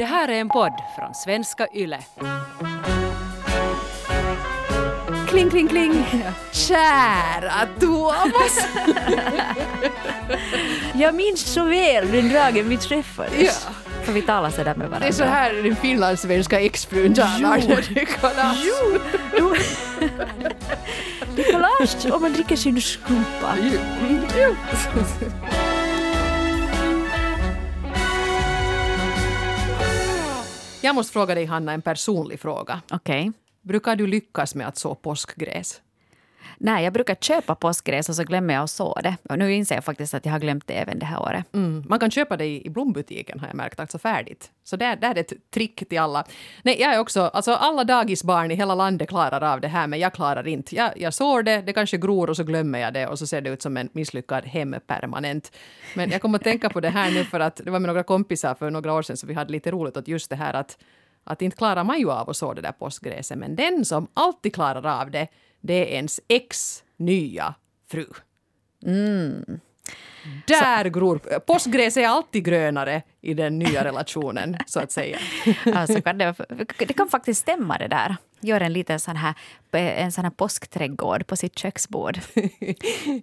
Det 0.00 0.06
här 0.06 0.28
är 0.28 0.40
en 0.40 0.48
podd 0.48 0.72
från 0.96 1.14
svenska 1.14 1.66
YLE. 1.74 1.98
Kling, 5.28 5.50
kling, 5.50 5.68
kling. 5.68 6.06
Kära 6.52 7.66
Thomas! 7.80 8.68
Jag 10.94 11.14
minns 11.14 11.40
så 11.40 11.64
väl 11.64 12.12
den 12.12 12.32
dagen 12.32 12.68
vi 12.68 12.76
träffades. 12.76 13.66
Ja. 13.66 13.74
För 14.02 14.12
vi 14.12 14.22
talade 14.22 14.54
sådär 14.54 14.74
med 14.74 14.88
varandra. 14.88 14.98
Det 14.98 15.06
är 15.08 15.12
så 15.12 15.24
här 15.24 15.54
den 15.54 15.76
finlandssvenska 15.76 16.60
exfrun 16.60 17.14
talar 17.14 17.68
när 17.68 17.94
det 17.94 18.04
kallas. 18.04 18.56
Jo. 19.38 19.54
Det 21.36 21.48
är 21.48 21.52
collage 21.52 22.14
om 22.14 22.22
man 22.22 22.32
dricker 22.32 22.56
sin 22.56 22.80
skumpa. 22.80 23.54
Jag 30.82 30.94
måste 30.94 31.12
fråga 31.12 31.34
dig, 31.34 31.44
Hanna, 31.44 31.72
en 31.72 31.82
personlig 31.82 32.40
fråga. 32.40 32.82
Okej. 32.90 33.32
Brukar 33.62 33.96
du 33.96 34.06
lyckas 34.06 34.54
med 34.54 34.68
att 34.68 34.76
så 34.76 34.94
påskgräs? 34.94 35.80
Nej, 36.62 36.84
jag 36.84 36.92
brukar 36.92 37.14
köpa 37.14 37.54
påskgräs 37.54 38.08
och 38.08 38.14
så 38.14 38.24
glömmer 38.24 38.54
jag 38.54 38.62
att 38.62 38.70
så 38.70 39.00
det. 39.02 39.16
Och 39.28 39.38
nu 39.38 39.54
inser 39.54 39.74
jag 39.74 39.84
faktiskt 39.84 40.14
att 40.14 40.24
jag 40.24 40.32
har 40.32 40.38
glömt 40.38 40.66
det 40.66 40.74
även 40.74 40.98
det 40.98 41.06
här 41.06 41.22
året. 41.22 41.54
Mm. 41.54 41.84
Man 41.88 41.98
kan 41.98 42.10
köpa 42.10 42.36
det 42.36 42.44
i 42.44 42.66
i 42.66 42.70
blombutiken 42.70 43.40
har 43.40 43.46
jag 43.46 43.56
märkt, 43.56 43.80
alltså 43.80 43.98
färdigt. 43.98 44.50
Så 44.64 44.76
där, 44.76 44.96
där 44.96 45.14
är 45.14 45.20
ett 45.20 45.50
trick 45.50 45.88
till 45.88 45.98
alla. 45.98 46.24
Nej, 46.62 46.80
jag 46.80 46.94
är 46.94 46.98
också, 46.98 47.20
alltså 47.20 47.52
alla 47.52 47.84
dagisbarn 47.84 48.50
i 48.50 48.54
hela 48.54 48.74
landet 48.74 49.08
klarar 49.08 49.52
av 49.52 49.60
det 49.60 49.68
här, 49.68 49.86
men 49.86 49.98
jag 49.98 50.12
klarar 50.12 50.48
inte. 50.48 50.76
Jag, 50.76 50.90
jag 50.96 51.14
sår 51.14 51.42
det, 51.42 51.62
det 51.62 51.72
kanske 51.72 51.96
gror 51.96 52.30
och 52.30 52.36
så 52.36 52.44
glömmer 52.44 52.78
jag 52.78 52.94
det 52.94 53.06
och 53.06 53.18
så 53.18 53.26
ser 53.26 53.40
det 53.40 53.50
ut 53.50 53.62
som 53.62 53.76
en 53.76 53.88
misslyckad 53.92 54.44
hempermanent. 54.44 55.52
Men 55.94 56.10
jag 56.10 56.22
kommer 56.22 56.38
att 56.38 56.44
tänka 56.44 56.70
på 56.70 56.80
det 56.80 56.90
här 56.90 57.10
nu 57.10 57.24
för 57.24 57.40
att 57.40 57.56
det 57.56 57.70
var 57.70 57.78
med 57.78 57.88
några 57.88 58.02
kompisar 58.02 58.54
för 58.54 58.70
några 58.70 58.92
år 58.92 59.02
sedan 59.02 59.16
så 59.16 59.26
vi 59.26 59.34
hade 59.34 59.52
lite 59.52 59.70
roligt 59.70 59.96
åt 59.96 60.08
just 60.08 60.30
det 60.30 60.36
här 60.36 60.54
att 60.54 60.78
att 61.24 61.42
inte 61.42 61.56
klarar 61.56 61.84
man 61.84 61.98
ju 61.98 62.10
av 62.10 62.30
att 62.30 62.36
så 62.36 62.54
det 62.54 62.62
där 62.62 62.72
påskgräset, 62.72 63.38
men 63.38 63.56
den 63.56 63.84
som 63.84 64.08
alltid 64.14 64.54
klarar 64.54 65.00
av 65.00 65.10
det, 65.10 65.28
det 65.60 65.74
är 65.74 65.96
ens 65.96 66.20
ex 66.28 66.82
nya 66.96 67.54
fru. 67.88 68.06
Där 70.46 70.84
gror... 70.84 71.18
Påskgräs 71.38 71.96
är 71.96 72.08
alltid 72.08 72.44
grönare 72.44 73.02
i 73.20 73.34
den 73.34 73.58
nya 73.58 73.84
relationen, 73.84 74.56
så 74.66 74.80
att 74.80 74.92
säga. 74.92 75.18
Alltså 75.74 76.02
kan 76.02 76.18
det, 76.18 76.34
det 76.78 76.92
kan 76.92 77.08
faktiskt 77.08 77.40
stämma 77.40 77.78
det 77.78 77.88
där. 77.88 78.16
Gör 78.40 78.60
en 78.60 78.72
liten 78.72 79.00
sån 79.00 79.16
här, 79.16 79.34
eh, 79.72 80.02
en 80.04 80.12
sån 80.12 80.24
här 80.24 80.30
påskträdgård 80.30 81.26
på 81.26 81.36
sitt 81.36 81.58
köksbord. 81.58 82.18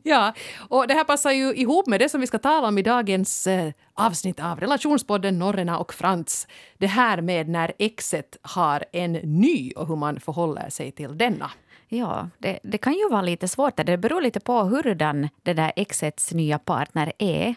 Ja, 0.03 0.33
och 0.69 0.87
det 0.87 0.93
här 0.93 1.03
passar 1.03 1.31
ju 1.31 1.55
ihop 1.55 1.87
med 1.87 1.99
det 1.99 2.09
som 2.09 2.21
vi 2.21 2.27
ska 2.27 2.37
tala 2.37 2.67
om 2.67 2.77
i 2.77 2.81
dagens 2.81 3.47
eh, 3.47 3.71
avsnitt 3.93 4.39
av 4.39 4.59
relationspodden 4.59 5.39
Norrena 5.39 5.77
och 5.77 5.93
Frans. 5.93 6.47
Det 6.77 6.87
här 6.87 7.21
med 7.21 7.49
när 7.49 7.73
exet 7.79 8.37
har 8.41 8.85
en 8.91 9.13
ny 9.13 9.71
och 9.71 9.87
hur 9.87 9.95
man 9.95 10.19
förhåller 10.19 10.69
sig 10.69 10.91
till 10.91 11.17
denna. 11.17 11.51
Ja, 11.89 12.29
det, 12.37 12.59
det 12.63 12.77
kan 12.77 12.93
ju 12.93 13.09
vara 13.09 13.21
lite 13.21 13.47
svårt. 13.47 13.77
Det 13.85 13.97
beror 13.97 14.21
lite 14.21 14.39
på 14.39 14.63
hurdan 14.63 15.29
det 15.43 15.53
där 15.53 15.71
exets 15.75 16.33
nya 16.33 16.59
partner 16.59 17.13
är. 17.17 17.55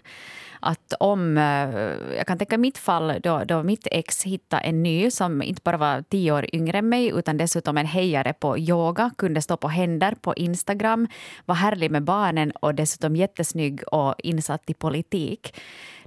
Att 0.60 0.92
om, 1.00 1.38
eh, 1.38 2.16
jag 2.16 2.26
kan 2.26 2.38
tänka 2.38 2.58
mitt 2.58 2.78
fall 2.78 3.20
då, 3.22 3.44
då 3.44 3.62
mitt 3.62 3.86
ex 3.90 4.24
hittade 4.24 4.62
en 4.62 4.82
ny 4.82 5.10
som 5.10 5.42
inte 5.42 5.60
bara 5.64 5.76
var 5.76 6.02
tio 6.02 6.32
år 6.32 6.54
yngre 6.54 6.78
än 6.78 6.88
mig 6.88 7.08
utan 7.08 7.36
dessutom 7.36 7.78
en 7.78 7.86
hejare 7.86 8.32
på 8.32 8.58
yoga, 8.58 9.10
kunde 9.18 9.42
stå 9.42 9.56
på 9.56 9.68
händer 9.68 10.14
på 10.14 10.34
Instagram, 10.34 11.08
var 11.46 11.54
härlig 11.54 11.90
med 11.90 12.02
barnen 12.02 12.50
och 12.50 12.74
dessutom 12.74 13.16
jättesnygg 13.16 13.82
och 13.92 14.14
insatt 14.18 14.70
i 14.70 14.74
politik. 14.74 15.54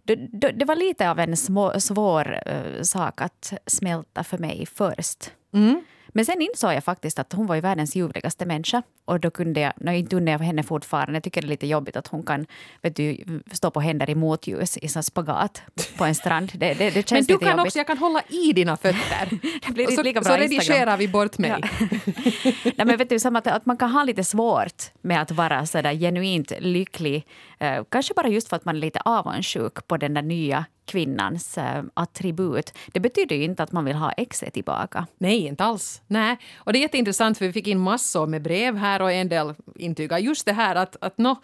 Det, 0.03 0.15
det, 0.15 0.51
det 0.51 0.65
var 0.65 0.75
lite 0.75 1.09
av 1.09 1.19
en 1.19 1.37
små, 1.37 1.79
svår 1.79 2.39
uh, 2.47 2.81
sak 2.81 3.21
att 3.21 3.53
smälta 3.65 4.23
för 4.23 4.37
mig 4.37 4.65
först. 4.65 5.31
Mm. 5.53 5.83
Men 6.13 6.25
sen 6.25 6.41
insåg 6.41 6.73
jag 6.73 6.83
faktiskt 6.83 7.19
att 7.19 7.33
hon 7.33 7.47
var 7.47 7.55
ju 7.55 7.61
världens 7.61 7.95
ljuvligaste 7.95 8.45
människa. 8.45 8.83
Och 9.05 9.19
då 9.19 9.31
kunde 9.31 9.59
jag, 9.59 9.73
no, 9.77 9.91
inte 9.91 10.15
unnar 10.15 10.31
jag 10.31 10.39
henne 10.39 10.63
fortfarande, 10.63 11.13
jag 11.13 11.23
tycker 11.23 11.41
det 11.41 11.47
är 11.47 11.49
lite 11.49 11.67
jobbigt 11.67 11.95
att 11.95 12.07
hon 12.07 12.23
kan 12.23 12.45
vet 12.81 12.95
du, 12.95 13.17
stå 13.51 13.71
på 13.71 13.79
händer 13.81 14.09
i 14.09 14.15
motljus 14.15 14.77
i 14.77 14.87
sån 14.87 15.03
spagat 15.03 15.61
på 15.97 16.05
en 16.05 16.15
strand. 16.15 16.51
Det, 16.53 16.73
det, 16.73 16.89
det 16.89 17.11
Men 17.11 17.23
du 17.23 17.37
kan 17.37 17.49
jobbigt. 17.49 17.65
också, 17.65 17.79
jag 17.79 17.87
kan 17.87 17.97
hålla 17.97 18.21
i 18.29 18.53
dina 18.53 18.77
fötter. 18.77 19.29
Det 19.67 19.73
blir 19.73 19.87
Och 19.87 19.93
så, 19.93 20.03
lika 20.03 20.21
bra 20.21 20.37
så 20.37 20.43
Instagram. 20.43 20.59
redigerar 20.59 20.97
vi 20.97 21.07
bort 21.07 21.37
mig. 21.37 21.49
Ja. 21.49 21.59
Nej, 22.63 22.85
men 22.85 22.97
vet 22.97 23.09
du, 23.09 23.19
som 23.19 23.35
att, 23.35 23.47
att 23.47 23.65
man 23.65 23.77
kan 23.77 23.91
ha 23.91 24.03
lite 24.03 24.23
svårt 24.23 24.83
med 25.01 25.21
att 25.21 25.31
vara 25.31 25.65
så 25.65 25.81
där 25.81 25.93
genuint 25.93 26.51
lycklig. 26.59 27.27
Eh, 27.59 27.83
kanske 27.89 28.13
bara 28.13 28.27
just 28.27 28.49
för 28.49 28.55
att 28.55 28.65
man 28.65 28.75
är 28.75 28.79
lite 28.79 28.99
avundsjuk 29.05 29.87
på 29.87 29.97
den 29.97 30.13
där 30.13 30.21
nya 30.21 30.65
kvinnans 30.85 31.57
eh, 31.57 31.83
attribut. 31.93 32.73
Det 32.87 32.99
betyder 32.99 33.35
ju 33.35 33.43
inte 33.43 33.63
att 33.63 33.71
man 33.71 33.85
vill 33.85 33.95
ha 33.95 34.11
exet 34.11 34.53
tillbaka. 34.53 35.07
Nej, 35.17 35.39
inte 35.47 35.63
alls. 35.63 36.01
Nej. 36.07 36.37
Och 36.55 36.73
det 36.73 36.79
är 36.79 36.81
jätteintressant 36.81 37.37
för 37.37 37.45
vi 37.45 37.53
fick 37.53 37.67
in 37.67 37.79
massor 37.79 38.27
med 38.27 38.41
brev 38.41 38.75
här 38.75 39.01
och 39.01 39.11
en 39.11 39.29
del 39.29 39.53
intygar 39.75 40.17
just 40.17 40.45
det 40.45 40.53
här 40.53 40.75
att, 40.75 40.97
att 41.01 41.17
no, 41.17 41.35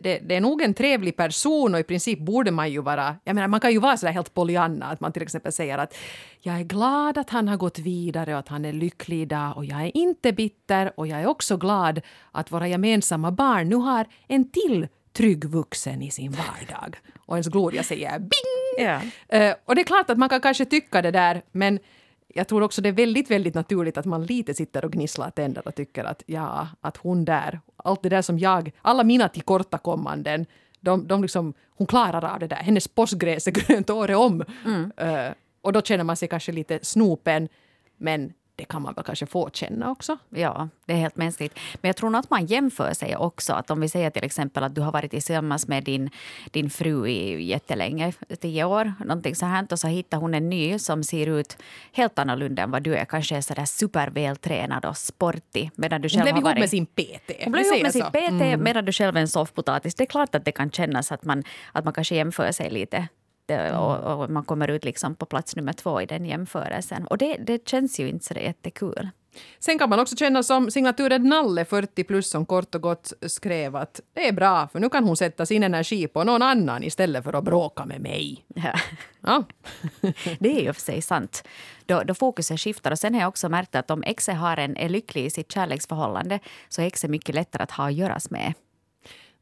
det, 0.00 0.18
det 0.18 0.36
är 0.36 0.40
nog 0.40 0.62
en 0.62 0.74
trevlig 0.74 1.16
person 1.16 1.74
och 1.74 1.80
i 1.80 1.82
princip 1.82 2.18
borde 2.18 2.50
man 2.50 2.70
ju 2.70 2.82
vara, 2.82 3.16
jag 3.24 3.34
menar 3.34 3.48
man 3.48 3.60
kan 3.60 3.72
ju 3.72 3.78
vara 3.78 3.96
sådär 3.96 4.12
helt 4.12 4.34
Pollyanna 4.34 4.86
att 4.86 5.00
man 5.00 5.12
till 5.12 5.22
exempel 5.22 5.52
säger 5.52 5.78
att 5.78 5.96
jag 6.40 6.60
är 6.60 6.64
glad 6.64 7.18
att 7.18 7.30
han 7.30 7.48
har 7.48 7.56
gått 7.56 7.78
vidare 7.78 8.32
och 8.32 8.38
att 8.38 8.48
han 8.48 8.64
är 8.64 8.72
lycklig 8.72 9.20
idag 9.20 9.56
och 9.56 9.64
jag 9.64 9.82
är 9.82 9.96
inte 9.96 10.32
bitter 10.32 10.92
och 10.96 11.06
jag 11.06 11.20
är 11.20 11.26
också 11.26 11.56
glad 11.56 12.00
att 12.32 12.52
våra 12.52 12.68
gemensamma 12.68 13.30
barn 13.32 13.68
nu 13.68 13.76
har 13.76 14.06
en 14.28 14.50
till 14.50 14.88
trygg 15.12 15.44
vuxen 15.44 16.02
i 16.02 16.10
sin 16.10 16.32
vardag. 16.32 16.96
Och 17.26 17.36
ens 17.36 17.48
Gloria 17.48 17.82
säger 17.82 18.18
bing! 18.18 18.86
Ja. 18.86 19.00
Eh, 19.28 19.54
och 19.64 19.74
det 19.74 19.80
är 19.80 19.84
klart 19.84 20.10
att 20.10 20.18
man 20.18 20.28
kan 20.28 20.40
kanske 20.40 20.64
tycka 20.64 21.02
det 21.02 21.10
där, 21.10 21.42
men 21.52 21.78
jag 22.34 22.48
tror 22.48 22.62
också 22.62 22.82
det 22.82 22.88
är 22.88 22.92
väldigt, 22.92 23.30
väldigt 23.30 23.54
naturligt 23.54 23.98
att 23.98 24.04
man 24.04 24.26
lite 24.26 24.54
sitter 24.54 24.84
och 24.84 24.92
gnisslar 24.92 25.30
tänder 25.30 25.68
och 25.68 25.74
tycker 25.74 26.04
att 26.04 26.22
ja, 26.26 26.68
att 26.80 26.96
hon 26.96 27.24
där, 27.24 27.60
allt 27.76 28.02
det 28.02 28.08
där 28.08 28.22
som 28.22 28.38
jag, 28.38 28.72
alla 28.82 29.04
mina 29.04 29.28
tillkortakommanden, 29.28 30.46
de, 30.80 31.06
de 31.06 31.22
liksom, 31.22 31.54
hon 31.76 31.86
klarar 31.86 32.24
av 32.24 32.38
det 32.38 32.46
där. 32.46 32.56
Hennes 32.56 32.88
påskgräs 32.88 33.46
är 33.46 33.50
grönt 33.66 33.90
året 33.90 34.16
om. 34.16 34.44
Eh, 34.96 35.32
och 35.60 35.72
då 35.72 35.82
känner 35.82 36.04
man 36.04 36.16
sig 36.16 36.28
kanske 36.28 36.52
lite 36.52 36.78
snopen, 36.82 37.48
men 37.96 38.32
det 38.56 38.64
kan 38.64 38.82
man 38.82 38.94
väl 38.94 39.04
kanske 39.04 39.26
få 39.26 39.50
känna 39.52 39.90
också. 39.90 40.18
Ja, 40.30 40.68
det 40.86 40.92
är 40.92 40.96
helt 40.96 41.16
mänskligt. 41.16 41.58
Men 41.74 41.88
jag 41.88 41.96
tror 41.96 42.10
nog 42.10 42.18
att 42.18 42.30
man 42.30 42.46
jämför 42.46 42.94
sig 42.94 43.16
också. 43.16 43.52
Att 43.52 43.70
om 43.70 43.80
vi 43.80 43.88
säger 43.88 44.10
till 44.10 44.24
exempel 44.24 44.64
att 44.64 44.74
du 44.74 44.80
har 44.80 44.92
varit 44.92 45.10
tillsammans 45.10 45.68
med 45.68 45.84
din, 45.84 46.10
din 46.50 46.70
fru 46.70 47.06
i 47.08 47.44
jättelänge, 47.44 48.12
tio 48.40 48.64
år, 48.64 48.92
någonting 49.04 49.34
så 49.34 49.46
här, 49.46 49.66
och 49.70 49.78
så 49.78 49.88
hittar 49.88 50.18
hon 50.18 50.34
en 50.34 50.50
ny 50.50 50.78
som 50.78 51.04
ser 51.04 51.26
ut 51.26 51.56
helt 51.92 52.18
annorlunda 52.18 52.62
än 52.62 52.70
vad 52.70 52.82
du 52.82 52.96
är. 52.96 53.04
Kanske 53.04 53.36
är 53.36 53.40
sådär 53.40 53.64
supervältränad 53.64 54.84
och 54.84 54.96
sportig. 54.96 55.70
Medan 55.74 56.00
du 56.00 56.08
Hon 56.08 56.10
själv 56.10 56.22
blev 56.22 56.34
har 56.34 56.40
ihop 56.40 56.44
varit... 56.44 56.60
med 56.60 56.70
sin 56.70 56.86
PT. 56.86 57.44
Hon 57.44 57.52
blev 57.52 57.64
Vi 57.64 57.68
ihop 57.68 57.82
med 57.82 57.92
sin. 57.92 58.04
PT 58.04 58.60
medan 58.60 58.84
du 58.84 58.92
själv 58.92 59.16
är 59.16 59.20
en 59.20 59.28
soffpotatis. 59.28 59.94
Det 59.94 60.04
är 60.04 60.06
klart 60.06 60.34
att 60.34 60.44
det 60.44 60.52
kan 60.52 60.70
kännas 60.70 61.12
att 61.12 61.24
man, 61.24 61.44
att 61.72 61.84
man 61.84 61.94
kanske 61.94 62.14
jämför 62.14 62.52
sig 62.52 62.70
lite. 62.70 63.08
Det- 63.46 63.76
Och, 63.76 64.22
och 64.22 64.30
man 64.30 64.44
kommer 64.44 64.68
ut 64.68 64.84
liksom 64.84 65.14
på 65.14 65.26
plats 65.26 65.56
nummer 65.56 65.72
två 65.72 66.00
i 66.02 66.06
den 66.06 66.24
jämförelsen. 66.26 67.06
Och 67.06 67.18
det, 67.18 67.36
det 67.36 67.68
känns 67.68 68.00
ju 68.00 68.08
inte 68.08 68.24
så 68.24 68.34
jättekul. 68.34 69.08
Sen 69.58 69.78
kan 69.78 69.88
man 69.90 70.00
också 70.00 70.16
känna 70.16 70.42
som 70.42 70.70
signaturen 70.70 71.22
Nalle 71.28 71.64
40 71.64 72.04
plus 72.04 72.30
som 72.30 72.46
kort 72.46 72.74
och 72.74 72.80
gott 72.80 73.12
skrev 73.26 73.76
att 73.76 74.00
det 74.12 74.28
är 74.28 74.32
bra 74.32 74.68
för 74.68 74.80
nu 74.80 74.88
kan 74.88 75.04
hon 75.04 75.16
sätta 75.16 75.46
sin 75.46 75.62
energi 75.62 76.06
på 76.06 76.24
någon 76.24 76.42
annan 76.42 76.82
istället 76.82 77.24
för 77.24 77.32
att 77.32 77.44
bråka 77.44 77.84
med 77.84 78.00
mig. 78.00 78.44
Ja. 78.54 78.72
Ja. 79.20 79.44
Det 80.38 80.58
är 80.58 80.62
ju 80.62 80.72
för 80.72 80.80
sig 80.80 81.02
sant. 81.02 81.44
Då, 81.86 82.02
då 82.02 82.14
fokuset 82.14 82.60
skiftar. 82.60 82.90
Och 82.90 82.98
sen 82.98 83.14
har 83.14 83.20
jag 83.20 83.28
också 83.28 83.48
märkt 83.48 83.74
att 83.74 83.90
om 83.90 84.02
exet 84.02 84.36
har 84.36 84.56
en, 84.56 84.76
är 84.76 84.88
lycklig 84.88 85.24
i 85.24 85.30
sitt 85.30 85.52
kärleksförhållande 85.52 86.38
så 86.68 86.82
är 86.82 86.86
exet 86.86 87.10
mycket 87.10 87.34
lättare 87.34 87.62
att 87.62 87.70
ha 87.70 87.86
att 87.86 87.94
göras 87.94 88.30
med. 88.30 88.54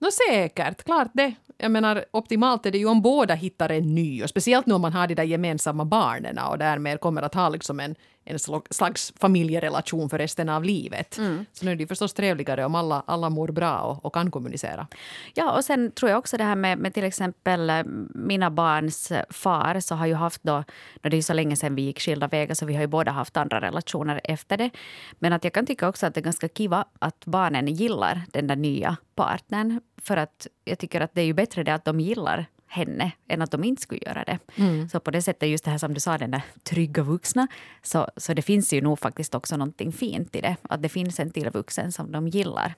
Nå 0.03 0.09
säkert, 0.29 0.85
klart 0.85 1.11
det. 1.13 1.35
Jag 1.59 1.71
menar, 1.71 2.05
optimalt 2.11 2.67
är 2.67 2.71
det 2.71 2.79
ju 2.79 2.87
om 2.87 3.03
båda 3.03 3.35
hittar 3.35 3.73
en 3.73 3.95
ny 3.95 4.23
och 4.23 4.29
speciellt 4.29 4.67
nu 4.67 4.75
om 4.75 4.81
man 4.81 4.93
har 4.93 5.07
de 5.07 5.15
där 5.15 5.23
gemensamma 5.25 5.85
barnen 5.85 6.39
och 6.39 6.59
därmed 6.59 7.01
kommer 7.01 7.22
att 7.22 7.34
ha 7.34 7.49
liksom 7.49 7.81
en, 7.81 7.95
en 8.25 8.39
slags 8.71 9.13
familjerelation 9.21 10.10
för 10.10 10.19
resten 10.19 10.49
av 10.49 10.65
livet. 10.65 11.19
Så 11.53 11.65
nu 11.65 11.71
är 11.71 11.77
det 11.77 11.83
ju 11.83 11.87
förstås 11.87 12.15
trevligare 12.15 12.65
om 12.65 12.75
alla, 12.75 13.03
alla 13.07 13.31
mår 13.31 13.49
bra 13.49 13.78
och, 13.78 14.04
och 14.04 14.15
kan 14.15 14.31
kommunicera. 14.31 14.87
Ja, 15.34 15.53
och 15.53 15.65
sen 15.65 15.91
tror 15.93 16.10
jag 16.10 16.19
också 16.19 16.37
det 16.37 16.45
här 16.45 16.57
med, 16.57 16.78
med 16.78 16.95
till 16.95 17.05
exempel 17.05 17.71
eh, 17.71 17.83
mina 18.15 18.51
barns 18.51 19.13
far 19.31 19.81
så 19.81 19.95
har 19.95 20.07
ju 20.07 20.15
haft 20.15 20.43
då 20.43 20.65
det 21.03 21.09
är 21.09 21.15
ju 21.15 21.22
så 21.22 21.33
länge 21.33 21.57
sedan 21.57 21.75
vi 21.75 21.83
gick 21.83 22.01
skilda 22.01 22.28
vägar 22.28 22.55
så 22.55 22.66
vi 22.66 22.75
har 22.75 22.81
ju 22.81 22.87
båda 22.87 23.10
haft 23.10 23.37
andra 23.37 23.60
relationer 23.60 24.21
efter 24.25 24.57
det. 24.57 24.71
Men 25.13 25.33
att 25.33 25.45
jag 25.45 25.53
kan 25.53 25.66
tycka 25.66 25.89
också 25.89 26.07
att 26.07 26.15
det 26.15 26.21
är 26.21 26.25
ganska 26.25 26.48
kiva 26.48 26.84
att 26.98 27.25
barnen 27.25 27.66
gillar 27.66 28.22
den 28.33 28.47
där 28.47 28.57
nya 28.57 28.97
partnern. 29.15 29.81
För 30.03 30.16
att 30.16 30.47
jag 30.65 30.78
tycker 30.78 31.01
att 31.01 31.15
det 31.15 31.21
är 31.21 31.25
ju 31.25 31.33
bättre 31.33 31.63
det 31.63 31.75
att 31.75 31.84
de 31.84 32.01
gillar 32.01 32.47
henne 32.66 33.13
än 33.28 33.43
att 33.43 33.51
de 33.51 33.65
inte 33.65 33.83
skulle 33.83 34.01
göra 34.07 34.25
det. 34.25 34.39
Så 34.93 35.01
på 35.01 35.10
det 35.10 35.22
sättet, 35.22 35.49
just 35.49 35.65
det 35.65 35.71
här 35.71 35.78
som 35.78 35.95
du 35.95 36.01
sa, 36.01 36.19
den 36.19 36.31
där 36.31 36.43
trygga 36.63 37.03
vuxna. 37.03 37.49
Så, 37.83 38.09
så 38.16 38.34
det 38.34 38.43
finns 38.43 38.72
ju 38.72 38.81
nog 38.81 38.99
faktiskt 38.99 39.34
också 39.34 39.57
någonting 39.57 39.93
fint 39.93 40.37
i 40.37 40.41
det. 40.41 40.57
Att 40.63 40.83
det 40.83 40.89
finns 40.89 41.21
en 41.21 41.31
till 41.31 41.51
vuxen 41.51 41.93
som 41.93 42.13
de 42.13 42.28
gillar. 42.28 42.75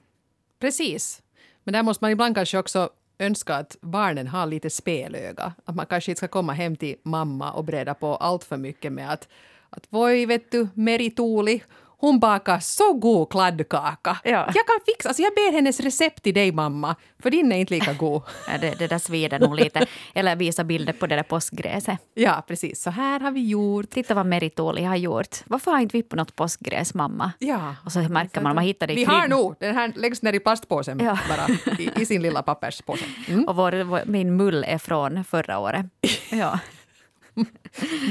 Precis. 0.60 1.22
Men 1.64 1.72
där 1.72 1.82
måste 1.82 2.04
man 2.04 2.10
ibland 2.10 2.34
kanske 2.34 2.58
också 2.58 2.90
önska 3.18 3.54
att 3.54 3.76
barnen 3.80 4.26
har 4.26 4.46
lite 4.46 4.70
spelöga. 4.70 5.52
Att 5.64 5.74
man 5.74 5.86
kanske 5.86 6.10
inte 6.10 6.18
ska 6.18 6.28
komma 6.28 6.52
hem 6.52 6.76
till 6.76 6.96
mamma 7.02 7.52
och 7.52 7.64
breda 7.64 7.94
på 7.94 8.16
allt 8.16 8.44
för 8.44 8.56
mycket 8.56 8.92
med 8.92 9.12
att 9.12 9.28
att 9.76 9.86
voi 9.90 10.26
vet 10.26 10.50
du, 10.50 10.68
Meri-Tuuli, 10.74 11.60
hon 12.04 12.18
bakar 12.20 12.58
så 12.58 12.92
god 12.92 13.30
kladdkaka. 13.30 14.16
Ja. 14.24 14.30
Jag 14.30 14.66
kan 14.66 14.80
fixa, 14.86 15.08
alltså 15.08 15.22
jag 15.22 15.34
ber 15.34 15.52
hennes 15.52 15.80
recept 15.80 16.22
till 16.22 16.34
dig 16.34 16.52
mamma, 16.52 16.96
för 17.22 17.30
din 17.30 17.52
är 17.52 17.56
inte 17.56 17.74
lika 17.74 17.92
god. 17.92 18.22
Ja, 18.48 18.58
det, 18.60 18.74
det 18.78 18.86
där 18.86 18.98
svider 18.98 19.38
nog 19.38 19.54
lite. 19.56 19.86
Eller 20.14 20.36
visa 20.36 20.64
bilder 20.64 20.92
på 20.92 21.06
det 21.06 21.16
där 21.16 21.22
påskgräset. 21.22 21.98
Ja, 22.14 22.44
precis. 22.48 22.82
Så 22.82 22.90
här 22.90 23.20
har 23.20 23.30
vi 23.30 23.48
gjort. 23.48 23.90
Titta 23.90 24.14
vad 24.14 24.26
Meritoli 24.26 24.82
har 24.84 24.96
gjort. 24.96 25.36
Varför 25.46 25.70
har 25.70 25.78
inte 25.78 25.96
vi 25.96 26.02
på 26.02 26.16
något 26.16 26.36
påskgräs, 26.36 26.94
mamma? 26.94 27.32
Ja. 27.38 27.74
Och 27.84 27.92
så 27.92 27.98
märker 28.00 28.40
man, 28.40 28.54
man 28.54 28.64
hittar 28.64 28.86
det 28.86 28.92
i 28.92 28.96
Vi 28.96 29.04
har 29.04 29.20
kryd- 29.20 29.30
nog, 29.30 29.56
den 29.60 29.74
här 29.76 29.92
läggs 29.96 30.22
ner 30.22 30.32
i 30.32 30.40
plastpåsen 30.40 31.00
Ja. 31.00 31.18
bara, 31.28 31.48
i, 31.78 31.90
i 32.02 32.06
sin 32.06 32.22
lilla 32.22 32.42
papperspåse. 32.42 33.04
Mm. 33.28 33.44
Och 33.48 33.56
vår, 33.56 33.82
vår, 33.84 34.02
min 34.06 34.36
mull 34.36 34.64
är 34.68 34.78
från 34.78 35.24
förra 35.24 35.58
året. 35.58 35.86
Ja. 36.30 36.58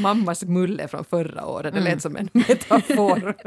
Mammas 0.01 0.43
mulle 0.43 0.87
från 0.87 1.05
förra 1.05 1.45
året, 1.45 1.73
det 1.73 1.79
lät 1.79 2.01
som 2.01 2.15
en 2.15 2.29
metafor. 2.33 3.35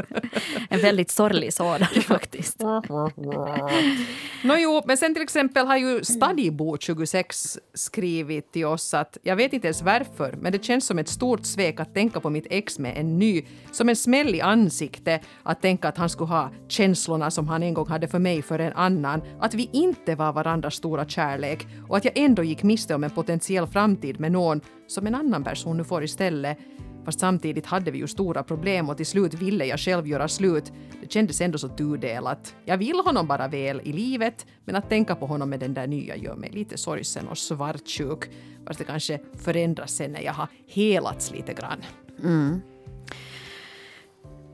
En 0.69 0.81
väldigt 0.81 1.11
sorglig 1.11 1.53
sådan 1.53 1.89
faktiskt. 2.03 2.63
Nå 4.45 4.57
jo, 4.57 4.83
men 4.87 4.97
sen 4.97 5.15
till 5.15 5.23
exempel 5.23 5.67
har 5.67 5.77
ju 5.77 6.05
Stadibo 6.05 6.77
26 6.81 7.59
skrivit 7.75 8.53
till 8.53 8.67
oss 8.67 8.95
att 8.95 9.19
jag 9.23 9.37
vet 9.37 9.53
inte 9.53 9.67
ens 9.67 9.83
varför, 9.83 10.39
men 10.41 10.53
det 10.53 10.65
känns 10.65 10.87
som 10.87 10.99
ett 10.99 11.09
stort 11.09 11.47
svek 11.47 11.81
att 11.81 11.95
tänka 11.95 12.21
på 12.21 12.31
mitt 12.31 12.47
ex 12.51 12.79
med 12.79 12.97
en 12.97 13.19
ny, 13.19 13.45
som 13.73 13.89
en 13.89 13.97
smäll 13.97 14.35
i 14.35 14.41
ansikte 14.41 15.21
att 15.43 15.63
tänka 15.63 15.89
att 15.89 15.99
han 15.99 16.09
skulle 16.09 16.29
ha 16.29 16.51
känslorna 16.69 17.31
som 17.31 17.49
han 17.49 17.63
en 17.63 17.75
gång 17.75 17.89
hade 17.89 18.09
för 18.09 18.19
mig 18.19 18.43
för 18.43 18.59
en 18.59 18.73
annan, 18.73 19.23
att 19.41 19.55
vi 19.55 19.71
inte 19.73 20.15
var 20.15 20.33
varandras 20.33 20.75
stora 20.75 21.07
kärlek 21.09 21.67
och 21.89 21.97
att 21.97 22.05
jag 22.05 22.19
ändå 22.19 22.45
gick 22.45 22.63
miste 22.63 22.95
om 22.95 23.05
en 23.05 23.11
potentiell 23.11 23.67
framtid 23.67 24.21
med 24.21 24.33
någon 24.33 24.61
som 24.87 25.07
en 25.07 25.15
annan 25.15 25.45
person 25.45 25.77
nu 25.77 25.85
får 25.85 26.03
istället. 26.07 26.59
Fast 27.05 27.21
samtidigt 27.21 27.67
hade 27.67 27.91
vi 27.91 27.99
ju 27.99 28.07
stora 28.07 28.43
problem 28.43 28.89
och 28.89 28.97
till 28.97 29.07
slut 29.07 29.35
ville 29.35 29.65
jag 29.65 29.81
själv 29.81 30.07
göra 30.07 30.29
slut. 30.29 30.73
Det 31.03 31.13
kändes 31.13 31.41
ändå 31.41 31.59
så 31.59 31.69
tudelat. 31.69 32.55
Jag 32.65 32.79
vill 32.79 33.01
honom 33.05 33.27
bara 33.27 33.49
väl 33.49 33.81
i 33.85 33.93
livet, 33.93 34.47
men 34.65 34.77
att 34.77 34.89
tänka 34.89 35.15
på 35.15 35.27
honom 35.27 35.51
med 35.51 35.61
den 35.61 35.75
där 35.75 35.87
nya 35.87 36.17
gör 36.17 36.37
mig 36.37 36.51
lite 36.51 36.79
sorgsen 36.79 37.29
och 37.29 37.39
svartsjuk. 37.39 38.31
Fast 38.67 38.79
det 38.79 38.85
kanske 38.85 39.21
förändras 39.35 39.91
sen 39.97 40.13
när 40.13 40.21
jag 40.21 40.33
har 40.33 40.49
helats 40.67 41.31
lite 41.31 41.55
grann. 41.55 41.85
Mm. 42.23 42.61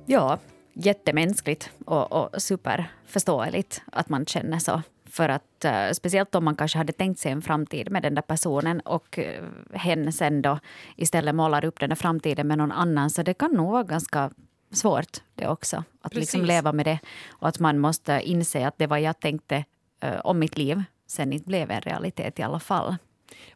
Ja, 0.07 0.39
jättemänskligt 0.75 1.71
och, 1.85 2.13
och 2.13 2.43
superförståeligt 2.43 3.83
att 3.93 4.09
man 4.09 4.27
känner 4.27 4.59
så. 4.59 4.83
För 5.13 5.29
att 5.29 5.65
eh, 5.65 5.91
speciellt 5.93 6.35
om 6.35 6.45
man 6.45 6.57
kanske 6.57 6.79
hade 6.79 6.93
tänkt 6.93 7.21
sig 7.21 7.33
en 7.33 7.43
framtid 7.43 7.91
med 7.91 8.03
den 8.03 8.15
där 8.15 8.23
personen 8.23 8.81
och 8.81 9.19
uh, 9.19 9.77
hen 9.77 10.13
sen 10.13 10.43
då 10.43 10.59
istället 10.97 11.35
målar 11.35 11.65
upp 11.65 11.81
den 11.81 11.89
där 11.89 11.97
framtiden 11.97 12.47
med 12.47 12.59
någon 12.59 12.73
annan. 12.73 13.11
Så 13.11 13.23
det 13.23 13.35
kan 13.35 13.51
nog 13.51 13.71
vara 13.71 13.83
ganska 13.83 14.31
svårt 14.71 15.23
det 15.35 15.49
också. 15.49 15.85
Att 16.03 16.15
liksom 16.15 16.45
leva 16.45 16.73
med 16.73 16.87
det 16.87 16.99
och 17.31 17.49
att 17.49 17.59
man 17.59 17.79
måste 17.79 18.21
inse 18.25 18.67
att 18.67 18.79
det 18.79 18.87
var 18.87 18.99
jag 18.99 19.21
tänkte 19.21 19.65
eh, 20.01 20.21
om 20.25 20.39
mitt 20.39 20.59
liv 20.59 20.83
sen 21.07 21.33
inte 21.33 21.47
blev 21.47 21.71
en 21.71 21.81
realitet 21.81 22.39
i 22.39 22.43
alla 22.43 22.61
fall. 22.61 22.97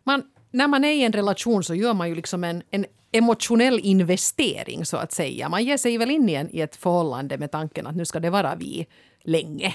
Man, 0.04 0.22
när 0.50 0.68
man 0.68 0.84
är 0.84 0.92
i 0.92 1.04
en 1.04 1.12
relation 1.12 1.64
så 1.64 1.74
gör 1.74 1.94
man 1.94 2.08
ju 2.08 2.14
liksom 2.14 2.44
en, 2.44 2.62
en 2.70 2.86
emotionell 3.12 3.80
investering 3.82 4.84
så 4.84 4.96
att 4.96 5.12
säga. 5.12 5.48
Man 5.48 5.64
ger 5.64 5.76
sig 5.76 5.98
väl 5.98 6.10
in 6.10 6.28
i, 6.28 6.34
en, 6.34 6.56
i 6.56 6.60
ett 6.60 6.76
förhållande 6.76 7.38
med 7.38 7.50
tanken 7.50 7.86
att 7.86 7.96
nu 7.96 8.04
ska 8.04 8.20
det 8.20 8.30
vara 8.30 8.54
vi 8.54 8.86
länge. 9.22 9.74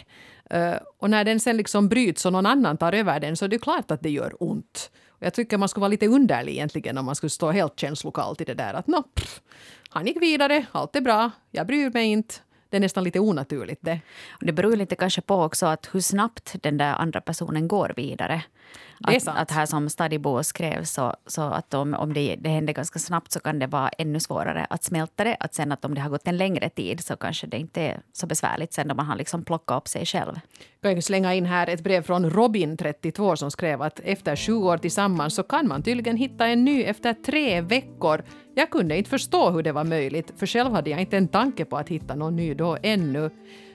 Eh, 0.52 0.78
och 0.98 1.10
när 1.10 1.24
den 1.24 1.40
sen 1.40 1.58
liksom 1.58 1.90
bryts 1.90 2.26
och 2.26 2.34
någon 2.34 2.46
annan 2.46 2.78
tar 2.78 2.94
över 2.94 3.20
den 3.20 3.38
så 3.38 3.46
är 3.46 3.50
det 3.50 3.60
klart 3.60 3.92
att 3.92 4.04
det 4.04 4.10
gör 4.10 4.44
ont. 4.44 4.92
Jag 5.20 5.34
tycker 5.34 5.58
man 5.58 5.70
skulle 5.70 5.82
vara 5.82 5.90
lite 5.90 6.08
underlig 6.08 6.52
egentligen 6.52 6.98
om 6.98 7.06
man 7.06 7.16
skulle 7.16 7.30
stå 7.30 7.52
helt 7.52 7.80
känslokallt 7.80 8.42
i 8.42 8.44
det 8.44 8.54
där 8.54 8.74
att 8.74 8.88
nå, 8.88 9.04
pff, 9.04 9.42
han 9.90 10.08
gick 10.08 10.22
vidare, 10.22 10.66
allt 10.72 10.96
är 10.96 11.02
bra, 11.02 11.32
jag 11.52 11.68
bryr 11.68 11.90
mig 11.90 12.06
inte. 12.06 12.36
Det 12.70 12.78
är 12.78 12.82
nästan 12.82 13.04
lite 13.04 13.20
onaturligt 13.20 13.82
det. 13.82 14.00
Och 14.30 14.46
det 14.46 14.54
beror 14.54 14.72
ju 14.72 14.78
lite 14.78 14.96
kanske 14.96 15.22
på 15.22 15.36
också 15.36 15.66
att 15.66 15.90
hur 15.92 16.00
snabbt 16.00 16.56
den 16.62 16.78
där 16.78 16.94
andra 16.94 17.22
personen 17.22 17.68
går 17.68 17.94
vidare. 17.96 18.44
Att, 19.04 19.28
att 19.28 19.52
här 19.52 19.66
som 19.66 19.90
Stadibo 19.90 20.44
skrev 20.44 20.84
så, 20.84 21.16
så 21.26 21.42
att 21.42 21.74
om, 21.74 21.94
om 21.94 22.14
det, 22.14 22.36
det 22.36 22.50
händer 22.50 22.74
ganska 22.74 23.00
snabbt 23.00 23.32
så 23.32 23.40
kan 23.40 23.60
det 23.60 23.68
vara 23.68 23.90
ännu 23.90 24.20
svårare 24.20 24.68
att 24.70 24.84
smälta 24.84 25.24
det. 25.24 25.38
Att 25.40 25.54
sen 25.54 25.72
att 25.72 25.86
om 25.86 25.96
det 25.96 26.02
har 26.02 26.10
gått 26.10 26.28
en 26.28 26.38
längre 26.38 26.70
tid 26.70 27.04
så 27.04 27.16
kanske 27.16 27.48
det 27.48 27.58
inte 27.58 27.82
är 27.82 28.02
så 28.14 28.28
besvärligt 28.28 28.74
sen 28.74 28.88
då 28.88 28.96
man 28.96 29.06
har 29.06 29.16
liksom 29.16 29.46
plockat 29.46 29.78
upp 29.78 29.88
sig 29.88 30.06
själv. 30.06 30.40
Jag 30.82 30.94
kan 30.94 31.02
slänga 31.02 31.34
in 31.34 31.46
här 31.46 31.68
ett 31.68 31.84
brev 31.84 32.02
från 32.02 32.30
Robin, 32.30 32.78
32, 32.78 33.36
som 33.36 33.52
skrev 33.52 33.82
att 33.82 34.00
efter 34.00 34.36
sju 34.36 34.54
år 34.54 34.78
tillsammans 34.78 35.36
så 35.36 35.44
kan 35.44 35.68
man 35.68 35.84
tydligen 35.84 36.18
hitta 36.18 36.48
en 36.48 36.66
ny 36.66 36.84
efter 36.84 37.14
tre 37.14 37.62
veckor. 37.62 38.24
Jag 38.56 38.70
kunde 38.70 38.98
inte 38.98 39.10
förstå 39.10 39.50
hur 39.50 39.64
det 39.64 39.72
var 39.72 39.84
möjligt, 39.84 40.34
för 40.38 40.46
själv 40.46 40.72
hade 40.72 40.90
jag 40.90 41.02
inte 41.02 41.18
en 41.18 41.28
tanke 41.28 41.66
på 41.66 41.78
att 41.78 41.90
hitta 41.90 42.16
någon 42.16 42.36
ny 42.36 42.54
då 42.54 42.78
ännu. 42.84 43.30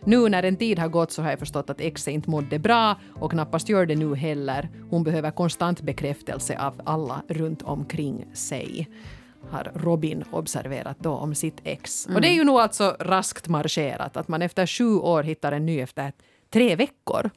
Nu 0.07 0.29
när 0.29 0.43
en 0.43 0.57
tid 0.57 0.79
har 0.79 0.89
gått 0.89 1.13
så 1.13 1.23
har 1.23 1.31
jag 1.31 1.39
förstått 1.39 1.71
att 1.71 1.81
exet 1.81 2.15
inte 2.15 2.31
mådde 2.31 2.59
bra 2.59 2.97
och 3.15 3.31
knappast 3.31 3.69
gör 3.69 3.87
det 3.87 3.97
nu 3.97 4.15
heller. 4.15 4.69
Hon 4.91 5.05
behöver 5.05 5.31
konstant 5.31 5.81
bekräftelse 5.81 6.59
av 6.59 6.81
alla 6.85 7.23
runt 7.29 7.63
omkring 7.63 8.27
sig 8.35 8.89
har 9.51 9.73
Robin 9.75 10.25
observerat 10.31 10.97
då 11.01 11.13
om 11.13 11.35
sitt 11.35 11.61
ex. 11.65 12.07
Och 12.15 12.21
det 12.21 12.29
är 12.29 12.33
ju 12.33 12.45
nog 12.45 12.61
alltså 12.61 12.97
raskt 13.01 13.49
marscherat 13.49 14.17
att 14.17 14.29
man 14.29 14.43
efter 14.43 14.67
sju 14.67 14.97
år 14.97 15.23
hittar 15.23 15.53
en 15.53 15.67
ny 15.67 15.81
efter 15.81 16.13
tre 16.51 16.77
veckor. 16.77 17.31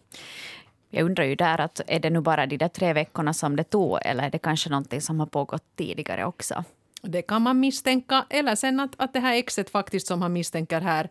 Jag 0.90 1.06
undrar 1.06 1.24
ju 1.24 1.36
där 1.36 1.62
att 1.62 1.82
är 1.88 2.00
det 2.00 2.10
nu 2.10 2.22
bara 2.22 2.46
de 2.46 2.58
där 2.58 2.68
tre 2.68 2.94
veckorna 2.94 3.34
som 3.34 3.56
det 3.56 3.64
tog 3.64 4.00
eller 4.02 4.24
är 4.24 4.30
det 4.30 4.38
kanske 4.38 4.70
någonting 4.70 5.02
som 5.02 5.20
har 5.20 5.28
pågått 5.28 5.64
tidigare 5.76 6.26
också? 6.26 6.64
Det 7.02 7.22
kan 7.22 7.42
man 7.42 7.60
misstänka. 7.60 8.26
Eller 8.30 8.56
sen 8.56 8.80
att, 8.80 8.92
att 8.98 9.14
det 9.14 9.20
här 9.20 9.36
exet 9.36 9.70
faktiskt 9.70 10.08
som 10.08 10.22
han 10.22 10.34
misstänker 10.34 10.82
här 10.82 11.10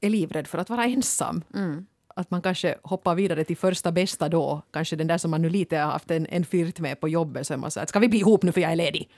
är 0.00 0.10
livrädd 0.10 0.46
för 0.46 0.58
att 0.58 0.70
vara 0.70 0.84
ensam. 0.84 1.42
Att 2.14 2.30
man 2.30 2.42
kanske 2.42 2.74
hoppar 2.82 3.14
vidare 3.14 3.44
till 3.44 3.56
första 3.56 3.92
bästa 3.92 4.28
då. 4.28 4.62
Kanske 4.72 4.96
den 4.96 5.06
där 5.06 5.18
som 5.18 5.30
man 5.30 5.42
nu 5.42 5.48
lite 5.50 5.76
har 5.76 5.92
haft 5.92 6.10
en, 6.10 6.26
en 6.26 6.44
fyrt 6.44 6.78
med 6.78 7.00
på 7.00 7.08
jobbet. 7.08 7.46
Så 7.46 7.56
man 7.56 7.70
att 7.76 7.88
ska 7.88 7.98
vi 7.98 8.08
bli 8.08 8.18
ihop 8.18 8.42
nu 8.42 8.52
för 8.52 8.60
jag 8.60 8.72
är 8.72 8.76
ledig? 8.76 9.08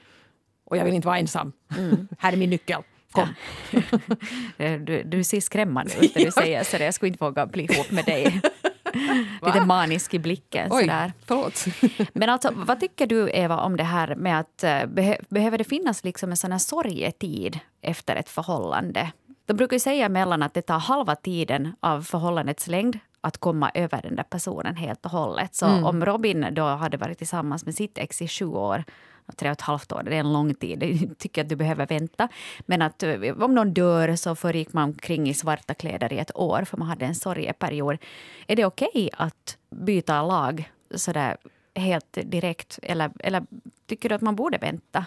Och 0.64 0.76
jag 0.76 0.84
vill 0.84 0.94
inte 0.94 1.06
vara 1.06 1.19
ensam. 1.19 1.52
här 2.19 2.32
är 2.32 2.37
min 2.37 2.50
nyckel. 2.50 2.82
Kom. 3.12 3.29
Eh, 4.58 4.81
Du, 4.81 5.02
du 5.02 5.25
ser 5.25 5.40
skrämmande 5.40 5.93
ut 6.00 6.14
när 6.17 6.25
du 6.25 6.31
säger 6.43 6.64
så. 6.64 6.76
Jag 6.76 6.94
skulle 6.94 7.08
inte 7.08 7.25
våga 7.25 7.46
bli 7.46 7.64
ihop 7.64 7.90
med 7.90 8.05
dig. 8.05 8.40
Lite 9.43 9.64
manisk 9.67 10.14
i 10.14 10.19
blicken. 10.19 10.69
Oj, 10.73 10.81
Sådär. 10.82 11.12
förlåt. 11.26 11.64
Men 12.12 12.28
alltså, 12.28 12.50
vad 12.56 12.81
tycker 12.81 13.06
du, 13.06 13.31
Eva, 13.32 13.61
om 13.61 13.76
det 13.76 13.85
här 13.85 14.14
med 14.14 14.40
att 14.40 14.64
eh, 14.64 14.87
behöver 15.28 15.58
det 15.58 15.64
finnas 15.64 16.05
liksom 16.05 16.31
en 16.31 16.37
sån 16.37 16.52
här 16.52 16.58
sorgetid 16.58 17.58
efter 17.82 18.17
ett 18.17 18.28
förhållande? 18.28 19.12
De 19.46 19.56
brukar 19.56 19.76
ju 19.76 19.80
säga 19.80 20.06
emellan 20.06 20.42
att 20.42 20.54
det 20.54 20.62
tar 20.62 20.78
halva 20.78 21.16
tiden 21.16 21.72
av 21.80 22.02
förhållandets 22.02 22.66
längd 22.66 22.99
att 23.20 23.38
komma 23.38 23.70
över 23.75 24.02
den 24.02 24.16
där 24.16 24.25
personen 24.25 24.76
helt 24.76 25.04
och 25.04 25.11
hållet. 25.11 25.54
Så 25.54 25.66
om 25.66 26.04
Robin 26.04 26.46
då 26.52 26.64
hade 26.64 26.96
varit 26.96 27.18
tillsammans 27.18 27.64
med 27.64 27.75
sitt 27.75 27.99
ex 27.99 28.22
i 28.22 28.28
sju 28.28 28.46
år 28.46 28.84
tre 29.37 29.49
och 29.49 29.52
ett 29.52 29.61
halvt 29.61 29.92
år, 29.92 30.02
det 30.02 30.14
är 30.14 30.20
en 30.20 30.32
lång 30.32 30.54
tid. 30.54 30.82
Jag 31.08 31.18
tycker 31.18 31.42
att 31.42 31.49
du 31.49 31.56
behöver 31.56 31.87
vänta. 31.87 32.28
Men 32.61 32.82
att 32.82 33.02
eh, 33.02 33.42
om 33.42 33.54
någon 33.54 33.75
dör 33.75 34.16
så 34.16 34.34
förgick 34.34 34.72
man 34.72 34.84
omkring 34.84 35.28
i 35.28 35.34
svarta 35.34 35.75
kläder 35.75 36.12
i 36.12 36.18
ett 36.18 36.37
år 36.37 36.64
för 36.64 36.76
man 36.76 36.88
hade 36.88 37.04
en 37.04 37.14
sorgeperiod. 37.14 37.99
Är 38.46 38.56
det 38.56 38.64
okej 38.64 39.11
att 39.12 39.58
byta 39.70 40.22
lag 40.22 40.72
sådär 40.94 41.37
helt 41.75 42.18
direkt? 42.25 42.78
Eller, 42.82 43.11
eller 43.18 43.46
tycker 43.87 44.08
du 44.08 44.14
att 44.14 44.20
man 44.22 44.37
borde 44.37 44.58
vänta? 44.58 45.06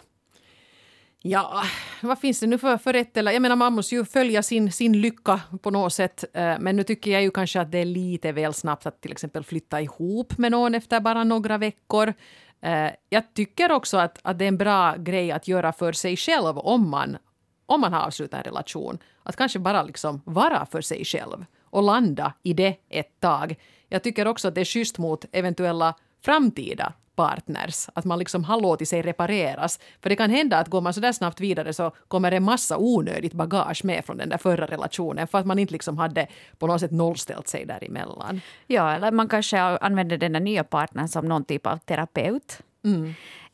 Ja, 1.27 1.63
vad 2.01 2.20
finns 2.20 2.39
det 2.39 2.48
nu 2.48 2.58
för, 2.58 2.77
för 2.77 2.94
rätt 2.94 3.17
eller... 3.17 3.32
Jag 3.32 3.41
menar, 3.41 3.55
man 3.55 3.74
måste 3.74 3.96
ju 3.96 4.05
följa 4.05 4.44
sin, 4.44 4.72
sin 4.72 5.01
lycka 5.01 5.41
på 5.62 5.72
något 5.72 5.94
sätt. 5.94 6.24
Eh, 6.34 6.55
men 6.60 6.75
nu 6.75 6.84
tycker 6.84 7.12
jag 7.12 7.22
ju 7.22 7.32
kanske 7.32 7.62
att 7.62 7.72
det 7.72 7.77
är 7.77 7.86
lite 7.86 8.32
väl 8.32 8.53
snabbt 8.53 8.86
att 8.86 9.01
till 9.01 9.12
exempel 9.12 9.44
flytta 9.44 9.82
ihop 9.82 10.38
med 10.38 10.51
någon 10.51 10.75
efter 10.75 11.00
bara 11.00 11.24
några 11.24 11.58
veckor. 11.58 12.13
Eh, 12.62 12.89
jag 13.10 13.34
tycker 13.34 13.72
också 13.72 13.98
att, 13.98 14.20
att 14.22 14.39
det 14.39 14.46
är 14.46 14.48
en 14.48 14.58
bra 14.58 14.96
grej 14.96 15.32
att 15.32 15.48
göra 15.48 15.74
för 15.74 15.94
sig 15.94 16.17
själv 16.17 16.58
om 16.58 16.89
man, 16.89 17.17
om 17.65 17.82
man 17.82 17.94
har 17.94 18.01
avslutat 18.01 18.38
en 18.38 18.44
relation. 18.44 18.98
Att 19.24 19.36
kanske 19.36 19.60
bara 19.60 19.84
liksom 19.84 20.22
vara 20.25 20.65
för 20.65 20.82
sig 20.82 21.05
själv 21.05 21.46
och 21.63 21.84
landa 21.84 22.34
i 22.44 22.53
det 22.53 22.75
ett 22.89 23.20
tag. 23.20 23.55
Jag 23.89 24.03
tycker 24.03 24.27
också 24.27 24.48
att 24.48 24.55
det 24.55 24.62
är 24.62 24.65
schysst 24.65 24.98
mot 24.98 25.25
eventuella 25.32 25.96
framtida 26.25 26.94
partners. 27.16 27.90
Att 27.94 28.06
man 28.06 28.20
liksom 28.20 28.44
har 28.44 28.62
låtit 28.62 28.90
sig 28.90 29.02
repareras. 29.02 29.80
För 30.02 30.10
det 30.10 30.16
kan 30.16 30.30
hända 30.30 30.58
att 30.58 30.68
går 30.68 30.82
man 30.82 30.94
så 30.94 31.00
där 31.00 31.12
snabbt 31.12 31.40
vidare 31.40 31.74
så 31.74 31.92
kommer 32.08 32.32
en 32.32 32.44
massa 32.44 32.78
onödigt 32.78 33.34
bagage 33.34 33.86
med 33.86 34.06
från 34.06 34.18
den 34.18 34.30
där 34.30 34.38
förra 34.38 34.66
relationen 34.66 35.28
för 35.28 35.38
att 35.38 35.46
man 35.46 35.60
inte 35.60 35.74
liksom 35.74 35.98
hade 35.98 36.28
på 36.58 36.68
något 36.68 36.80
sätt 36.80 36.92
nollställt 36.92 37.48
sig 37.48 37.66
däremellan. 37.66 38.42
Ja, 38.68 38.92
eller 38.92 39.12
man 39.12 39.28
kanske 39.28 39.62
använder 39.62 40.18
den 40.18 40.34
där 40.34 40.40
nya 40.40 40.64
partnern 40.64 41.08
som 41.08 41.28
någon 41.28 41.46
typ 41.46 41.68
av 41.68 41.78
terapeut. 41.78 42.62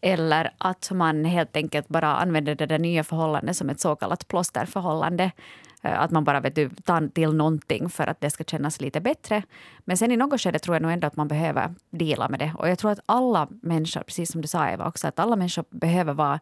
Eller 0.01 0.53
att 0.57 0.91
man 0.91 1.25
helt 1.25 1.55
enkelt 1.55 1.87
bara 1.87 2.15
använder 2.15 2.55
det 2.55 2.65
där 2.65 2.79
nya 2.79 3.03
förhållandet 3.03 3.57
som 3.57 3.69
ett 3.69 3.79
så 3.79 3.95
kallat 3.95 4.27
plåsterförhållande. 4.27 5.31
Eh, 5.81 6.01
att 6.01 6.11
man 6.11 6.23
bara 6.23 6.39
vet 6.39 6.55
du, 6.55 6.69
tar 6.69 7.07
till 7.07 7.33
någonting 7.33 7.89
för 7.89 8.07
att 8.07 8.21
det 8.21 8.29
ska 8.29 8.43
kännas 8.43 8.81
lite 8.81 9.01
bättre. 9.01 9.43
Men 9.79 9.97
sen 9.97 10.11
i 10.11 10.17
något 10.17 10.41
skede 10.41 10.59
tror 10.59 10.75
jag 10.75 10.81
nog 10.81 10.91
ändå 10.91 11.07
att 11.07 11.15
man 11.15 11.27
behöver 11.27 11.73
dela 11.89 12.29
med 12.29 12.39
det. 12.39 12.53
Och 12.57 12.69
jag 12.69 12.79
tror 12.79 12.91
att 12.91 12.99
alla 13.05 13.47
människor, 13.61 14.01
precis 14.01 14.31
som 14.31 14.41
du 14.41 14.47
sa 14.47 14.69
Eva 14.69 14.87
också, 14.87 15.07
att 15.07 15.19
alla 15.19 15.35
människor 15.35 15.65
behöver 15.69 16.13
vara 16.13 16.39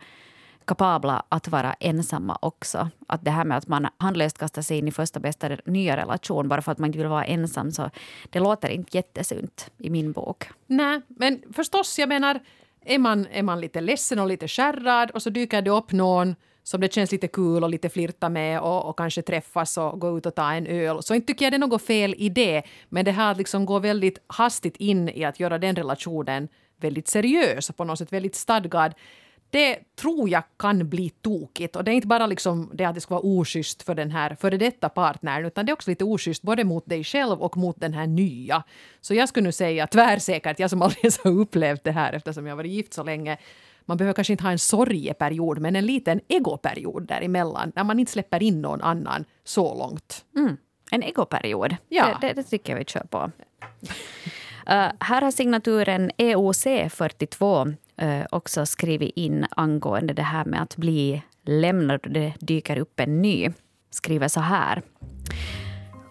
kapabla 0.65 1.24
att 1.29 1.48
vara 1.48 1.74
ensamma 1.74 2.38
också. 2.41 2.89
Att 3.08 3.25
det 3.25 3.31
här 3.31 3.46
med 3.46 3.58
att 3.58 3.67
man 3.67 3.88
handlöst 3.98 4.38
kastar 4.38 4.62
sig 4.62 4.77
in 4.77 4.88
i 4.88 4.91
första 4.91 5.19
bästa 5.19 5.50
nya 5.65 5.98
relation 5.98 6.48
bara 6.48 6.62
för 6.62 6.72
att 6.72 6.77
man 6.77 6.88
inte 6.88 6.98
vill 6.98 7.08
vara 7.08 7.25
ensam, 7.25 7.72
så 7.72 7.89
det 8.29 8.39
låter 8.39 8.69
inte 8.69 8.98
jättesunt 8.98 9.72
i 9.77 9.89
min 9.89 10.12
bok. 10.12 10.50
Nej, 10.67 11.01
men 11.08 11.41
förstås, 11.53 12.00
jag 12.00 12.10
menar, 12.10 12.39
är 12.86 13.00
man, 13.00 13.27
är 13.31 13.43
man 13.43 13.62
lite 13.62 13.81
ledsen 13.81 14.19
och 14.19 14.27
lite 14.27 14.48
skärrad 14.48 15.12
och 15.12 15.22
så 15.22 15.29
dyker 15.29 15.62
det 15.62 15.72
upp 15.72 15.91
någon 15.91 16.36
som 16.70 16.82
det 16.82 16.94
känns 16.94 17.12
lite 17.12 17.28
kul 17.28 17.64
och 17.64 17.70
lite 17.70 17.90
flirta 17.90 18.30
med 18.30 18.62
och, 18.62 18.90
och 18.90 18.98
kanske 18.98 19.22
träffas 19.22 19.78
och 19.78 20.00
gå 20.00 20.18
ut 20.18 20.26
och 20.26 20.36
ta 20.36 20.54
en 20.54 20.68
öl. 20.68 21.04
Så 21.04 21.16
inte 21.16 21.28
tycker 21.28 21.46
jag 21.46 21.54
det 21.54 21.58
är 21.58 21.60
något 21.68 21.82
fel 21.82 22.16
i 22.18 22.30
det. 22.30 22.64
Men 22.90 23.06
det 23.06 23.12
här 23.12 23.32
att 23.32 23.38
liksom 23.38 23.66
gå 23.66 23.80
väldigt 23.80 24.20
hastigt 24.28 24.78
in 24.78 25.10
i 25.10 25.24
att 25.24 25.40
göra 25.40 25.58
den 25.58 25.76
relationen 25.76 26.48
väldigt 26.78 27.08
seriös 27.08 27.70
och 27.70 27.78
på 27.78 27.84
något 27.84 28.00
sätt 28.00 28.14
väldigt 28.14 28.36
stadgad. 28.36 28.94
Det 29.50 29.96
tror 29.96 30.30
jag 30.30 30.44
kan 30.58 30.90
bli 30.90 31.10
tokigt. 31.10 31.76
Och 31.76 31.84
det 31.84 31.92
är 31.92 31.96
inte 31.96 32.08
bara 32.08 32.28
liksom 32.28 32.72
det 32.74 32.86
att 32.86 32.96
det 32.96 33.02
ska 33.02 33.14
vara 33.14 33.26
oschysst 33.26 33.84
för 33.84 33.96
den 33.96 34.12
här 34.12 34.36
före 34.36 34.58
detta 34.58 34.90
partnern 34.90 35.46
utan 35.46 35.66
det 35.66 35.70
är 35.70 35.74
också 35.74 35.90
lite 35.90 36.04
oschysst 36.04 36.42
både 36.42 36.64
mot 36.64 36.86
dig 36.86 37.04
själv 37.04 37.42
och 37.42 37.58
mot 37.58 37.80
den 37.80 37.94
här 37.94 38.08
nya. 38.08 38.64
Så 39.02 39.14
jag 39.14 39.30
skulle 39.30 39.44
nu 39.44 39.52
säga 39.52 39.88
tvärsäkert, 39.88 40.60
jag 40.60 40.70
som 40.70 40.82
aldrig 40.82 41.04
ens 41.04 41.18
har 41.18 41.32
upplevt 41.32 41.84
det 41.84 41.92
här 41.92 42.14
eftersom 42.14 42.48
jag 42.48 42.56
varit 42.56 42.72
gift 42.72 42.94
så 42.94 43.04
länge, 43.04 43.38
man 43.89 43.98
behöver 43.98 44.13
kanske 44.13 44.34
inte 44.34 44.43
ha 44.43 44.51
en 44.51 44.60
sorgeperiod 44.60 45.60
men 45.60 45.75
en 45.75 45.86
liten 45.86 46.22
egoperiod 46.27 47.08
däremellan 47.08 47.72
när 47.75 47.84
man 47.84 48.00
inte 48.00 48.12
släpper 48.12 48.43
in 48.43 48.62
någon 48.62 48.81
annan 48.81 49.25
så 49.43 49.75
långt. 49.75 50.25
Mm. 50.36 50.58
En 50.91 51.03
egoperiod. 51.03 51.75
Ja. 51.88 52.17
Det, 52.22 52.27
det, 52.27 52.34
det 52.34 52.43
tycker 52.43 52.74
jag 52.74 52.79
vi 52.79 52.86
kör 52.86 53.03
på. 53.03 53.17
Uh, 53.17 53.31
här 55.00 55.22
har 55.22 55.31
signaturen 55.31 56.12
E 56.17 56.36
EOC42 56.36 57.75
uh, 58.01 58.25
också 58.31 58.65
skrivit 58.65 59.12
in 59.15 59.46
angående 59.50 60.13
det 60.13 60.24
här 60.24 60.46
med 60.46 60.62
att 60.62 60.75
bli 60.75 61.22
lämnad 61.46 62.05
och 62.05 62.12
det 62.12 62.34
dyker 62.39 62.77
upp 62.77 63.00
en 63.00 63.22
ny. 63.22 63.50
Skriver 63.91 64.27
så 64.27 64.39
här. 64.39 64.81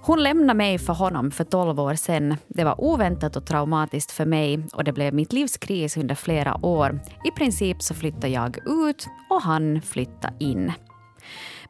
Hon 0.03 0.23
lämnade 0.23 0.57
mig 0.57 0.79
för 0.79 0.93
honom 0.93 1.31
för 1.31 1.45
12 1.45 1.81
år 1.81 1.95
sedan. 1.95 2.37
Det 2.49 2.65
var 2.65 2.81
oväntat 2.81 3.37
och 3.37 3.47
traumatiskt 3.47 4.13
för 4.13 4.25
mig 4.25 4.61
och 4.73 4.85
det 4.85 4.93
blev 4.93 5.15
mitt 5.15 5.33
livs 5.33 5.57
kris 5.57 5.97
under 5.97 6.15
flera 6.15 6.67
år. 6.67 7.01
I 7.25 7.31
princip 7.31 7.83
så 7.83 7.95
flyttade 7.95 8.29
jag 8.29 8.59
ut 8.67 9.09
och 9.31 9.43
han 9.43 9.83
flyttade 9.83 10.35
in. 10.39 10.73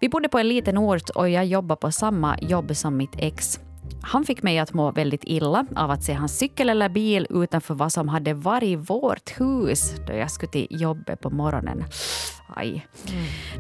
Vi 0.00 0.08
bodde 0.08 0.28
på 0.28 0.38
en 0.38 0.48
liten 0.48 0.78
ort 0.78 1.10
och 1.10 1.28
jag 1.28 1.46
jobbade 1.46 1.80
på 1.80 1.92
samma 1.92 2.38
jobb 2.40 2.76
som 2.76 2.96
mitt 2.96 3.16
ex. 3.18 3.60
Han 4.02 4.24
fick 4.24 4.42
mig 4.42 4.58
att 4.58 4.74
må 4.74 4.90
väldigt 4.90 5.24
illa 5.24 5.66
av 5.76 5.90
att 5.90 6.04
se 6.04 6.12
hans 6.12 6.38
cykel 6.38 6.70
eller 6.70 6.88
bil 6.88 7.26
utanför 7.30 7.74
vad 7.74 7.92
som 7.92 8.08
hade 8.08 8.34
varit 8.34 8.90
vårt 8.90 9.40
hus 9.40 9.94
då 10.06 10.12
jag 10.12 10.30
skulle 10.30 10.52
till 10.52 10.66
jobbet 10.70 11.20
på 11.20 11.30
morgonen. 11.30 11.84
Aj. 12.56 12.86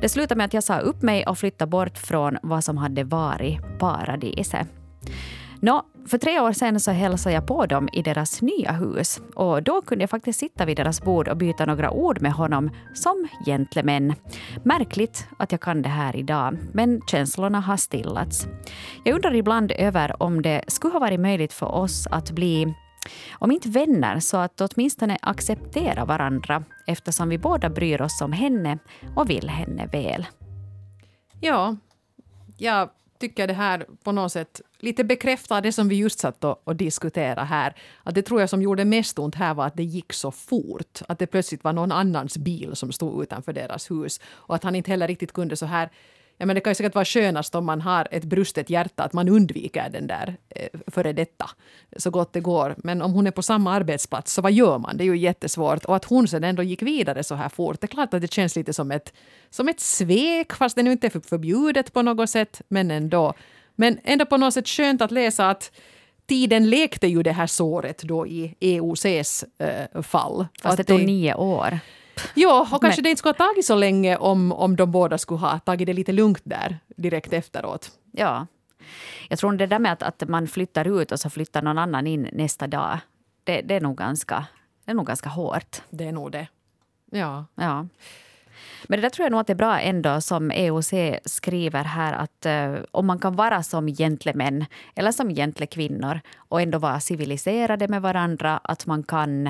Det 0.00 0.08
slutade 0.08 0.38
med 0.38 0.44
att 0.44 0.54
jag 0.54 0.64
sa 0.64 0.78
upp 0.78 1.02
mig 1.02 1.26
och 1.26 1.38
flyttade 1.38 1.70
bort 1.70 1.98
från 1.98 2.36
vad 2.42 2.64
som 2.64 2.76
hade 2.76 3.04
varit 3.04 3.78
paradiset. 3.78 4.68
Nå, 5.60 5.82
för 6.08 6.18
tre 6.18 6.40
år 6.40 6.52
sedan 6.52 6.80
så 6.80 6.90
hälsade 6.90 7.34
jag 7.34 7.46
på 7.46 7.66
dem 7.66 7.88
i 7.92 8.02
deras 8.02 8.42
nya 8.42 8.72
hus 8.72 9.20
och 9.34 9.62
då 9.62 9.82
kunde 9.82 10.02
jag 10.02 10.10
faktiskt 10.10 10.38
sitta 10.38 10.64
vid 10.64 10.76
deras 10.76 11.02
bord 11.02 11.28
och 11.28 11.36
byta 11.36 11.66
några 11.66 11.90
ord 11.90 12.20
med 12.20 12.32
honom 12.32 12.70
som 12.94 13.28
gentlemän. 13.46 14.14
Märkligt 14.64 15.28
att 15.38 15.52
jag 15.52 15.60
kan 15.60 15.82
det 15.82 15.88
här 15.88 16.16
idag, 16.16 16.58
men 16.72 17.00
känslorna 17.10 17.60
har 17.60 17.76
stillats. 17.76 18.46
Jag 19.04 19.14
undrar 19.14 19.34
ibland 19.34 19.72
över 19.72 20.22
om 20.22 20.42
det 20.42 20.64
skulle 20.66 20.92
ha 20.92 21.00
varit 21.00 21.20
möjligt 21.20 21.52
för 21.52 21.66
oss 21.66 22.06
att 22.10 22.30
bli 22.30 22.74
om 23.32 23.50
inte 23.50 23.68
vänner 23.68 24.20
så 24.20 24.36
att 24.36 24.60
åtminstone 24.60 25.18
acceptera 25.22 26.04
varandra 26.04 26.64
eftersom 26.86 27.28
vi 27.28 27.38
båda 27.38 27.70
bryr 27.70 28.02
oss 28.02 28.20
om 28.20 28.32
henne 28.32 28.78
och 29.16 29.30
vill 29.30 29.48
henne 29.50 29.86
väl. 29.86 30.26
Ja, 31.40 31.76
jag 32.56 32.90
tycker 33.18 33.46
det 33.46 33.54
här 33.54 33.86
på 34.04 34.12
något 34.12 34.32
sätt 34.32 34.60
lite 34.78 35.04
bekräftar 35.04 35.60
det 35.60 35.72
som 35.72 35.88
vi 35.88 35.96
just 35.96 36.18
satt 36.18 36.44
och, 36.44 36.60
och 36.64 36.76
diskuterade 36.76 37.40
här. 37.40 37.74
Att 38.02 38.14
det 38.14 38.22
tror 38.22 38.40
jag 38.40 38.50
som 38.50 38.62
gjorde 38.62 38.84
mest 38.84 39.18
ont 39.18 39.34
här 39.34 39.54
var 39.54 39.66
att 39.66 39.76
det 39.76 39.84
gick 39.84 40.12
så 40.12 40.30
fort. 40.30 41.02
Att 41.08 41.18
det 41.18 41.26
plötsligt 41.26 41.64
var 41.64 41.72
någon 41.72 41.92
annans 41.92 42.38
bil 42.38 42.76
som 42.76 42.92
stod 42.92 43.22
utanför 43.22 43.52
deras 43.52 43.90
hus. 43.90 44.20
Och 44.26 44.54
att 44.54 44.64
han 44.64 44.74
inte 44.74 44.90
heller 44.90 45.08
riktigt 45.08 45.32
kunde 45.32 45.56
så 45.56 45.66
här 45.66 45.90
Ja, 46.40 46.46
men 46.46 46.54
det 46.54 46.60
kan 46.60 46.70
ju 46.70 46.74
säkert 46.74 46.94
vara 46.94 47.04
skönast 47.04 47.54
om 47.54 47.64
man 47.66 47.80
har 47.80 48.08
ett 48.10 48.24
brustet 48.24 48.70
hjärta 48.70 49.02
att 49.02 49.12
man 49.12 49.28
undviker 49.28 49.88
den 49.90 50.06
där 50.06 50.36
eh, 50.48 50.68
före 50.86 51.12
detta 51.12 51.50
så 51.96 52.10
gott 52.10 52.32
det 52.32 52.40
går. 52.40 52.74
Men 52.78 53.02
om 53.02 53.12
hon 53.12 53.26
är 53.26 53.30
på 53.30 53.42
samma 53.42 53.72
arbetsplats, 53.72 54.32
så 54.32 54.42
vad 54.42 54.52
gör 54.52 54.78
man? 54.78 54.96
Det 54.96 55.04
är 55.04 55.06
ju 55.06 55.16
jättesvårt. 55.16 55.84
Och 55.84 55.96
att 55.96 56.04
hon 56.04 56.28
sen 56.28 56.44
ändå 56.44 56.62
gick 56.62 56.82
vidare 56.82 57.24
så 57.24 57.34
här 57.34 57.48
fort, 57.48 57.80
det 57.80 57.84
är 57.84 57.88
klart 57.88 58.14
att 58.14 58.20
det 58.20 58.32
känns 58.32 58.56
lite 58.56 58.72
som 58.72 58.90
ett, 58.90 59.12
som 59.50 59.68
ett 59.68 59.80
svek, 59.80 60.52
fast 60.52 60.76
det 60.76 60.82
nu 60.82 60.92
inte 60.92 61.06
är 61.06 61.10
för- 61.10 61.20
förbjudet 61.20 61.92
på 61.92 62.02
något 62.02 62.30
sätt, 62.30 62.60
men 62.68 62.90
ändå. 62.90 63.34
Men 63.76 63.98
ändå 64.04 64.26
på 64.26 64.36
något 64.36 64.54
sätt 64.54 64.68
skönt 64.68 65.02
att 65.02 65.10
läsa 65.10 65.50
att 65.50 65.72
tiden 66.26 66.70
lekte 66.70 67.06
ju 67.06 67.22
det 67.22 67.32
här 67.32 67.46
såret 67.46 68.02
då 68.02 68.26
i 68.26 68.54
EOCs 68.60 69.44
eh, 69.58 70.02
fall. 70.02 70.46
Fast 70.62 70.76
det 70.76 70.84
tog 70.84 71.00
nio 71.06 71.34
år. 71.34 71.78
Ja, 72.34 72.68
och 72.72 72.82
kanske 72.82 73.02
det 73.02 73.10
inte 73.10 73.18
skulle 73.18 73.34
ha 73.38 73.46
tagit 73.46 73.66
så 73.66 73.74
länge 73.74 74.16
om, 74.16 74.52
om 74.52 74.76
de 74.76 74.90
båda 74.90 75.18
skulle 75.18 75.40
ha 75.40 75.58
tagit 75.58 75.86
det 75.86 75.92
lite 75.92 76.12
lugnt 76.12 76.42
där 76.44 76.78
direkt 76.96 77.32
efteråt. 77.32 77.90
Ja. 78.12 78.46
Jag 79.28 79.38
tror 79.38 79.52
det 79.52 79.66
där 79.66 79.78
med 79.78 79.92
att, 79.92 80.02
att 80.02 80.28
man 80.28 80.48
flyttar 80.48 81.00
ut 81.00 81.12
och 81.12 81.20
så 81.20 81.30
flyttar 81.30 81.62
någon 81.62 81.78
annan 81.78 82.06
in 82.06 82.28
nästa 82.32 82.66
dag, 82.66 82.98
det, 83.44 83.60
det, 83.60 83.74
är, 83.74 83.80
nog 83.80 83.96
ganska, 83.96 84.46
det 84.84 84.90
är 84.90 84.94
nog 84.94 85.06
ganska 85.06 85.28
hårt. 85.28 85.82
Det 85.90 86.04
är 86.04 86.12
nog 86.12 86.32
det. 86.32 86.48
Ja. 87.10 87.44
Ja. 87.54 87.86
Men 88.84 88.98
det 88.98 89.02
där 89.02 89.10
tror 89.10 89.24
jag 89.24 89.30
nog 89.30 89.40
att 89.40 89.46
det 89.46 89.52
är 89.52 89.54
bra 89.54 89.80
ändå 89.80 90.20
som 90.20 90.50
EOC 90.50 90.92
skriver 91.24 91.84
här 91.84 92.12
att 92.12 92.46
eh, 92.46 92.74
om 92.90 93.06
man 93.06 93.18
kan 93.18 93.36
vara 93.36 93.62
som 93.62 93.86
gentlemän 93.86 94.64
eller 94.94 95.12
som 95.12 95.34
gentlekvinnor 95.34 96.20
och 96.36 96.60
ändå 96.60 96.78
vara 96.78 97.00
civiliserade 97.00 97.88
med 97.88 98.02
varandra, 98.02 98.60
att 98.64 98.86
man 98.86 99.02
kan 99.02 99.46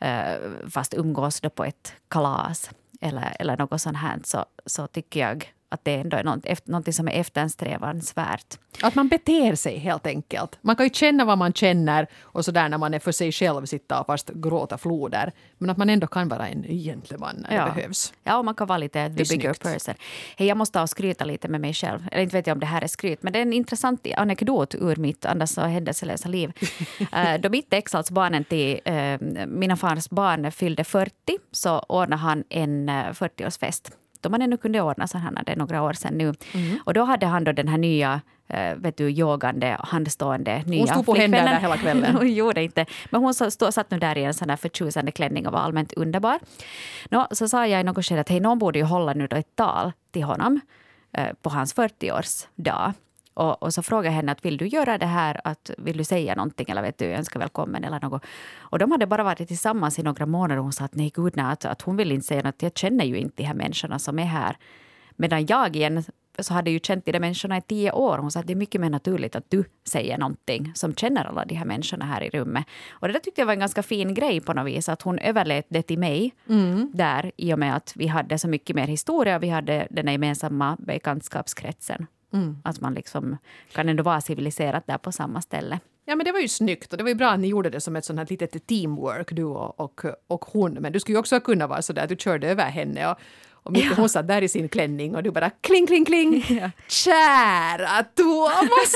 eh, 0.00 0.34
fast 0.70 0.94
umgås 0.94 1.40
då 1.40 1.50
på 1.50 1.64
ett 1.64 1.92
kalas 2.08 2.70
eller, 3.00 3.36
eller 3.38 3.56
något 3.56 3.80
sånt 3.80 3.96
här, 3.96 4.18
så, 4.24 4.44
så 4.66 4.86
tycker 4.86 5.20
jag 5.20 5.52
att 5.72 5.84
det 5.84 5.94
ändå 5.94 6.16
är 6.16 6.24
något, 6.24 6.94
som 6.94 7.08
är 7.08 7.12
eftersträvansvärt. 7.12 8.58
Att 8.82 8.94
man 8.94 9.08
beter 9.08 9.54
sig 9.54 9.78
helt 9.78 10.06
enkelt. 10.06 10.58
Man 10.62 10.76
kan 10.76 10.86
ju 10.86 10.90
känna 10.90 11.24
vad 11.24 11.38
man 11.38 11.52
känner 11.52 12.06
och 12.22 12.44
sådär 12.44 12.68
när 12.68 12.78
man 12.78 12.94
är 12.94 12.98
för 12.98 13.12
sig 13.12 13.32
själv 13.32 13.66
sitta 13.66 14.00
och 14.00 14.06
fast 14.06 14.30
gråta 14.34 14.78
floder. 14.78 15.32
Men 15.58 15.70
att 15.70 15.76
man 15.76 15.90
ändå 15.90 16.06
kan 16.06 16.28
vara 16.28 16.48
en 16.48 16.62
gentleman 16.62 17.46
när 17.48 17.56
Ja. 17.56 17.64
det 17.66 17.72
behövs. 17.74 18.12
Ja, 18.24 18.36
och 18.38 18.44
man 18.44 18.54
kan 18.54 18.66
vara 18.66 18.78
lite 18.78 19.08
the 19.08 19.24
bigger 19.36 19.54
person. 19.54 19.94
Hey, 20.36 20.48
jag 20.48 20.56
måste 20.56 20.72
ta 20.78 20.82
och 20.82 20.90
skryta 20.90 21.24
lite 21.24 21.48
med 21.48 21.60
mig 21.60 21.74
själv. 21.74 22.06
Eller 22.12 22.22
inte 22.22 22.36
vet 22.36 22.46
jag 22.46 22.54
om 22.54 22.60
det 22.60 22.66
här 22.66 22.82
är 22.82 22.86
skryt, 22.86 23.22
men 23.22 23.32
det 23.32 23.38
är 23.38 23.42
en 23.42 23.52
intressant 23.52 24.06
anekdot 24.16 24.74
ur 24.74 24.96
mitt 24.96 25.24
annars 25.26 25.50
så 25.50 25.60
händelselösa 25.60 26.28
liv. 26.28 26.52
uh, 27.00 27.34
då 27.40 27.48
mitt 27.48 27.72
ex, 27.72 27.94
alltså 27.94 28.14
barnen 28.14 28.44
till 28.44 28.80
eh, 28.84 29.18
mina 29.46 29.76
fars 29.76 30.10
barn, 30.10 30.52
fyllde 30.52 30.84
40 30.84 31.12
så 31.52 31.78
ordnade 31.78 32.22
han 32.22 32.44
en 32.48 32.88
eh, 32.88 32.92
40-årsfest. 32.94 33.90
Då 34.20 34.28
man 34.28 34.42
ännu 34.42 34.56
kunde 34.56 34.80
ordna 34.80 35.06
så 35.06 35.18
här, 35.18 35.42
det 35.46 35.52
är 35.52 35.56
några 35.56 35.82
år 35.82 35.92
sedan 35.92 36.14
nu. 36.14 36.34
Och 36.84 36.94
då 36.94 37.04
hade 37.04 37.26
han 37.26 37.44
då 37.44 37.52
den 37.52 37.68
här 37.68 37.78
nya 37.78 38.20
eh, 38.48 38.74
vet 38.74 38.96
du, 38.96 39.10
yogande, 39.10 39.76
handstående 39.80 40.62
nya 40.66 40.80
Hon 40.80 40.88
stod 40.88 41.06
på 41.06 41.14
händer 41.14 41.42
där 41.42 41.60
hela 41.60 41.76
kvällen. 41.76 42.16
hon 42.16 42.32
gjorde 42.32 42.62
inte. 42.62 42.86
Men 43.10 43.20
hon 43.20 43.34
stod, 43.34 43.74
satt 43.74 43.90
nu 43.90 43.98
där 43.98 44.18
i 44.18 44.24
en 44.24 44.34
sån 44.34 44.48
där 44.48 44.56
förtjusande 44.56 45.12
klänning 45.12 45.46
och 45.46 45.52
var 45.52 45.60
allmänt 45.60 45.92
underbar. 45.92 46.38
Nå, 47.10 47.26
så 47.30 47.48
sa 47.48 47.66
jag 47.66 47.80
i 47.80 47.84
något 47.84 48.04
skede 48.06 48.20
att 48.20 48.28
hej, 48.28 48.40
någon 48.40 48.58
borde 48.58 48.78
ju 48.78 48.84
hålla 48.84 49.12
nu 49.12 49.26
då 49.26 49.36
ett 49.36 49.56
tal 49.56 49.92
till 50.10 50.24
honom 50.24 50.60
eh, 51.12 51.28
på 51.42 51.50
hans 51.50 51.76
40-årsdag. 51.76 52.92
Och, 53.40 53.62
och 53.62 53.74
så 53.74 53.82
frågade 53.82 54.06
jag 54.06 54.12
henne 54.12 54.32
att 54.32 54.44
vill 54.44 54.56
du 54.56 54.66
göra 54.66 54.98
det 54.98 55.06
här, 55.06 55.40
att 55.44 55.70
vill 55.78 55.96
du 55.96 56.04
säga 56.04 56.34
någonting 56.34 56.66
eller 56.70 56.82
vet 56.82 56.98
du, 56.98 57.04
önska 57.04 57.38
välkommen 57.38 57.84
eller 57.84 58.00
något. 58.00 58.22
Och 58.58 58.78
de 58.78 58.90
hade 58.90 59.06
bara 59.06 59.24
varit 59.24 59.48
tillsammans 59.48 59.98
i 59.98 60.02
några 60.02 60.26
månader 60.26 60.56
och 60.56 60.62
hon 60.62 60.72
sa 60.72 60.84
att 60.84 60.94
nej 60.94 61.12
gud 61.14 61.32
nej, 61.36 61.46
att, 61.46 61.64
att 61.64 61.82
hon 61.82 61.96
vill 61.96 62.12
inte 62.12 62.26
säga 62.26 62.42
något, 62.42 62.62
jag 62.62 62.78
känner 62.78 63.04
ju 63.04 63.18
inte 63.18 63.42
de 63.42 63.44
här 63.44 63.54
människorna 63.54 63.98
som 63.98 64.18
är 64.18 64.24
här. 64.24 64.56
Medan 65.16 65.46
jag 65.46 65.76
igen 65.76 66.04
så 66.38 66.54
hade 66.54 66.70
ju 66.70 66.80
känt 66.80 67.04
de 67.04 67.12
där 67.12 67.20
människorna 67.20 67.56
i 67.56 67.60
tio 67.60 67.92
år. 67.92 68.18
Hon 68.18 68.30
sa 68.30 68.40
att 68.40 68.46
det 68.46 68.52
är 68.52 68.56
mycket 68.56 68.80
mer 68.80 68.90
naturligt 68.90 69.36
att 69.36 69.50
du 69.50 69.64
säger 69.84 70.18
någonting 70.18 70.72
som 70.74 70.94
känner 70.94 71.24
alla 71.24 71.44
de 71.44 71.54
här 71.54 71.64
människorna 71.64 72.04
här 72.04 72.22
i 72.22 72.30
rummet. 72.30 72.64
Och 72.90 73.08
det 73.08 73.12
där 73.12 73.20
tyckte 73.20 73.40
jag 73.40 73.46
var 73.46 73.52
en 73.52 73.60
ganska 73.60 73.82
fin 73.82 74.14
grej 74.14 74.40
på 74.40 74.52
något 74.52 74.66
vis, 74.66 74.88
att 74.88 75.02
hon 75.02 75.18
överlät 75.18 75.66
det 75.68 75.82
till 75.82 75.98
mig 75.98 76.34
där 76.92 77.32
i 77.36 77.54
och 77.54 77.58
med 77.58 77.76
att 77.76 77.92
vi 77.96 78.06
hade 78.06 78.38
så 78.38 78.48
mycket 78.48 78.76
mer 78.76 78.86
historia 78.86 79.36
och 79.36 79.42
vi 79.42 79.48
hade 79.48 79.86
den 79.90 80.12
gemensamma 80.12 80.76
bekantskapskretsen. 80.78 82.06
Att 82.64 82.80
man 82.80 82.94
liksom 82.94 83.36
kan 83.72 83.88
ändå 83.88 84.02
vara 84.02 84.20
civiliserat 84.20 84.86
där 84.86 84.98
på 84.98 85.12
samma 85.12 85.42
ställe. 85.42 85.80
Ja, 86.04 86.16
men 86.16 86.24
det 86.24 86.32
var 86.32 86.40
ju 86.40 86.48
snyggt 86.48 86.92
och 86.92 86.96
det 86.98 87.04
var 87.04 87.08
ju 87.08 87.14
bra 87.14 87.30
att 87.30 87.40
ni 87.40 87.48
gjorde 87.48 87.70
det 87.70 87.80
som 87.80 87.96
ett 87.96 88.04
sånt 88.04 88.18
här 88.18 88.26
litet 88.30 88.66
teamwork, 88.66 89.28
du 89.32 89.44
och, 89.44 89.80
och, 89.80 90.00
och 90.26 90.44
hon. 90.44 90.72
Men 90.72 90.92
du 90.92 91.00
skulle 91.00 91.14
ju 91.14 91.20
också 91.20 91.40
kunna 91.40 91.66
vara 91.66 91.82
så 91.82 91.92
där 91.92 92.02
att 92.02 92.08
du 92.08 92.16
körde 92.16 92.48
över 92.48 92.64
henne 92.64 93.10
och, 93.10 93.16
och 93.52 93.72
Micke, 93.72 93.96
hon 93.96 94.08
satt 94.08 94.28
där 94.28 94.42
i 94.42 94.48
sin 94.48 94.68
klänning 94.68 95.16
och 95.16 95.22
du 95.22 95.30
bara 95.30 95.50
kling, 95.50 95.86
kling, 95.86 96.04
kling. 96.04 96.44
Ja. 96.60 96.70
Kära 96.88 98.02
Thomas! 98.14 98.94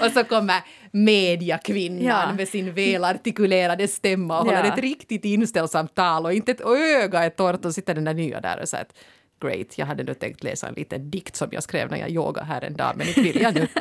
och 0.02 0.10
så 0.12 0.24
kommer 0.24 0.56
mediakvinnan 0.90 2.04
Ja. 2.04 2.32
med 2.36 2.48
sin 2.48 2.74
välartikulerade 2.74 3.88
stämma 3.88 4.40
och 4.40 4.46
Ja. 4.46 4.56
håller 4.56 4.72
ett 4.72 4.78
riktigt 4.78 5.24
inställsamt 5.24 5.94
tal 5.94 6.24
och 6.26 6.32
inte 6.32 6.52
ett 6.52 6.60
öga 6.60 7.24
är 7.24 7.30
torrt 7.30 7.64
och 7.64 7.74
sitter 7.74 7.94
den 7.94 8.04
där 8.04 8.14
nya 8.14 8.40
där 8.40 8.60
och 8.62 8.68
så 8.68 8.76
att 8.76 8.94
great, 9.42 9.78
jag 9.78 9.86
hade 9.86 10.02
nu 10.02 10.14
tänkt 10.14 10.42
läsa 10.44 10.68
en 10.68 10.74
liten 10.74 11.10
dikt 11.10 11.36
som 11.36 11.48
jag 11.52 11.62
skrev 11.62 11.90
när 11.90 11.98
jag 11.98 12.10
yogade 12.10 12.46
här 12.46 12.64
en 12.64 12.76
dag 12.76 12.92
men 12.96 13.08
inte 13.08 13.20
vill 13.22 13.40
jag 13.42 13.54
nu. 13.54 13.68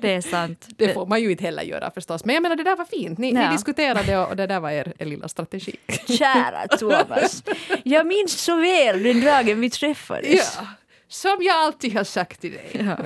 Det 0.00 0.14
är 0.14 0.20
sant. 0.20 0.68
Det 0.76 0.94
får 0.94 1.06
man 1.06 1.20
ju 1.22 1.30
inte 1.30 1.44
heller 1.44 1.62
göra 1.62 1.90
förstås. 1.90 2.24
Men 2.24 2.34
jag 2.34 2.42
menar 2.42 2.56
det 2.56 2.62
där 2.64 2.76
var 2.76 2.84
fint. 2.84 3.18
Ni, 3.18 3.32
Ja. 3.34 3.48
ni 3.50 3.56
diskuterade 3.56 4.18
och, 4.18 4.28
och 4.28 4.36
det 4.36 4.46
där 4.46 4.60
var 4.60 4.70
er, 4.70 4.92
er 4.98 5.04
lilla 5.06 5.28
strategi. 5.28 5.76
Kära 6.08 6.68
Thomas, 6.78 7.42
jag 7.82 8.06
minns 8.06 8.40
så 8.40 8.56
väl 8.56 9.02
den 9.02 9.20
dagen 9.24 9.60
vi 9.60 9.70
träffades. 9.70 10.58
Ja, 10.60 10.66
som 11.08 11.36
jag 11.40 11.56
alltid 11.56 11.96
har 11.96 12.04
sagt 12.04 12.40
till 12.40 12.52
dig. 12.52 12.70
Ja. 12.72 12.96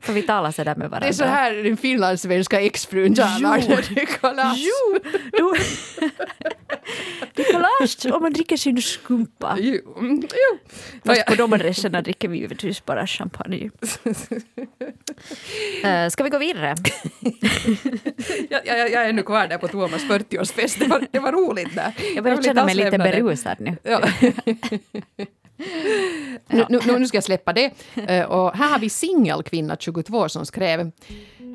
För 0.00 0.12
vi 0.12 0.22
talar 0.22 0.50
så 0.50 0.64
där 0.64 0.74
med 0.76 0.90
varandra. 0.90 1.00
Det 1.00 1.08
är 1.08 1.12
så 1.12 1.24
här 1.24 1.52
den 1.54 1.76
finlandssvenska 1.76 2.60
exfrun 2.60 3.14
talar 3.14 3.68
när 3.68 3.94
det 3.94 4.00
är 4.00 4.06
kalas. 4.06 4.58
Jo, 4.58 4.98
då... 5.38 5.54
Det 7.34 7.42
är 7.42 7.52
kalas 7.52 8.04
om 8.04 8.22
man 8.22 8.32
dricker 8.32 8.56
sin 8.56 8.82
skumpa. 8.82 9.56
Jo. 9.60 9.80
jo. 10.20 10.58
Fast 11.04 11.26
på 11.26 11.34
de 11.34 11.52
adresserna 11.52 12.02
dricker 12.02 12.28
vi 12.28 12.38
givetvis 12.38 12.84
bara 12.84 13.06
champagne. 13.06 13.70
Uh, 15.84 16.08
ska 16.10 16.24
vi 16.24 16.30
gå 16.30 16.38
vidare? 16.38 16.74
Jag, 18.50 18.66
jag, 18.66 18.78
jag 18.78 19.04
är 19.04 19.08
ännu 19.08 19.22
kvar 19.22 19.46
där 19.46 19.58
på 19.58 19.68
Thomas 19.68 20.02
40-årsfest. 20.02 20.78
Det 20.78 20.86
var, 20.86 21.06
det 21.10 21.18
var 21.18 21.32
roligt 21.32 21.74
där. 21.74 21.94
Jag 22.14 22.24
börjar 22.24 22.42
känna 22.42 22.64
mig 22.64 22.74
lite 22.74 22.98
berusad 22.98 23.56
nu. 23.60 23.76
Ja. 23.82 24.00
Nu, 26.48 26.64
nu, 26.68 26.98
nu 26.98 27.06
ska 27.06 27.16
jag 27.16 27.24
släppa 27.24 27.52
det. 27.52 27.70
Eh, 27.94 28.24
Och 28.24 28.52
här 28.56 28.72
har 28.72 28.78
vi 28.78 28.90
singelkvinna 28.90 29.76
22 29.76 30.28
som 30.28 30.46
skrev 30.46 30.90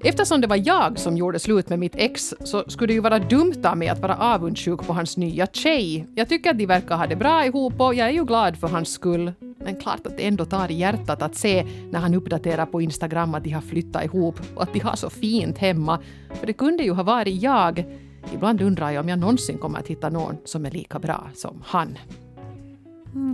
Eftersom 0.03 0.41
det 0.41 0.47
var 0.47 0.61
jag 0.65 0.99
som 0.99 1.17
gjorde 1.17 1.39
slut 1.39 1.69
med 1.69 1.79
mitt 1.79 1.95
ex 1.95 2.33
så 2.43 2.63
skulle 2.67 2.87
det 2.87 2.93
ju 2.93 2.99
vara 2.99 3.19
dumt 3.19 3.61
av 3.63 3.77
mig 3.77 3.87
att 3.87 3.99
vara 3.99 4.15
avundsjuk 4.15 4.87
på 4.87 4.93
hans 4.93 5.17
nya 5.17 5.47
tjej. 5.47 6.07
Jag 6.15 6.29
tycker 6.29 6.49
att 6.49 6.57
de 6.57 6.65
verkar 6.65 6.97
ha 6.97 7.07
det 7.07 7.15
bra 7.15 7.45
ihop 7.45 7.73
och 7.81 7.95
jag 7.95 8.07
är 8.07 8.11
ju 8.13 8.25
glad 8.25 8.57
för 8.57 8.67
hans 8.67 8.89
skull. 8.91 9.33
Men 9.57 9.75
klart 9.75 10.07
att 10.07 10.17
det 10.17 10.27
ändå 10.27 10.45
tar 10.45 10.71
i 10.71 10.73
hjärtat 10.73 11.21
att 11.21 11.35
se 11.35 11.65
när 11.91 11.99
han 11.99 12.15
uppdaterar 12.15 12.65
på 12.65 12.81
Instagram 12.81 13.35
att 13.35 13.43
de 13.43 13.49
har 13.51 13.61
flyttat 13.61 14.03
ihop 14.05 14.35
och 14.55 14.63
att 14.63 14.73
de 14.73 14.79
har 14.79 14.95
så 14.95 15.09
fint 15.09 15.57
hemma. 15.57 15.99
För 16.39 16.47
det 16.47 16.53
kunde 16.53 16.83
ju 16.83 16.91
ha 16.91 17.03
varit 17.03 17.41
jag. 17.41 17.85
Ibland 18.33 18.61
undrar 18.61 18.91
jag 18.91 19.01
om 19.03 19.09
jag 19.09 19.19
någonsin 19.19 19.57
kommer 19.57 19.79
att 19.79 19.87
hitta 19.87 20.09
någon 20.09 20.37
som 20.45 20.65
är 20.65 20.71
lika 20.71 20.99
bra 20.99 21.29
som 21.35 21.63
han. 21.65 21.97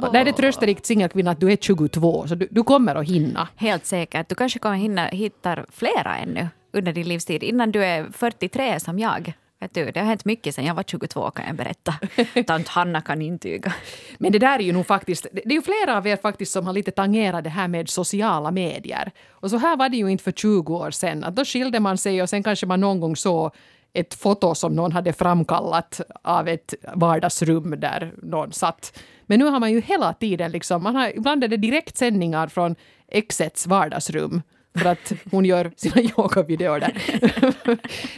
Och 0.01 0.13
där 0.13 0.21
är 0.21 0.25
det 0.25 0.33
trösterikt 0.33 0.85
singelkvinna 0.85 1.31
att 1.31 1.39
du 1.39 1.51
är 1.51 1.55
22, 1.55 2.27
så 2.27 2.35
du, 2.35 2.47
du 2.51 2.63
kommer 2.63 2.95
att 2.95 3.07
hinna. 3.07 3.47
Helt 3.55 3.85
säkert. 3.85 4.29
Du 4.29 4.35
kanske 4.35 4.59
kommer 4.59 4.75
hinna 4.75 5.05
hitta 5.05 5.65
flera 5.71 6.17
ännu 6.17 6.47
under 6.73 6.93
din 6.93 7.07
livstid 7.07 7.43
innan 7.43 7.71
du 7.71 7.85
är 7.85 8.07
43 8.11 8.79
som 8.79 8.99
jag. 8.99 9.33
Vet 9.59 9.73
du, 9.73 9.91
det 9.91 9.99
har 9.99 10.07
hänt 10.07 10.25
mycket 10.25 10.55
sedan 10.55 10.65
jag 10.65 10.75
var 10.75 10.83
22 10.83 11.31
kan 11.31 11.45
jag 11.47 11.55
berätta. 11.55 11.93
Tant 12.47 12.67
Hanna 12.67 13.01
kan 13.01 13.21
intyga. 13.21 13.73
Men 14.17 14.31
det 14.31 14.39
där 14.39 14.59
är 14.59 14.63
ju 14.63 14.71
nog 14.73 14.87
faktiskt, 14.87 15.27
det 15.31 15.41
det 15.45 15.51
är 15.51 15.55
ju 15.55 15.61
flera 15.61 15.97
av 15.97 16.07
er 16.07 16.17
faktiskt 16.17 16.51
som 16.51 16.65
har 16.65 16.73
lite 16.73 16.91
tangerat 16.91 17.43
det 17.43 17.49
här 17.49 17.67
med 17.67 17.89
sociala 17.89 18.51
medier. 18.51 19.11
Och 19.29 19.49
så 19.49 19.57
här 19.57 19.77
var 19.77 19.89
det 19.89 19.97
ju 19.97 20.07
inte 20.07 20.23
för 20.23 20.31
20 20.31 20.75
år 20.75 20.91
sedan, 20.91 21.23
att 21.23 21.35
då 21.35 21.45
skilde 21.45 21.79
man 21.79 21.97
sig 21.97 22.21
och 22.21 22.29
sen 22.29 22.43
kanske 22.43 22.65
man 22.65 22.79
någon 22.79 22.99
gång 22.99 23.15
såg 23.15 23.51
ett 23.93 24.13
foto 24.13 24.55
som 24.55 24.75
någon 24.75 24.91
hade 24.91 25.13
framkallat 25.13 26.01
av 26.21 26.47
ett 26.47 26.73
vardagsrum 26.93 27.79
där 27.79 28.13
någon 28.23 28.51
satt. 28.51 28.99
Men 29.27 29.39
nu 29.39 29.45
har 29.45 29.59
man 29.59 29.71
ju 29.71 29.81
hela 29.81 30.13
tiden 30.13 30.51
liksom, 30.51 30.83
man 30.83 30.95
har, 30.95 31.15
ibland 31.17 31.43
är 31.43 31.47
det 31.47 31.57
direktsändningar 31.57 32.47
från 32.47 32.75
exets 33.07 33.67
vardagsrum 33.67 34.41
för 34.77 34.85
att 34.89 35.11
hon 35.31 35.45
gör 35.45 35.71
sina 35.75 36.01
yogavideor 36.17 36.79
där. 36.79 36.93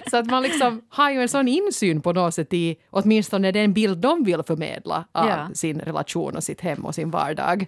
så 0.09 0.17
att 0.17 0.25
man 0.25 0.43
liksom 0.43 0.81
har 0.89 1.11
ju 1.11 1.21
en 1.21 1.29
sån 1.29 1.47
insyn 1.47 2.01
på 2.01 2.13
något 2.13 2.33
sätt 2.33 2.53
i 2.53 2.75
åtminstone 2.89 3.51
den 3.51 3.73
bild 3.73 3.97
de 3.97 4.23
vill 4.23 4.43
förmedla 4.43 5.05
av 5.11 5.27
Ja. 5.27 5.49
sin 5.53 5.79
relation 5.79 6.35
och 6.35 6.43
sitt 6.43 6.61
hem 6.61 6.85
och 6.85 6.95
sin 6.95 7.11
vardag. 7.11 7.65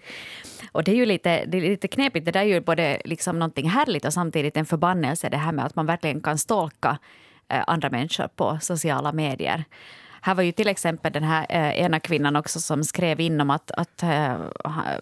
Och 0.72 0.84
det 0.84 0.92
är 0.92 0.96
ju 0.96 1.06
lite, 1.06 1.46
det 1.46 1.58
är 1.58 1.62
lite 1.62 1.88
knepigt. 1.88 2.26
Det 2.26 2.32
där 2.32 2.40
är 2.40 2.44
ju 2.44 2.62
både 2.62 3.02
liksom 3.06 3.40
någonting 3.40 3.70
härligt 3.70 4.06
och 4.06 4.14
samtidigt 4.14 4.58
en 4.58 4.66
förbannelse. 4.66 5.30
Det 5.30 5.38
här 5.38 5.52
med 5.52 5.66
att 5.66 5.76
man 5.76 5.86
verkligen 5.86 6.22
kan 6.22 6.38
stalka 6.38 6.98
eh, 7.50 7.64
andra 7.68 7.90
människor 7.90 8.28
på 8.28 8.58
sociala 8.62 9.12
medier. 9.12 9.64
Här 10.22 10.36
var 10.36 10.44
ju 10.44 10.52
till 10.52 10.68
exempel 10.68 11.12
den 11.12 11.24
här 11.24 11.46
eh, 11.50 11.80
ena 11.80 12.00
kvinnan 12.00 12.36
också 12.36 12.60
som 12.60 12.84
skrev 12.84 13.20
in 13.20 13.42
om 13.42 13.50
att, 13.50 13.72
att 13.72 14.04
eh, 14.04 14.36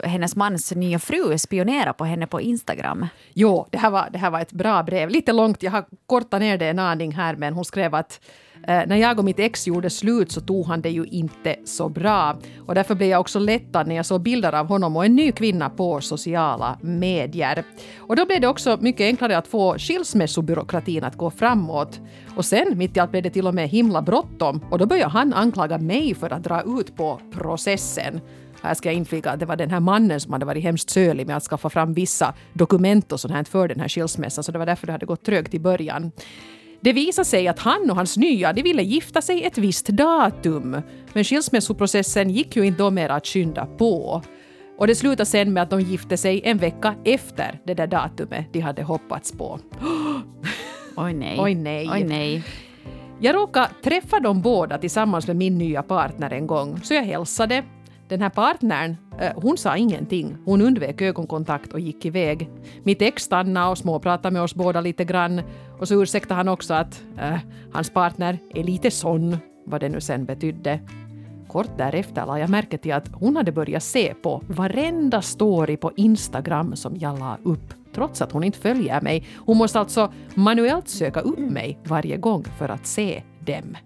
hennes 0.03 0.36
mans 0.36 0.71
nya 0.75 0.99
fru 0.99 1.38
spionerar 1.38 1.93
på 1.93 2.06
henne 2.06 2.27
på 2.27 2.41
Instagram. 2.41 3.08
Jo, 3.34 3.67
det 3.69 3.77
här, 3.77 3.89
var, 3.89 4.10
det 4.12 4.17
här 4.17 4.30
var 4.30 4.39
ett 4.39 4.51
bra 4.51 4.84
brev. 4.84 5.10
Lite 5.10 5.34
långt, 5.34 5.63
jag 5.63 5.71
har 5.71 5.86
kortat 6.06 6.39
ner 6.39 6.58
det 6.58 6.67
en 6.67 6.80
aning 6.80 7.12
här, 7.12 7.36
men 7.36 7.53
hon 7.53 7.65
skrev 7.65 7.95
att 7.95 8.19
Eh, 8.67 8.88
när 8.88 8.96
jag 8.96 9.20
och 9.20 9.26
mitt 9.26 9.39
ex 9.39 9.67
gjorde 9.67 9.89
slut 9.89 10.32
så 10.32 10.41
tog 10.41 10.65
han 10.65 10.82
det 10.82 10.89
ju 10.89 11.06
inte 11.06 11.56
så 11.65 11.89
bra. 11.89 12.38
Och 12.67 12.76
därför 12.76 12.96
blev 12.96 13.10
jag 13.10 13.20
också 13.20 13.39
lättad 13.39 13.88
när 13.88 13.96
jag 13.96 14.06
såg 14.06 14.22
bilder 14.22 14.54
av 14.56 14.67
honom 14.67 14.96
och 14.96 15.06
en 15.06 15.15
ny 15.15 15.32
kvinna 15.32 15.70
på 15.70 16.02
sociala 16.02 16.78
medier. 16.82 17.63
Och 17.98 18.15
då 18.15 18.26
blev 18.26 18.41
det 18.41 18.48
också 18.48 18.78
mycket 18.82 19.06
enklare 19.06 19.38
att 19.38 19.48
få 19.48 19.78
skilsmässobyråkratin 19.78 21.04
att 21.04 21.15
gå 21.15 21.32
framåt. 21.32 22.00
Och 22.36 22.46
sen, 22.46 22.78
mitt 22.78 22.98
i 22.98 23.00
allt, 23.00 23.12
blev 23.12 23.24
det 23.24 23.30
till 23.30 23.48
och 23.48 23.56
med 23.56 23.70
himla 23.70 24.02
bråttom. 24.02 24.65
Och 24.72 24.80
då 24.80 24.86
började 24.86 25.12
han 25.12 25.34
anklaga 25.34 25.78
mig 25.78 26.15
för 26.15 26.34
att 26.34 26.43
dra 26.43 26.62
ut 26.80 26.96
på 26.96 27.20
processen. 27.32 28.22
Här 28.62 28.74
ska 28.74 28.89
jag 28.89 28.96
inflika 28.96 29.32
att 29.32 29.39
det 29.39 29.46
var 29.46 29.56
den 29.56 29.70
här 29.70 29.80
mannen 29.80 30.20
som 30.20 30.34
hade 30.34 30.46
varit 30.46 30.63
hemskt 30.63 30.89
sölig 30.89 31.28
med 31.28 31.38
att 31.38 31.43
skaffa 31.43 31.70
fram 31.70 31.93
vissa 31.93 32.34
dokument 32.54 33.12
och 33.12 33.20
sånt 33.20 33.34
här 33.34 33.43
för 33.43 33.67
den 33.67 33.80
här 33.80 33.88
skilsmässan, 33.88 34.43
så 34.43 34.52
det 34.52 34.60
var 34.60 34.65
därför 34.65 34.88
det 34.88 34.93
hade 34.93 35.06
gått 35.06 35.26
trögt 35.26 35.54
i 35.54 35.60
början. 35.60 36.12
Det 36.81 36.93
visade 36.93 37.25
sig 37.25 37.47
att 37.47 37.59
han 37.59 37.89
och 37.89 37.95
hans 37.95 38.17
nya 38.17 38.53
de 38.53 38.61
ville 38.61 38.83
gifta 38.83 39.21
sig 39.21 39.43
ett 39.43 39.57
visst 39.57 39.87
datum. 39.87 40.81
Men 41.13 41.23
skilsmässoprocessen 41.23 42.29
gick 42.29 42.55
ju 42.55 42.65
inte 42.65 42.83
då 42.83 42.91
mer 42.91 43.09
att 43.09 43.27
skynda 43.27 43.65
på. 43.65 44.21
Och 44.77 44.87
det 44.87 44.95
slutade 44.95 45.25
sen 45.25 45.53
med 45.53 45.63
att 45.63 45.69
de 45.69 45.81
gifte 45.81 46.17
sig 46.17 46.41
en 46.43 46.57
vecka 46.57 46.95
efter 47.05 47.59
det 47.65 47.73
där 47.73 47.87
datumet 47.87 48.53
de 48.53 48.59
hade 48.59 48.83
hoppats 48.83 49.31
på. 49.31 49.59
Oj 50.95 51.13
nej. 51.13 51.37
Oj, 51.39 51.55
nej. 51.55 51.89
Oj 51.93 52.03
nej. 52.03 52.43
Jag 53.19 53.35
råkade 53.35 53.69
träffa 53.83 54.19
dem 54.19 54.41
båda 54.41 54.77
tillsammans 54.77 55.27
med 55.27 55.35
min 55.35 55.57
nya 55.57 55.83
partner 55.83 56.31
en 56.31 56.47
gång, 56.47 56.79
så 56.83 56.93
jag 56.93 57.03
hälsade. 57.03 57.63
Den 58.07 58.21
här 58.21 58.29
partnern, 58.29 58.97
eh, 59.19 59.31
hon 59.35 59.57
sa 59.57 59.77
ingenting. 59.77 60.37
Hon 60.45 60.61
undvek 60.61 61.01
ögonkontakt 61.01 61.73
och 61.73 61.79
gick 61.79 62.05
iväg. 62.05 62.49
Mitt 62.83 63.01
ex 63.01 63.23
stannade 63.23 63.71
och 63.71 63.77
småpratade 63.77 64.33
med 64.33 64.41
oss 64.41 64.55
båda 64.55 64.81
lite 64.81 65.03
grann. 65.03 65.41
Och 65.79 65.87
så 65.87 66.01
ursäktade 66.01 66.37
han 66.37 66.47
också 66.47 66.73
att 66.73 67.03
äh, 67.17 67.37
hans 67.73 67.89
partner 67.89 68.39
är 68.53 68.63
lite 68.63 68.91
sån, 68.91 69.37
vad 69.65 69.81
det 69.81 69.89
nu 69.89 70.01
sen 70.01 70.25
betydde. 70.25 70.79
Kort 71.47 71.77
därefter 71.77 72.25
la 72.25 72.39
jag 72.39 72.49
märke 72.49 72.77
till 72.77 72.93
att 72.93 73.07
hon 73.13 73.35
hade 73.35 73.51
börjat 73.51 73.83
se 73.83 74.13
på 74.13 74.41
varenda 74.47 75.21
story 75.21 75.77
på 75.77 75.91
Instagram 75.95 76.75
som 76.75 76.97
jag 76.97 77.19
la 77.19 77.37
upp, 77.43 77.73
trots 77.93 78.21
att 78.21 78.31
hon 78.31 78.43
inte 78.43 78.59
följer 78.59 79.01
mig. 79.01 79.27
Hon 79.45 79.57
måste 79.57 79.79
alltså 79.79 80.13
manuellt 80.35 80.87
söka 80.87 81.19
upp 81.19 81.39
mig 81.39 81.79
varje 81.83 82.17
gång 82.17 82.43
för 82.43 82.69
att 82.69 82.85
se 82.85 83.23
dem. 83.39 83.77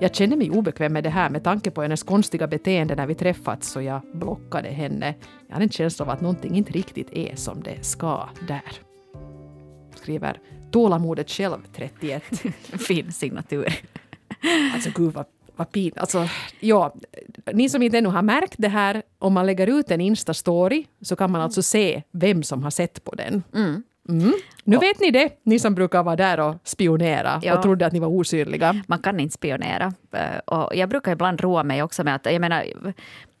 Jag 0.00 0.14
kände 0.14 0.36
mig 0.36 0.50
obekväm 0.50 0.92
med 0.92 1.04
det 1.04 1.10
här 1.10 1.30
med 1.30 1.44
tanke 1.44 1.70
på 1.70 1.82
hennes 1.82 2.02
konstiga 2.02 2.46
beteende 2.46 2.94
när 2.94 3.06
vi 3.06 3.14
träffats 3.14 3.68
så 3.68 3.80
jag 3.80 4.00
blockade 4.14 4.68
henne. 4.68 5.14
Jag 5.46 5.54
hade 5.54 5.64
en 5.64 5.70
känsla 5.70 6.04
av 6.04 6.10
att 6.10 6.20
någonting 6.20 6.56
inte 6.56 6.72
riktigt 6.72 7.12
är 7.12 7.36
som 7.36 7.62
det 7.62 7.84
ska 7.84 8.28
där. 8.48 8.72
Skriver 9.94 10.40
tålamodet 10.70 11.30
själv 11.30 11.58
31. 11.76 12.22
Fin 12.86 13.12
signatur. 13.12 13.74
Alltså 14.74 14.90
gud 14.94 15.12
vad, 15.12 15.24
vad 15.56 15.72
pin. 15.72 15.92
Alltså, 15.96 16.28
ja, 16.60 16.94
ni 17.52 17.68
som 17.68 17.82
inte 17.82 17.98
ännu 17.98 18.08
har 18.08 18.22
märkt 18.22 18.54
det 18.58 18.68
här, 18.68 19.02
om 19.18 19.32
man 19.32 19.46
lägger 19.46 19.66
ut 19.66 19.90
en 19.90 20.00
Insta-story 20.00 20.84
så 21.02 21.16
kan 21.16 21.30
man 21.32 21.40
alltså 21.40 21.62
se 21.62 22.02
vem 22.12 22.42
som 22.42 22.62
har 22.62 22.70
sett 22.70 23.04
på 23.04 23.14
den. 23.14 23.42
Mm. 23.54 23.82
Nu 24.64 24.78
vet 24.78 25.00
ni 25.00 25.10
det, 25.10 25.28
ni 25.42 25.58
som 25.58 25.74
brukar 25.74 26.02
vara 26.02 26.16
där 26.16 26.40
och 26.40 26.54
spionera 26.64 27.40
Ja. 27.42 27.56
och 27.56 27.62
trodde 27.62 27.86
att 27.86 27.92
ni 27.92 27.98
var 27.98 28.08
osynliga. 28.08 28.82
Man 28.86 28.98
kan 28.98 29.20
inte 29.20 29.34
spionera. 29.34 29.92
Eh, 30.12 30.38
Och 30.44 30.76
jag 30.76 30.88
brukar 30.88 31.12
ibland 31.12 31.40
roa 31.40 31.62
mig 31.62 31.82
också 31.82 32.04
med 32.04 32.14
att, 32.14 32.26
jag 32.26 32.40
menar, 32.40 32.64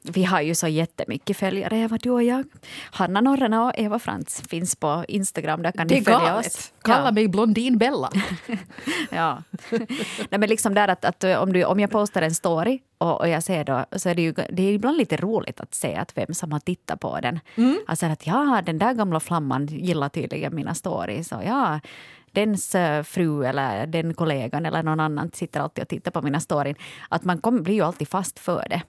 Vi 0.02 0.24
har 0.24 0.40
ju 0.40 0.54
så 0.54 0.68
jättemycket 0.68 1.36
följare, 1.36 1.76
Eva, 1.78 1.98
du 2.02 2.10
och 2.10 2.22
jag. 2.22 2.44
Hanna 2.90 3.20
Norrena 3.20 3.64
och 3.64 3.72
Eva 3.74 3.98
Frans 3.98 4.42
finns 4.48 4.76
på 4.76 5.04
Instagram. 5.08 5.62
Där 5.62 5.72
kan 5.72 5.86
Det 5.86 5.94
ni 5.94 6.00
är 6.00 6.04
följa 6.04 6.18
galet. 6.18 6.46
oss. 6.46 6.72
Kalla 6.82 7.04
Ja. 7.04 7.10
mig 7.12 7.28
Blondin 7.28 7.78
Bella. 7.78 8.10
Ja. 9.10 9.42
Nej, 10.30 10.38
men 10.38 10.48
liksom 10.48 10.74
där 10.74 10.88
att, 10.88 11.04
att 11.04 11.24
om, 11.24 11.52
du, 11.52 11.64
om 11.64 11.80
jag 11.80 11.90
postar 11.90 12.22
en 12.22 12.34
story 12.34 12.78
och, 12.98 13.20
och 13.20 13.28
jag 13.28 13.42
ser 13.42 13.64
då, 13.64 13.84
så 13.92 14.08
är 14.08 14.14
det 14.14 14.22
ju 14.22 14.32
det 14.32 14.62
är 14.62 14.72
ibland 14.72 14.96
lite 14.96 15.16
roligt 15.16 15.60
att 15.60 15.74
se 15.74 15.94
att 15.94 16.16
vem 16.16 16.34
som 16.34 16.52
har 16.52 16.60
tittat 16.60 17.00
på 17.00 17.20
den. 17.20 17.40
Alltså 17.86 18.06
att 18.06 18.26
ja, 18.26 18.62
den 18.66 18.78
där 18.78 18.94
gamla 18.94 19.20
flamman 19.20 19.66
gillar 19.66 20.08
tydligen 20.08 20.54
mina 20.54 20.74
stories. 20.74 21.32
Och 21.32 21.44
ja, 21.44 21.80
dens 22.32 22.74
eh, 22.74 23.02
fru 23.02 23.44
eller 23.44 23.86
den 23.86 24.14
kollegan 24.14 24.66
eller 24.66 24.82
någon 24.82 25.00
annan 25.00 25.30
sitter 25.34 25.60
alltid 25.60 25.82
och 25.82 25.88
tittar 25.88 26.10
på 26.10 26.22
mina 26.22 26.40
stories. 26.40 26.76
Att 27.08 27.24
man 27.24 27.38
kom, 27.38 27.62
blir 27.62 27.74
ju 27.74 27.82
alltid 27.82 28.08
fast 28.08 28.38
för 28.38 28.66
det. 28.70 28.82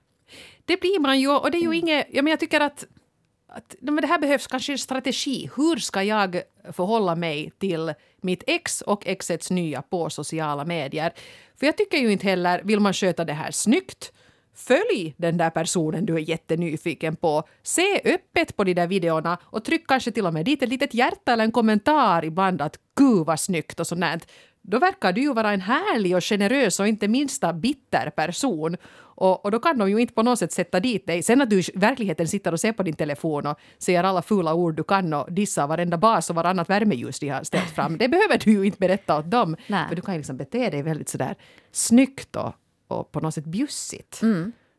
Det 0.66 0.82
blir 0.82 1.00
man 1.00 1.20
ju 1.20 1.30
och 1.30 1.52
det 1.52 1.58
är 1.58 1.62
ju 1.62 1.76
inget... 1.76 2.08
Ja, 2.12 2.22
men 2.22 2.32
jag 2.32 2.40
tycker 2.40 2.62
att, 2.62 2.86
att 3.48 3.76
men 3.80 3.96
det 3.96 4.08
här 4.08 4.20
behövs 4.20 4.48
kanske 4.48 4.72
en 4.72 4.78
strategi. 4.78 5.50
Hur 5.56 5.76
ska 5.76 6.04
jag 6.04 6.42
förhålla 6.74 7.16
mig 7.16 7.52
till 7.60 7.94
mitt 8.22 8.44
ex 8.48 8.82
och 8.82 9.08
exets 9.08 9.52
nya 9.52 9.82
på 9.82 10.10
sociala 10.10 10.66
medier? 10.66 11.14
För 11.60 11.66
jag 11.66 11.78
tycker 11.78 11.98
ju 11.98 12.12
inte 12.12 12.26
heller, 12.26 12.62
vill 12.64 12.80
man 12.80 12.94
sköta 12.94 13.26
det 13.26 13.34
här 13.34 13.52
snyggt 13.52 14.12
Följ 14.60 15.14
den 15.18 15.38
där 15.38 15.50
personen 15.50 16.06
du 16.06 16.16
är 16.16 16.20
jättenyfiken 16.30 17.16
på. 17.16 17.44
Se 17.64 18.02
öppet 18.06 18.56
på 18.56 18.64
de 18.64 18.74
där 18.74 18.88
videorna 18.88 19.38
och 19.44 19.66
tryck 19.66 19.88
kanske 19.88 20.12
till 20.12 20.26
och 20.26 20.34
med 20.34 20.46
dit 20.46 20.64
ett 20.64 20.70
litet 20.70 20.94
hjärta 20.94 21.34
eller 21.34 21.44
en 21.44 21.52
kommentar 21.52 22.26
ibland 22.26 22.62
att 22.62 22.80
gud 22.96 23.26
vad 23.26 23.40
snyggt 23.40 23.80
och 23.80 23.88
sånt. 23.88 24.28
Då 24.62 24.80
verkar 24.80 25.14
du 25.14 25.22
ju 25.22 25.34
vara 25.34 25.52
en 25.52 25.62
härlig 25.62 26.16
och 26.16 26.24
generös 26.24 26.80
och 26.80 26.88
inte 26.88 27.08
minsta 27.08 27.54
bitter 27.54 28.10
person. 28.10 28.78
Och, 29.20 29.46
och 29.46 29.52
då 29.52 29.60
kan 29.60 29.78
de 29.78 29.90
ju 29.90 29.98
inte 29.98 30.14
på 30.14 30.24
något 30.24 30.40
sätt 30.40 30.52
sätta 30.52 30.80
dit 30.80 31.08
dig. 31.08 31.24
Sen 31.24 31.42
att 31.42 31.50
du 31.50 31.60
i 31.60 31.64
verkligheten 31.76 32.28
sitter 32.28 32.52
och 32.52 32.60
ser 32.60 32.72
på 32.72 32.84
din 32.84 32.96
telefon 32.96 33.46
och 33.48 33.60
säger 33.78 34.04
alla 34.04 34.22
fula 34.22 34.54
ord 34.54 34.76
du 34.76 34.84
kan 34.84 35.14
och 35.14 35.34
dissar 35.34 35.68
varenda 35.68 35.98
bas 35.98 36.30
och 36.30 36.36
varannat 36.36 36.70
värmeljus 36.70 37.20
de 37.20 37.30
har 37.30 37.44
ställt 37.44 37.70
fram. 37.70 37.98
Det 37.98 38.08
behöver 38.08 38.38
du 38.38 38.52
ju 38.52 38.64
inte 38.64 38.78
berätta 38.80 39.18
åt 39.18 39.32
dem. 39.32 39.56
Nej. 39.68 39.88
För 39.88 39.96
du 39.96 40.02
kan 40.02 40.14
ju 40.14 40.20
liksom 40.20 40.38
bete 40.38 40.70
dig 40.70 40.82
väldigt 40.84 41.10
sådär 41.10 41.36
snyggt 41.72 42.36
och, 42.36 42.54
och 42.88 43.12
på 43.12 43.20
något 43.20 43.34
sätt 43.34 43.46
bjussigt. 43.46 44.20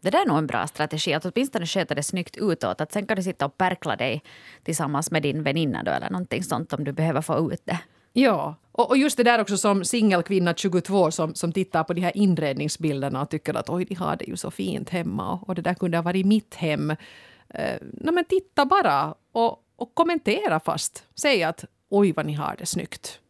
Det 0.02 0.10
där 0.10 0.22
är 0.22 0.26
nog 0.26 0.38
en 0.38 0.46
bra 0.46 0.66
strategi, 0.66 1.14
att 1.14 1.24
åtminstone 1.24 1.66
sköta 1.66 1.94
det 1.94 2.02
snyggt 2.02 2.36
utåt. 2.36 2.80
Att 2.80 2.92
sen 2.92 3.06
kan 3.06 3.16
du 3.16 3.22
sitta 3.22 3.46
och 3.46 3.58
perkla 3.58 3.96
dig 3.96 4.22
tillsammans 4.62 5.10
med 5.10 5.22
din 5.22 5.42
väninna 5.42 5.82
då, 5.82 5.90
eller 5.90 6.10
någonting 6.10 6.42
sånt 6.42 6.72
om 6.72 6.84
du 6.84 6.92
behöver 6.92 7.20
få 7.20 7.52
ut 7.52 7.62
det. 7.64 7.78
Ja, 8.12 8.56
och, 8.72 8.96
just 8.96 9.16
det 9.16 9.22
där 9.22 9.40
också 9.40 9.56
som 9.56 9.84
singelkvinna 9.84 10.54
22 10.54 11.10
som, 11.10 11.34
som 11.34 11.52
tittar 11.52 11.84
på 11.84 11.92
de 11.92 12.00
här 12.00 12.16
inredningsbilderna 12.16 13.22
och 13.22 13.30
tycker 13.30 13.54
att 13.54 13.68
oj, 13.70 13.84
de 13.84 13.94
har 13.94 14.16
det 14.16 14.24
ju 14.24 14.36
så 14.36 14.50
fint 14.50 14.90
hemma 14.90 15.32
och, 15.32 15.48
och 15.48 15.54
det 15.54 15.62
där 15.62 15.74
kunde 15.74 15.96
ha 15.96 16.02
varit 16.02 16.26
mitt 16.26 16.54
hem. 16.54 16.90
Eh, 16.90 17.76
nej, 17.80 18.14
men 18.14 18.24
titta 18.24 18.66
bara 18.66 19.14
och, 19.32 19.64
och 19.76 19.94
kommentera 19.94 20.60
fast. 20.60 21.04
Säg 21.14 21.42
att 21.42 21.64
oj 21.88 22.12
vad 22.12 22.26
ni 22.26 22.32
har 22.32 22.56
det 22.58 22.66
snyggt. 22.66 23.20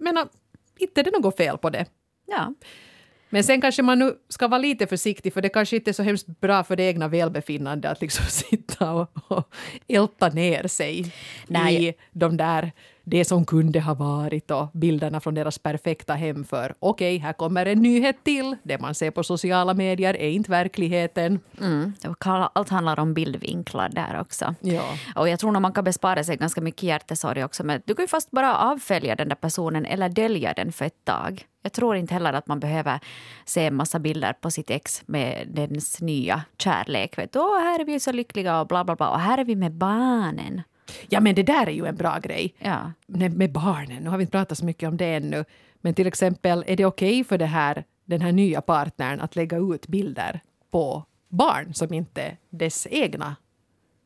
Menar, 0.00 0.28
inte 0.78 1.00
är 1.00 1.04
det 1.04 1.10
något 1.10 1.36
fel 1.36 1.58
på 1.58 1.70
det. 1.70 1.86
Ja. 2.26 2.54
Men 3.30 3.44
sen 3.44 3.60
kanske 3.60 3.82
man 3.82 3.98
nu 3.98 4.18
ska 4.28 4.48
vara 4.48 4.58
lite 4.58 4.86
försiktig 4.86 5.32
för 5.32 5.42
det 5.42 5.48
kanske 5.48 5.76
inte 5.76 5.90
är 5.90 5.92
så 5.92 6.02
hemskt 6.02 6.26
bra 6.26 6.64
för 6.64 6.76
det 6.76 6.82
egna 6.82 7.08
välbefinnande 7.08 7.90
att 7.90 8.00
liksom 8.00 8.24
sitta 8.28 8.92
och, 8.92 9.08
och 9.28 9.54
älta 9.88 10.28
ner 10.28 10.66
sig 10.66 11.12
Nej. 11.46 11.88
i 11.88 11.94
de 12.12 12.36
där 12.36 12.72
det 13.08 13.24
som 13.24 13.44
kunde 13.44 13.80
ha 13.80 13.94
varit 13.94 14.50
och 14.50 14.68
bilderna 14.72 15.20
från 15.20 15.34
deras 15.34 15.58
perfekta 15.58 16.14
hem 16.14 16.44
för 16.44 16.74
okej, 16.78 17.18
här 17.18 17.32
kommer 17.32 17.66
en 17.66 17.82
nyhet 17.82 18.24
till. 18.24 18.56
Det 18.62 18.78
man 18.78 18.94
ser 18.94 19.10
på 19.10 19.22
sociala 19.22 19.74
medier 19.74 20.16
är 20.16 20.30
inte 20.30 20.50
verkligheten. 20.50 21.40
Mm. 21.60 21.92
Allt 22.52 22.68
handlar 22.68 23.00
om 23.00 23.14
bildvinklar 23.14 23.88
där 23.88 24.20
också. 24.20 24.54
Ja. 24.60 24.82
Och 25.16 25.28
jag 25.28 25.38
tror 25.38 25.52
nog 25.52 25.62
man 25.62 25.72
kan 25.72 25.84
bespara 25.84 26.24
sig 26.24 26.36
ganska 26.36 26.60
mycket 26.60 26.82
hjärtesorg 26.82 27.44
också. 27.44 27.64
Men 27.64 27.82
du 27.84 27.94
kan 27.94 28.02
ju 28.02 28.08
fast 28.08 28.30
bara 28.30 28.58
avfölja 28.58 29.16
den 29.16 29.28
där 29.28 29.36
personen 29.36 29.86
eller 29.86 30.08
dölja 30.08 30.52
den 30.52 30.72
för 30.72 30.84
ett 30.84 31.04
tag. 31.04 31.46
Jag 31.62 31.72
tror 31.72 31.96
inte 31.96 32.14
heller 32.14 32.32
att 32.32 32.46
man 32.46 32.60
behöver 32.60 33.00
se 33.44 33.66
en 33.66 33.74
massa 33.74 33.98
bilder 33.98 34.32
på 34.32 34.50
sitt 34.50 34.70
ex 34.70 35.02
med 35.06 35.48
dens 35.48 36.00
nya 36.00 36.42
kärlek. 36.58 37.18
Vet 37.18 37.32
du, 37.32 37.38
Åh, 37.38 37.58
här 37.58 37.80
är 37.80 37.84
vi 37.84 38.00
så 38.00 38.12
lyckliga 38.12 38.60
och 38.60 38.66
bla 38.66 38.84
bla 38.84 38.96
bla. 38.96 39.10
Och 39.10 39.20
här 39.20 39.38
är 39.38 39.44
vi 39.44 39.56
med 39.56 39.72
barnen. 39.72 40.62
Ja, 41.08 41.20
men 41.20 41.34
det 41.34 41.42
där 41.42 41.66
är 41.66 41.72
ju 41.72 41.86
en 41.86 41.96
bra 41.96 42.18
grej. 42.18 42.54
Ja. 42.58 42.92
med, 43.06 43.36
med 43.36 43.52
barnen. 43.52 44.02
Nu 44.02 44.10
har 44.10 44.18
vi 44.18 44.22
inte 44.22 44.32
pratat 44.32 44.58
så 44.58 44.64
mycket 44.64 44.88
om 44.88 44.96
det 44.96 45.06
ännu. 45.06 45.44
Men 45.80 45.94
till 45.94 46.06
exempel, 46.06 46.64
är 46.66 46.76
det 46.76 46.84
okej 46.84 47.24
för 47.24 47.38
det 47.38 47.46
här, 47.46 47.84
den 48.04 48.20
här 48.20 48.32
nya 48.32 48.60
partnern 48.60 49.20
att 49.20 49.36
lägga 49.36 49.56
ut 49.56 49.86
bilder 49.86 50.40
på 50.70 51.04
barn 51.28 51.74
som 51.74 51.94
inte 51.94 52.22
är 52.22 52.36
dess 52.50 52.86
egna, 52.90 53.36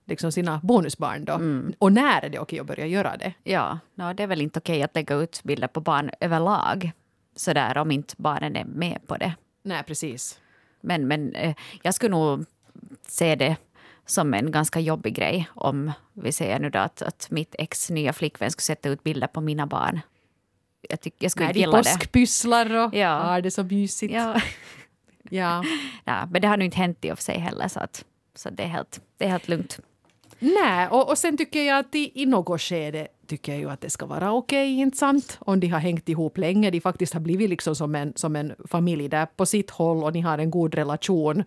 liksom 0.06 0.32
sina 0.32 0.60
bonusbarn 0.62 1.24
då? 1.24 1.32
Och 1.78 1.92
när 1.92 2.22
är 2.22 2.28
det 2.28 2.38
okej 2.38 2.60
att 2.60 2.66
börja 2.66 2.86
göra 2.86 3.16
det? 3.16 3.32
Ja, 3.42 3.78
no, 3.94 4.12
det 4.12 4.22
är 4.22 4.26
väl 4.26 4.40
inte 4.40 4.58
okej 4.58 4.82
att 4.82 4.94
lägga 4.94 5.14
ut 5.14 5.40
bilder 5.44 5.68
på 5.68 5.80
barn 5.80 6.10
överlag. 6.20 6.92
Sådär 7.36 7.78
om 7.78 7.90
inte 7.90 8.14
barnen 8.18 8.56
är 8.56 8.64
med 8.64 8.98
på 9.06 9.16
det. 9.16 9.34
Nej, 9.62 9.82
precis. 9.82 10.40
Men, 10.80 11.08
men 11.08 11.34
eh, 11.34 11.54
jag 11.82 11.94
skulle 11.94 12.10
nog 12.10 12.44
se 13.08 13.34
det 13.34 13.56
som 14.06 14.34
en 14.34 14.50
ganska 14.50 14.80
jobbig 14.80 15.14
grej 15.14 15.48
om 15.54 15.92
vi 16.12 16.32
säger 16.32 16.58
nu 16.58 16.70
då 16.70 16.78
att, 16.78 17.02
att 17.02 17.26
mitt 17.30 17.54
ex 17.58 17.90
nya 17.90 18.12
flickvän 18.12 18.50
skulle 18.50 18.62
sätta 18.62 18.88
ut 18.88 19.02
bilder 19.02 19.26
på 19.26 19.40
mina 19.40 19.66
barn. 19.66 20.00
Jag, 20.88 21.00
tyck, 21.00 21.14
jag 21.18 21.30
skulle 21.30 21.46
Nej, 21.46 21.50
inte 21.50 21.60
gilla 21.60 21.72
det. 21.76 21.82
påskpysslar 21.82 22.74
och 22.76 22.94
Ja. 22.94 23.08
har 23.18 23.40
det 23.40 23.50
så 23.50 23.62
mysigt. 23.64 24.14
Ja. 24.14 24.40
Ja. 25.30 25.64
ja, 26.04 26.28
men 26.30 26.42
det 26.42 26.48
har 26.48 26.56
nu 26.56 26.64
inte 26.64 26.76
hänt 26.76 27.04
i 27.04 27.12
och 27.12 27.18
för 27.18 27.22
sig 27.24 27.38
heller 27.38 27.68
så, 27.68 27.80
att, 27.80 28.04
så 28.34 28.50
det, 28.50 28.62
är 28.62 28.66
helt, 28.66 29.00
det 29.18 29.24
är 29.24 29.28
helt 29.28 29.48
lugnt. 29.48 29.78
Nej, 30.38 30.88
och, 30.88 31.08
och 31.10 31.18
sen 31.18 31.36
tycker 31.36 31.62
jag 31.62 31.78
att 31.78 31.94
i, 31.94 32.22
i 32.22 32.26
något 32.26 32.60
skede 32.60 33.08
tycker 33.26 33.52
jag 33.52 33.60
ju 33.60 33.70
att 33.70 33.80
det 33.80 33.90
ska 33.90 34.06
vara 34.06 34.32
okej, 34.32 34.80
inte 34.80 34.98
sant? 34.98 35.36
Om 35.40 35.60
de 35.60 35.68
har 35.68 35.78
hängt 35.78 36.08
ihop 36.08 36.38
länge, 36.38 36.70
de 36.70 36.80
faktiskt 36.80 37.12
har 37.12 37.20
blivit 37.20 37.50
liksom 37.50 37.76
som 37.76 37.94
en, 37.94 38.12
som 38.16 38.36
en 38.36 38.52
familj 38.68 39.08
där 39.08 39.26
på 39.26 39.46
sitt 39.46 39.70
håll 39.70 40.04
och 40.04 40.12
ni 40.12 40.20
har 40.20 40.38
en 40.38 40.50
god 40.50 40.74
relation. 40.74 41.44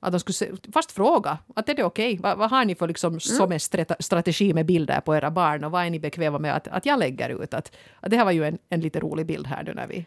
Att 0.00 0.12
de 0.12 0.20
skulle 0.20 0.56
fast 0.72 0.92
fråga, 0.92 1.38
att 1.56 1.68
är 1.68 1.74
det 1.74 1.84
okej? 1.84 2.18
Vad, 2.22 2.38
vad 2.38 2.50
har 2.50 2.64
ni 2.64 2.74
för 2.74 2.88
liksom 2.88 3.20
som 3.20 3.52
en 3.52 3.60
strategi 4.00 4.54
med 4.54 4.66
bilder 4.66 5.00
på 5.00 5.16
era 5.16 5.30
barn 5.30 5.64
och 5.64 5.70
vad 5.70 5.86
är 5.86 5.90
ni 5.90 6.00
bekväma 6.00 6.38
med 6.38 6.56
att, 6.56 6.68
att 6.68 6.86
jag 6.86 6.98
lägger 6.98 7.42
ut? 7.42 7.54
Att, 7.54 7.72
att 8.00 8.10
det 8.10 8.16
här 8.16 8.24
var 8.24 8.32
ju 8.32 8.44
en, 8.44 8.58
en 8.68 8.80
lite 8.80 9.00
rolig 9.00 9.26
bild 9.26 9.46
här 9.46 9.62
nu 9.62 9.74
när 9.74 9.86
vi, 9.86 10.06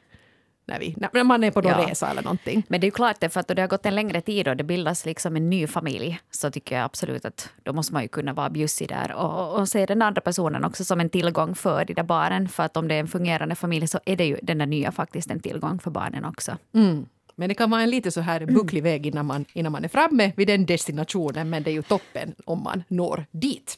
när 0.66 0.80
vi 0.80 0.96
när 1.14 1.24
man 1.24 1.44
är 1.44 1.52
på 1.52 1.62
någon 1.62 1.72
Ja. 1.72 1.88
resa 1.88 2.10
eller 2.10 2.24
någonting. 2.24 2.64
Men 2.68 2.82
det 2.82 2.86
är 2.86 2.88
ju 2.88 2.92
klart, 2.92 3.32
för 3.34 3.40
att 3.40 3.48
det 3.48 3.62
har 3.62 3.68
gått 3.68 3.86
en 3.86 3.96
längre 3.96 4.22
tid 4.22 4.48
och 4.48 4.58
det 4.58 4.64
bildas 4.64 5.06
liksom 5.06 5.36
en 5.36 5.50
ny 5.50 5.68
familj 5.68 6.20
så 6.32 6.52
tycker 6.52 6.76
jag 6.76 6.86
absolut 6.86 7.26
att 7.26 7.50
då 7.64 7.74
måste 7.74 7.94
man 7.94 8.02
ju 8.02 8.08
kunna 8.08 8.34
vara 8.34 8.50
bjussig 8.50 8.90
där 8.90 9.12
och, 9.14 9.60
och 9.60 9.70
se 9.70 9.86
den 9.86 10.02
andra 10.02 10.22
personen 10.22 10.66
också 10.66 10.84
som 10.84 11.00
en 11.00 11.10
tillgång 11.10 11.56
för 11.56 11.86
de 11.86 11.94
där 11.94 12.04
barnen. 12.04 12.50
För 12.50 12.64
att 12.64 12.78
om 12.78 12.88
det 12.88 12.96
är 12.96 13.00
en 13.00 13.08
fungerande 13.08 13.56
familj 13.56 13.88
så 13.88 14.00
är 14.06 14.16
det 14.16 14.26
ju 14.26 14.40
den 14.44 14.58
där 14.58 14.66
nya 14.66 14.92
faktiskt 14.92 15.32
en 15.32 15.40
tillgång 15.40 15.80
för 15.80 15.92
barnen 15.92 16.26
också. 16.26 16.58
Mm. 16.74 17.06
Men 17.42 17.50
det 17.50 17.56
kan 17.56 17.70
vara 17.70 17.82
en 17.82 17.90
lite 17.90 18.12
så 18.12 18.22
här 18.22 18.46
bucklig 18.46 18.84
väg 18.84 19.06
innan 19.08 19.26
man, 19.26 19.46
innan 19.54 19.72
man 19.72 19.84
är 19.84 19.88
framme 19.88 20.32
vid 20.36 20.48
den 20.48 20.66
destinationen. 20.66 21.50
Men 21.50 21.64
det 21.64 21.70
är 21.70 21.74
ju 21.74 21.82
toppen 21.82 22.36
om 22.46 22.64
man 22.64 22.84
når 22.88 23.26
dit. 23.32 23.78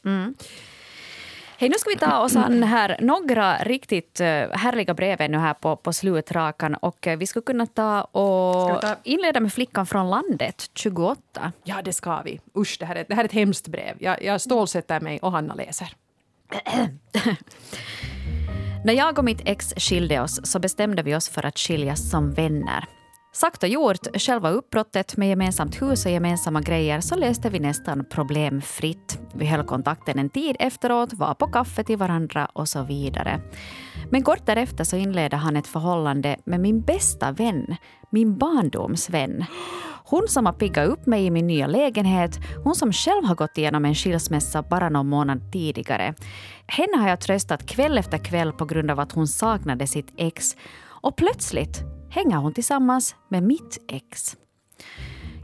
Hej, 1.58 1.68
nu 1.68 1.74
ska 1.78 1.90
vi 1.90 1.96
ta 1.96 2.18
oss 2.18 2.36
an 2.36 2.62
här 2.62 2.96
några 3.00 3.56
riktigt 3.58 4.20
eh, 4.20 4.26
härliga 4.52 4.94
brev 4.94 5.20
ännu 5.20 5.38
här 5.38 5.54
på, 5.54 5.76
på 5.76 5.92
slutrakan. 5.92 6.74
Och 6.74 7.06
eh, 7.06 7.18
vi 7.18 7.26
skulle 7.26 7.42
kunna 7.42 7.66
ta 7.66 8.02
och 8.02 8.80
ta- 8.80 8.96
inleda 9.02 9.40
med 9.40 9.52
flickan 9.52 9.86
från 9.86 10.10
landet, 10.10 10.70
28. 10.74 11.52
Ja, 11.64 11.82
det 11.84 11.92
ska 11.92 12.22
vi. 12.22 12.40
Usch, 12.56 12.76
det 12.80 12.86
här 12.86 12.96
är, 12.96 13.04
det 13.08 13.14
här 13.14 13.22
är 13.22 13.28
ett 13.28 13.32
hemskt 13.32 13.68
brev. 13.68 13.96
Jag, 13.98 14.22
jag 14.24 14.40
stålsätter 14.40 15.00
mig 15.00 15.18
och 15.18 15.32
Hanna 15.32 15.54
läser. 15.54 15.88
När 18.84 18.94
jag 18.94 19.18
och 19.18 19.24
mitt 19.24 19.40
ex 19.44 19.74
skilde 19.76 20.20
oss 20.20 20.40
så 20.44 20.58
bestämde 20.58 21.02
vi 21.02 21.14
oss 21.14 21.28
för 21.28 21.46
att 21.46 21.58
skiljas 21.58 22.10
som 22.10 22.32
vänner. 22.32 22.84
Sagt 23.34 23.62
och 23.62 23.68
gjort, 23.68 24.06
själva 24.14 24.50
uppbrottet 24.50 25.16
med 25.16 25.28
gemensamt 25.28 25.82
hus 25.82 26.06
och 26.06 26.12
gemensamma 26.12 26.60
grejer 26.60 27.00
så 27.00 27.16
löste 27.16 27.50
vi 27.50 27.60
nästan 27.60 28.04
problemfritt. 28.10 29.18
Vi 29.34 29.46
höll 29.46 29.64
kontakten 29.64 30.18
en 30.18 30.30
tid 30.30 30.56
efteråt, 30.58 31.12
var 31.12 31.34
på 31.34 31.46
kaffe 31.46 31.84
till 31.84 31.98
varandra 31.98 32.48
och 32.52 32.68
så 32.68 32.82
vidare. 32.82 33.40
Men 34.10 34.22
kort 34.22 34.46
därefter 34.46 34.84
så 34.84 34.96
inledde 34.96 35.36
han 35.36 35.56
ett 35.56 35.66
förhållande 35.66 36.36
med 36.44 36.60
min 36.60 36.80
bästa 36.80 37.32
vän, 37.32 37.76
min 38.10 38.38
barndomsvän. 38.38 39.44
Hon 40.04 40.28
som 40.28 40.46
har 40.46 40.52
piggat 40.52 40.88
upp 40.88 41.06
mig 41.06 41.26
i 41.26 41.30
min 41.30 41.46
nya 41.46 41.66
lägenhet, 41.66 42.38
hon 42.64 42.74
som 42.74 42.92
själv 42.92 43.24
har 43.24 43.34
gått 43.34 43.58
igenom 43.58 43.84
en 43.84 43.94
skilsmässa 43.94 44.62
bara 44.62 44.88
någon 44.88 45.08
månad 45.08 45.52
tidigare. 45.52 46.14
Henne 46.66 46.96
har 46.96 47.08
jag 47.08 47.20
tröstat 47.20 47.66
kväll 47.66 47.98
efter 47.98 48.18
kväll 48.18 48.52
på 48.52 48.64
grund 48.64 48.90
av 48.90 49.00
att 49.00 49.12
hon 49.12 49.28
saknade 49.28 49.86
sitt 49.86 50.12
ex. 50.16 50.56
Och 51.04 51.16
plötsligt 51.16 51.84
hänger 52.14 52.36
hon 52.36 52.52
tillsammans 52.52 53.16
med 53.28 53.42
mitt 53.42 53.78
ex. 53.88 54.36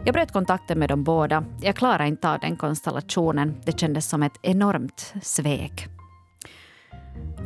Jag 0.04 0.14
bröt 0.14 0.32
kontakten 0.32 0.78
med 0.78 0.88
dem 0.88 1.04
båda. 1.04 1.44
Jag 1.60 1.76
klarade 1.76 2.08
inte 2.08 2.30
av 2.30 2.40
den 2.40 2.56
konstellationen. 2.56 3.56
Det 3.64 3.80
kändes 3.80 4.08
som 4.08 4.22
ett 4.22 4.38
enormt 4.42 5.14
svek. 5.22 5.88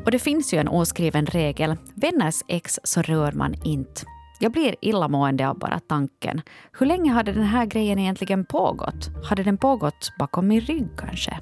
Och 0.05 0.11
det 0.11 0.19
finns 0.19 0.55
ju 0.55 0.59
en 0.59 0.69
oskriven 0.69 1.27
regel. 1.27 1.77
Vänners 1.95 2.43
ex 2.49 2.81
så 2.85 3.03
rör 3.03 3.33
man 3.33 3.55
inte. 3.65 4.03
Jag 4.41 4.53
blir 4.53 4.77
illamående 4.81 5.49
av 5.49 5.59
bara 5.59 5.81
tanken. 5.81 6.43
Hur 6.79 6.87
länge 6.87 7.13
hade 7.13 7.33
den 7.33 7.45
här 7.45 7.67
grejen 7.67 7.99
egentligen 7.99 8.45
pågått? 8.45 9.11
Hade 9.29 9.43
den 9.43 9.59
pågått 9.59 10.13
bakom 10.19 10.49
min 10.49 10.61
rygg 10.61 10.89
kanske? 10.97 11.41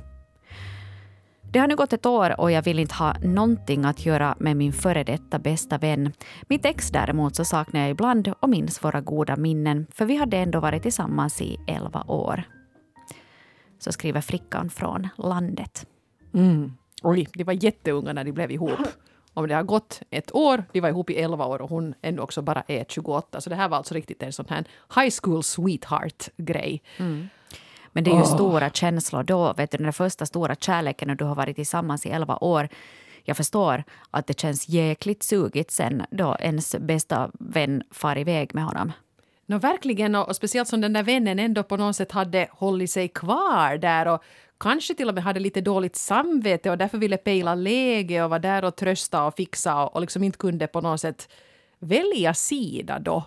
Det 1.53 1.59
har 1.59 1.69
nu 1.69 1.77
gått 1.77 1.93
ett 1.93 2.07
år 2.07 2.41
och 2.41 2.51
jag 2.51 2.63
vill 2.63 2.79
inte 2.79 2.95
ha 2.95 3.15
någonting 3.23 3.85
att 3.85 4.07
göra 4.07 4.37
med 4.39 4.57
min 4.57 4.73
före 4.73 5.05
detta 5.05 5.39
bästa 5.39 5.79
vän. 5.79 6.13
Mitt 6.49 6.65
ex 6.65 6.91
däremot 6.91 7.37
så 7.37 7.45
saknar 7.45 7.81
jag 7.81 7.91
ibland 7.91 8.33
och 8.41 8.49
minns 8.49 8.85
våra 8.85 9.01
goda 9.01 9.37
minnen 9.37 9.87
för 9.91 10.05
vi 10.05 10.17
hade 10.17 10.37
ändå 10.37 10.61
varit 10.61 10.83
tillsammans 10.83 11.43
i 11.43 11.59
elva 11.67 12.05
år. 12.09 12.43
Så 13.79 13.93
skriver 13.93 14.21
flickan 14.21 14.71
från 14.71 15.09
landet. 15.19 15.87
Mm. 16.35 16.73
Oj, 17.03 17.29
de 17.35 17.45
var 17.45 17.65
jätteunga 17.65 18.13
när 18.13 18.25
de 18.25 18.33
blev 18.33 18.51
ihop. 18.51 18.81
Om 19.35 19.49
det 19.49 19.55
har 19.55 19.63
gått 19.63 20.03
ett 20.11 20.35
år, 20.35 20.65
de 20.73 20.81
var 20.81 20.89
ihop 20.89 21.11
i 21.11 21.15
11 21.15 21.47
år 21.47 21.63
och 21.63 21.71
hon 21.71 21.95
ändå 22.03 22.23
också 22.23 22.43
bara 22.43 22.63
är 22.67 22.85
28. 22.89 23.41
Så 23.41 23.51
det 23.51 23.57
här 23.57 23.69
var 23.69 23.77
alltså 23.77 23.95
riktigt 23.95 24.23
en 24.23 24.33
sån 24.33 24.47
här 24.49 24.65
high 24.97 25.15
school 25.23 25.43
sweetheart-grej. 25.43 26.83
Mm. 26.97 27.29
Men 27.93 28.05
det 28.05 28.11
är 28.11 28.15
ju 28.15 28.21
Åh. 28.21 28.35
stora 28.35 28.71
känslor 28.71 29.23
då. 29.23 29.53
Vet 29.53 29.71
du, 29.71 29.79
den 29.79 29.93
första 29.93 30.27
stora 30.27 30.55
kärleken 30.55 31.11
och 31.11 31.17
du 31.17 31.25
har 31.25 31.35
varit 31.35 31.57
tillsammans 31.57 32.07
i 32.07 32.11
11 32.11 32.39
år. 32.41 32.69
Jag 33.25 33.37
förstår 33.37 33.85
att 34.11 34.27
det 34.27 34.41
känns 34.41 34.69
jäkligt 34.69 35.23
sugigt 35.23 35.71
sen 35.71 36.03
då 36.11 36.37
ens 36.41 36.77
bästa 36.81 37.31
vän 37.41 37.83
far 37.91 38.19
iväg 38.19 38.55
med 38.55 38.65
honom. 38.65 38.93
Nå, 39.47 39.59
verkligen, 39.59 40.15
och, 40.15 40.37
speciellt 40.37 40.69
som 40.69 40.81
den 40.81 40.93
där 40.93 41.03
vännen 41.03 41.39
ändå 41.39 41.63
på 41.63 41.77
något 41.77 41.97
sätt 41.97 42.13
hade 42.13 42.49
hållit 42.51 42.91
sig 42.91 43.09
kvar 43.09 43.77
där 43.79 44.09
och 44.09 44.23
kanske 44.61 44.95
till 44.95 45.09
och 45.09 45.15
med 45.15 45.25
hade 45.25 45.41
lite 45.41 45.61
dåligt 45.61 45.97
samvete 45.97 46.71
och 46.71 46.79
därför 46.79 46.99
ville 46.99 47.17
pejla 47.17 47.55
läge 47.55 48.25
och 48.25 48.31
var 48.31 48.39
där 48.39 48.65
och 48.65 48.77
trösta 48.77 49.25
och 49.25 49.35
fixa 49.37 49.85
och, 49.85 49.95
och 49.95 50.01
liksom 50.01 50.23
inte 50.23 50.39
kunde 50.39 50.67
på 50.67 50.81
något 50.81 51.01
sätt 51.01 51.29
välja 51.79 52.35
sida 52.35 52.99
då. 52.99 53.25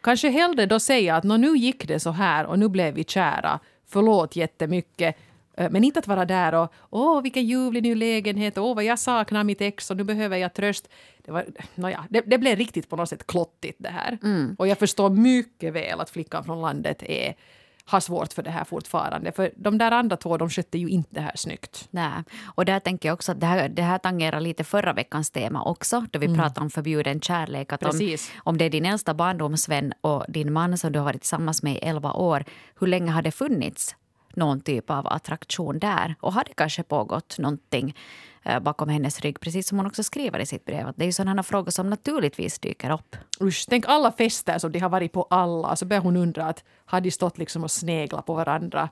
Kanske 0.00 0.28
hellre 0.28 0.66
då 0.66 0.80
säga 0.80 1.16
att 1.16 1.24
"Nå, 1.24 1.36
nu 1.36 1.56
gick 1.56 1.88
det 1.88 2.00
så 2.00 2.10
här 2.10 2.46
och 2.46 2.58
nu 2.58 2.68
blev 2.68 2.94
vi 2.94 3.04
kära. 3.04 3.60
Förlåt 3.92 4.36
jättemycket. 4.36 5.16
Eh, 5.56 5.70
Men 5.70 5.84
inte 5.84 5.98
att 5.98 6.06
vara 6.06 6.24
där 6.24 6.54
och 6.54 6.72
åh 6.90 7.22
vilken 7.22 7.46
ljuvlig 7.46 7.82
ny 7.82 7.94
lägenhet, 7.94 8.58
åh 8.58 8.74
vad 8.74 8.84
jag 8.84 8.98
saknar 8.98 9.44
mitt 9.44 9.60
ex 9.60 9.90
och 9.90 9.96
nu 9.96 10.04
behöver 10.04 10.36
jag 10.36 10.54
tröst. 10.54 10.88
Det, 11.24 11.32
var, 11.32 11.44
nåja, 11.74 12.04
det, 12.10 12.20
det 12.26 12.38
blev 12.38 12.58
riktigt 12.58 12.88
på 12.88 12.96
något 12.96 13.08
sätt 13.08 13.26
klottigt 13.26 13.76
det 13.78 13.88
här. 13.88 14.18
Och 14.58 14.68
jag 14.68 14.78
förstår 14.78 15.10
mycket 15.10 15.72
väl 15.72 16.00
att 16.00 16.10
flickan 16.10 16.44
från 16.44 16.60
landet 16.60 17.02
är, 17.02 17.34
har 17.84 18.00
svårt 18.00 18.32
för 18.32 18.42
det 18.42 18.50
här 18.50 18.64
fortfarande. 18.64 19.32
För 19.32 19.50
de 19.56 19.78
där 19.78 19.90
andra 19.90 20.16
två 20.16 20.36
de 20.36 20.50
skötte 20.50 20.78
ju 20.78 20.88
inte 20.88 21.08
det 21.14 21.20
här 21.20 21.36
snyggt. 21.36 21.88
Nej. 21.90 22.22
Och 22.44 22.64
där 22.64 22.80
tänker 22.80 23.08
jag 23.08 23.14
också 23.14 23.32
att 23.32 23.40
det 23.40 23.46
här, 23.46 23.68
det 23.68 23.82
här 23.82 23.98
tangerar 23.98 24.40
lite 24.40 24.64
förra 24.64 24.92
veckans 24.92 25.30
tema 25.30 25.62
också, 25.64 26.04
då 26.10 26.18
vi 26.18 26.34
pratade 26.34 26.60
om 26.60 26.70
förbjuden 26.70 27.20
kärlek. 27.20 27.72
Att 27.72 27.82
om, 27.82 27.90
Precis. 27.90 28.30
om 28.36 28.58
det 28.58 28.64
är 28.64 28.70
din 28.70 28.86
äldsta 28.86 29.14
barndomsvän 29.14 29.92
och 30.00 30.24
din 30.28 30.52
man 30.52 30.78
som 30.78 30.92
du 30.92 30.98
har 30.98 31.04
varit 31.04 31.20
tillsammans 31.20 31.62
med 31.62 31.74
i 31.74 31.78
11 31.78 32.12
år, 32.12 32.44
hur 32.80 32.86
länge 32.86 33.10
har 33.10 33.22
det 33.22 33.32
funnits 33.32 33.96
någon 34.36 34.60
typ 34.60 34.90
av 34.90 35.06
attraktion 35.06 35.78
där? 35.78 36.14
Och 36.20 36.32
har 36.32 36.44
det 36.44 36.54
kanske 36.54 36.82
pågått 36.82 37.38
någonting 37.38 37.96
eh, 38.42 38.60
bakom 38.60 38.88
hennes 38.88 39.20
rygg? 39.20 39.40
Precis 39.40 39.68
som 39.68 39.78
hon 39.78 39.86
också 39.86 40.02
skriver 40.02 40.38
i 40.38 40.46
sitt 40.46 40.64
brev. 40.64 40.88
Att 40.88 40.96
det 40.96 41.04
är 41.04 41.06
ju 41.06 41.12
sådana 41.12 41.42
frågor 41.42 41.70
som 41.70 41.90
naturligtvis 41.90 42.58
dyker 42.58 42.90
upp. 42.92 43.16
Usch, 43.40 43.66
tänk 43.68 43.84
alla 43.88 44.12
fester 44.12 44.58
som 44.58 44.72
de 44.72 44.78
har 44.78 44.88
varit 44.88 45.12
på 45.12 45.26
alla. 45.30 45.76
Så 45.76 45.86
börjar 45.86 46.02
hon 46.02 46.16
undra 46.16 46.46
att 46.46 46.64
har 46.84 47.00
de 47.00 47.10
stått 47.10 47.38
liksom 47.38 47.64
och 47.64 47.70
sneglat 47.70 48.26
på 48.26 48.34
varandra 48.34 48.88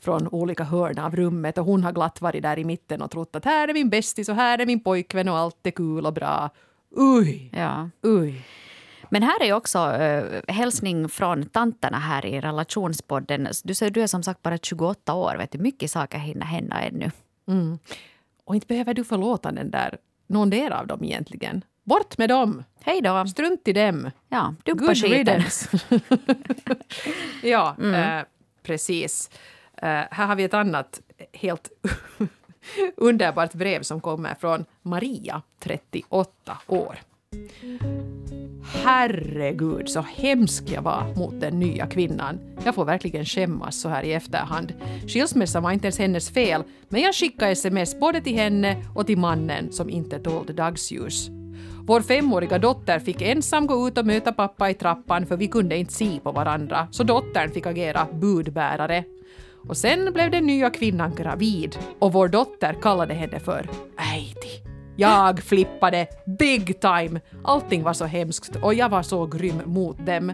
från 0.00 0.28
olika 0.28 0.64
hörn 0.64 0.98
av 0.98 1.16
rummet 1.16 1.58
och 1.58 1.64
hon 1.64 1.84
har 1.84 1.92
glatt 1.92 2.20
varit 2.20 2.42
där 2.42 2.58
i 2.58 2.64
mitten 2.64 3.02
och 3.02 3.10
trott 3.10 3.36
att 3.36 3.44
här 3.44 3.68
är 3.68 3.74
min 3.74 3.88
bästis 3.90 4.28
och 4.28 4.34
här 4.34 4.58
är 4.58 4.66
min 4.66 4.80
pojkvän 4.82 5.28
och 5.28 5.38
allt 5.38 5.66
är 5.66 5.70
kul 5.70 6.06
och 6.06 6.12
bra. 6.12 6.50
Uj, 6.96 7.50
Ja. 7.52 7.90
uj. 8.06 8.42
Men 9.10 9.22
här 9.22 9.42
är 9.42 9.52
också 9.52 9.78
uh, 9.78 10.40
hälsning 10.48 11.08
från 11.08 11.48
tanterna 11.48 11.98
här 11.98 12.26
i 12.26 12.40
relationspodden. 12.40 13.48
Du 13.64 13.74
säger 13.74 13.90
du 13.90 14.02
är 14.02 14.06
som 14.06 14.22
sagt 14.22 14.42
bara 14.42 14.58
28 14.58 15.14
år. 15.14 15.36
Vet 15.36 15.52
du, 15.52 15.58
mycket 15.58 15.90
saker 15.90 16.18
hinner 16.18 16.46
hända 16.46 16.80
ännu. 16.80 17.10
Och 18.44 18.54
inte 18.54 18.66
behöver 18.66 18.94
du 18.94 19.04
förlåta 19.04 19.52
den 19.52 19.70
där, 19.70 19.98
någon 20.26 20.50
del 20.50 20.72
av 20.72 20.86
dem 20.86 21.04
egentligen. 21.04 21.64
Bort 21.84 22.18
med 22.18 22.28
dem! 22.28 22.64
Hej 22.80 23.00
då! 23.00 23.26
Strunt 23.26 23.68
i 23.68 23.72
dem! 23.72 24.10
Ja, 24.28 24.54
dumpa 24.64 24.84
Good 24.84 25.02
skiten. 25.02 25.42
ja, 27.42 27.76
eh, 27.94 28.24
precis. 28.62 29.30
Eh, 29.76 29.88
här 30.10 30.26
har 30.26 30.36
vi 30.36 30.44
ett 30.44 30.54
annat 30.54 31.00
helt 31.32 31.70
underbart 32.96 33.52
brev 33.52 33.82
som 33.82 34.00
kommer 34.00 34.34
från 34.34 34.64
Maria, 34.82 35.42
38 35.58 36.58
år. 36.66 36.98
Herregud, 38.84 39.88
så 39.88 40.00
hemsk 40.00 40.70
jag 40.70 40.82
var 40.82 41.14
mot 41.16 41.40
den 41.40 41.60
nya 41.60 41.86
kvinnan. 41.86 42.40
Jag 42.64 42.74
får 42.74 42.84
verkligen 42.84 43.24
skämmas 43.24 43.80
så 43.80 43.88
här 43.88 44.02
i 44.02 44.12
efterhand. 44.12 44.72
Skilsmässan 45.06 45.62
var 45.62 45.72
inte 45.72 45.86
ens 45.86 45.98
hennes 45.98 46.30
fel, 46.30 46.62
men 46.88 47.02
jag 47.02 47.14
skickade 47.14 47.50
sms 47.50 48.00
både 48.00 48.20
till 48.20 48.36
henne 48.36 48.84
och 48.94 49.06
till 49.06 49.18
mannen 49.18 49.72
som 49.72 49.90
inte 49.90 50.18
tålde 50.18 50.52
dagsljus. 50.52 51.30
Vår 51.82 52.00
femåriga 52.00 52.58
dotter 52.58 52.98
fick 52.98 53.22
ensam 53.22 53.66
gå 53.66 53.88
ut 53.88 53.98
och 53.98 54.06
möta 54.06 54.32
pappa 54.32 54.70
i 54.70 54.74
trappan 54.74 55.26
för 55.26 55.36
vi 55.36 55.48
kunde 55.48 55.76
inte 55.76 55.92
se 55.92 56.20
på 56.22 56.32
varandra, 56.32 56.88
så 56.90 57.02
dottern 57.02 57.50
fick 57.50 57.66
agera 57.66 58.06
budbärare. 58.12 59.04
Och 59.68 59.76
sen 59.76 60.12
blev 60.12 60.30
den 60.30 60.46
nya 60.46 60.70
kvinnan 60.70 61.14
gravid 61.14 61.76
och 61.98 62.12
vår 62.12 62.28
dotter 62.28 62.76
kallade 62.82 63.14
henne 63.14 63.40
för 63.40 63.68
Äiti. 64.14 64.69
Jag 65.00 65.42
flippade 65.42 66.06
big 66.24 66.80
time. 66.80 67.20
Allting 67.44 67.82
var 67.82 67.92
så 67.92 68.04
hemskt 68.04 68.56
och 68.62 68.74
jag 68.74 68.88
var 68.88 69.02
så 69.02 69.26
grym 69.26 69.62
mot 69.64 70.06
dem. 70.06 70.32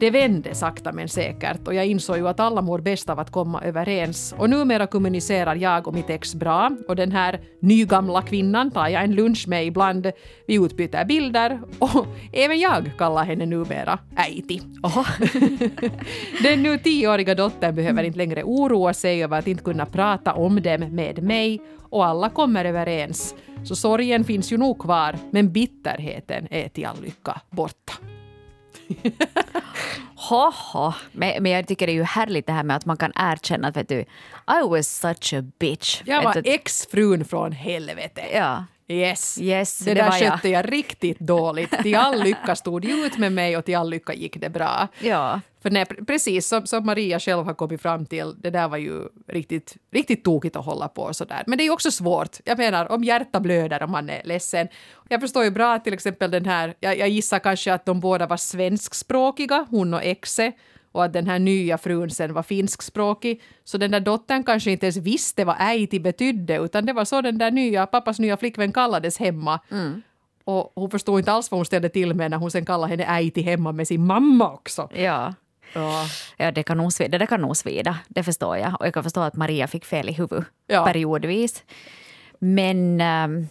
Det 0.00 0.10
vände 0.10 0.54
sakta 0.54 0.92
men 0.92 1.08
säkert 1.08 1.66
och 1.66 1.74
jag 1.74 1.86
insåg 1.86 2.16
ju 2.16 2.28
att 2.28 2.40
alla 2.40 2.62
mår 2.62 2.78
bäst 2.78 3.10
av 3.10 3.18
att 3.18 3.30
komma 3.30 3.62
överens. 3.62 4.34
Och 4.38 4.50
numera 4.50 4.86
kommunicerar 4.86 5.56
jag 5.56 5.88
och 5.88 5.94
mitt 5.94 6.10
ex 6.10 6.34
bra 6.34 6.70
och 6.88 6.96
den 6.96 7.12
här 7.12 7.40
nygamla 7.60 8.22
kvinnan 8.22 8.70
tar 8.70 8.88
jag 8.88 9.04
en 9.04 9.14
lunch 9.14 9.48
med 9.48 9.66
ibland. 9.66 10.12
Vi 10.46 10.54
utbyter 10.54 11.04
bilder 11.04 11.60
och 11.78 12.06
även 12.32 12.58
jag 12.58 12.90
kallar 12.98 13.24
henne 13.24 13.46
numera 13.46 13.98
Äiti. 14.16 14.60
Den 16.42 16.62
nu 16.62 16.78
tioåriga 16.78 17.34
dottern 17.34 17.74
behöver 17.74 18.02
inte 18.02 18.18
längre 18.18 18.42
oroa 18.42 18.94
sig 18.94 19.24
över 19.24 19.38
att 19.38 19.46
inte 19.46 19.62
kunna 19.64 19.86
prata 19.86 20.34
om 20.34 20.62
dem 20.62 20.80
med 20.80 21.22
mig 21.22 21.60
och 21.90 22.06
alla 22.06 22.30
kommer 22.30 22.64
överens. 22.64 23.34
Så 23.64 23.76
sorgen 23.76 24.24
finns 24.24 24.52
ju 24.52 24.56
nog 24.56 24.78
kvar, 24.78 25.16
men 25.30 25.52
bitterheten 25.52 26.48
är 26.50 26.68
till 26.68 26.86
all 26.86 27.02
lycka 27.02 27.40
borta. 27.50 28.09
Haha. 30.16 30.94
Men, 31.12 31.42
men 31.42 31.52
jag 31.52 31.66
tycker 31.66 31.86
det 31.86 31.92
är 31.92 31.94
ju 31.94 32.02
härligt 32.02 32.46
det 32.46 32.52
här 32.52 32.62
med 32.62 32.76
att 32.76 32.86
man 32.86 32.96
kan 32.96 33.12
erkänna 33.14 33.68
att 33.68 33.76
vet 33.76 33.88
du, 33.88 34.00
I 34.00 34.68
was 34.68 34.88
such 35.00 35.34
a 35.34 35.42
bitch. 35.58 36.02
Jag 36.04 36.22
var 36.22 36.34
du, 36.34 36.40
ex-frun 36.50 37.24
från 37.24 37.52
helvete. 37.52 38.22
Ja. 38.34 38.64
Yes. 38.90 39.38
Yes, 39.40 39.78
det, 39.78 39.94
det 39.94 40.00
där 40.00 40.10
var 40.10 40.18
jag. 40.18 40.32
skötte 40.32 40.48
jag 40.48 40.72
riktigt 40.72 41.18
dåligt. 41.18 41.70
Till 41.82 41.96
all 41.96 42.22
lycka 42.22 42.56
stod 42.56 42.82
de 42.82 42.92
ut 42.92 43.18
med 43.18 43.32
mig 43.32 43.56
och 43.56 43.64
till 43.64 43.76
all 43.76 43.90
lycka 43.90 44.14
gick 44.14 44.40
det 44.40 44.50
bra. 44.50 44.88
Ja. 45.00 45.40
För 45.62 45.70
nej, 45.70 45.84
pre- 45.84 46.06
precis 46.06 46.46
som, 46.48 46.66
som 46.66 46.86
Maria 46.86 47.20
själv 47.20 47.44
har 47.44 47.54
kommit 47.54 47.82
fram 47.82 48.06
till, 48.06 48.34
det 48.38 48.50
där 48.50 48.68
var 48.68 48.76
ju 48.76 49.00
riktigt, 49.28 49.76
riktigt 49.92 50.24
tokigt 50.24 50.56
att 50.56 50.64
hålla 50.64 50.88
på 50.88 51.14
sådär. 51.14 51.42
Men 51.46 51.58
det 51.58 51.62
är 51.62 51.66
ju 51.66 51.70
också 51.70 51.90
svårt. 51.90 52.36
Jag 52.44 52.58
menar, 52.58 52.92
om 52.92 53.04
hjärta 53.04 53.40
blöder 53.40 53.82
om 53.82 53.90
man 53.90 54.10
är 54.10 54.22
ledsen. 54.24 54.68
Jag 55.08 55.20
förstår 55.20 55.44
ju 55.44 55.50
bra 55.50 55.74
att 55.74 55.84
till 55.84 55.94
exempel 55.94 56.30
den 56.30 56.44
här, 56.44 56.74
jag, 56.80 56.98
jag 56.98 57.08
gissar 57.08 57.38
kanske 57.38 57.72
att 57.74 57.86
de 57.86 58.00
båda 58.00 58.26
var 58.26 58.36
svenskspråkiga, 58.36 59.66
hon 59.70 59.94
och 59.94 60.04
exe. 60.04 60.52
Och 60.92 61.04
att 61.04 61.12
den 61.12 61.26
här 61.26 61.38
nya 61.38 61.78
frun 61.78 62.10
sen 62.10 62.32
var 62.32 62.42
finskspråkig. 62.42 63.42
Så 63.64 63.78
den 63.78 63.90
där 63.90 64.00
dottern 64.00 64.44
kanske 64.44 64.70
inte 64.70 64.86
ens 64.86 64.96
visste 64.96 65.44
vad 65.44 65.56
äiti 65.60 66.00
betydde, 66.00 66.56
utan 66.56 66.86
det 66.86 66.92
var 66.92 67.04
så 67.04 67.20
den 67.20 67.38
där 67.38 67.50
nya, 67.50 67.86
pappas 67.86 68.18
nya 68.18 68.36
flickvän 68.36 68.72
kallades 68.72 69.18
hemma. 69.18 69.60
Och 70.44 70.72
hon 70.74 70.90
förstod 70.90 71.18
inte 71.18 71.32
alls 71.32 71.50
vad 71.50 71.58
hon 71.58 71.64
ställde 71.66 71.88
till 71.88 72.14
med 72.14 72.30
när 72.30 72.38
hon 72.38 72.50
sen 72.50 72.64
kallade 72.64 72.90
henne 72.90 73.04
äiti 73.04 73.42
hemma 73.42 73.72
med 73.72 73.88
sin 73.88 74.06
mamma 74.06 74.52
också. 74.52 74.88
Ja. 74.94 75.34
Ja. 75.74 76.06
Ja, 76.36 76.52
det, 76.52 76.62
kan 76.62 76.76
nog 76.78 76.92
svida. 76.92 77.18
det 77.18 77.26
kan 77.26 77.40
nog 77.40 77.56
svida. 77.56 77.98
Det 78.08 78.22
förstår 78.22 78.56
jag. 78.56 78.80
Och 78.80 78.86
jag 78.86 78.94
kan 78.94 79.02
förstå 79.02 79.20
att 79.20 79.36
Maria 79.36 79.66
fick 79.66 79.84
fel 79.84 80.08
i 80.08 80.12
huvudet 80.12 80.44
Ja. 80.66 80.84
periodvis. 80.84 81.64
Men 82.38 83.00
ehm, 83.00 83.46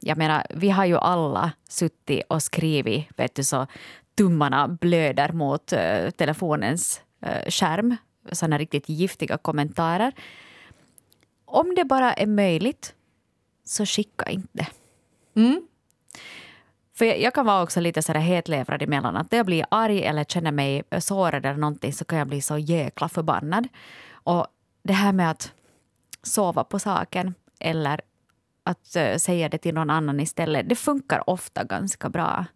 jag 0.00 0.18
menar, 0.18 0.46
vi 0.50 0.70
har 0.70 0.84
ju 0.84 0.96
alla 0.98 1.52
suttit 1.68 2.22
och 2.28 2.42
skrivit, 2.42 3.06
vet 3.16 3.34
du, 3.34 3.44
så 3.44 3.66
tummarna 4.14 4.68
blöder 4.68 5.32
mot 5.32 5.72
eh, 5.72 6.10
telefonens 6.10 7.00
uh, 7.26 7.50
skärm. 7.50 7.96
Såna 8.32 8.58
riktigt 8.58 8.88
giftiga 8.88 9.38
kommentarer. 9.38 10.12
Om 11.44 11.74
det 11.74 11.84
bara 11.84 12.12
är 12.12 12.26
möjligt, 12.26 12.94
så 13.64 13.86
skicka 13.86 14.30
inte. 14.30 14.66
För 16.96 17.04
jag, 17.04 17.20
jag 17.20 17.34
kan 17.34 17.46
vara 17.46 17.62
också 17.62 17.80
lite 17.80 18.02
sådär 18.02 18.20
hetlevrad 18.20 18.82
emellan. 18.82 19.16
Att 19.16 19.30
när 19.30 19.38
jag 19.38 19.46
blir 19.46 19.66
arg 19.68 20.04
eller 20.04 20.24
känner 20.24 20.52
mig 20.52 20.82
sårad 21.00 21.46
eller 21.46 21.58
någonting 21.58 21.92
så 21.92 22.04
kan 22.04 22.18
jag 22.18 22.28
bli 22.28 22.40
så 22.40 22.58
jäkla 22.58 23.08
förbannad. 23.08 23.68
Och 24.12 24.46
det 24.82 24.92
här 24.92 25.12
med 25.12 25.30
att 25.30 25.52
sova 26.22 26.64
på 26.64 26.78
saken 26.78 27.34
eller 27.60 28.00
att 28.64 28.96
eh, 28.96 29.16
säga 29.16 29.48
det 29.48 29.58
till 29.58 29.74
någon 29.74 29.90
annan 29.90 30.20
istället, 30.20 30.68
det 30.68 30.76
funkar 30.76 31.30
ofta 31.30 31.64
ganska 31.64 32.08
bra. 32.08 32.46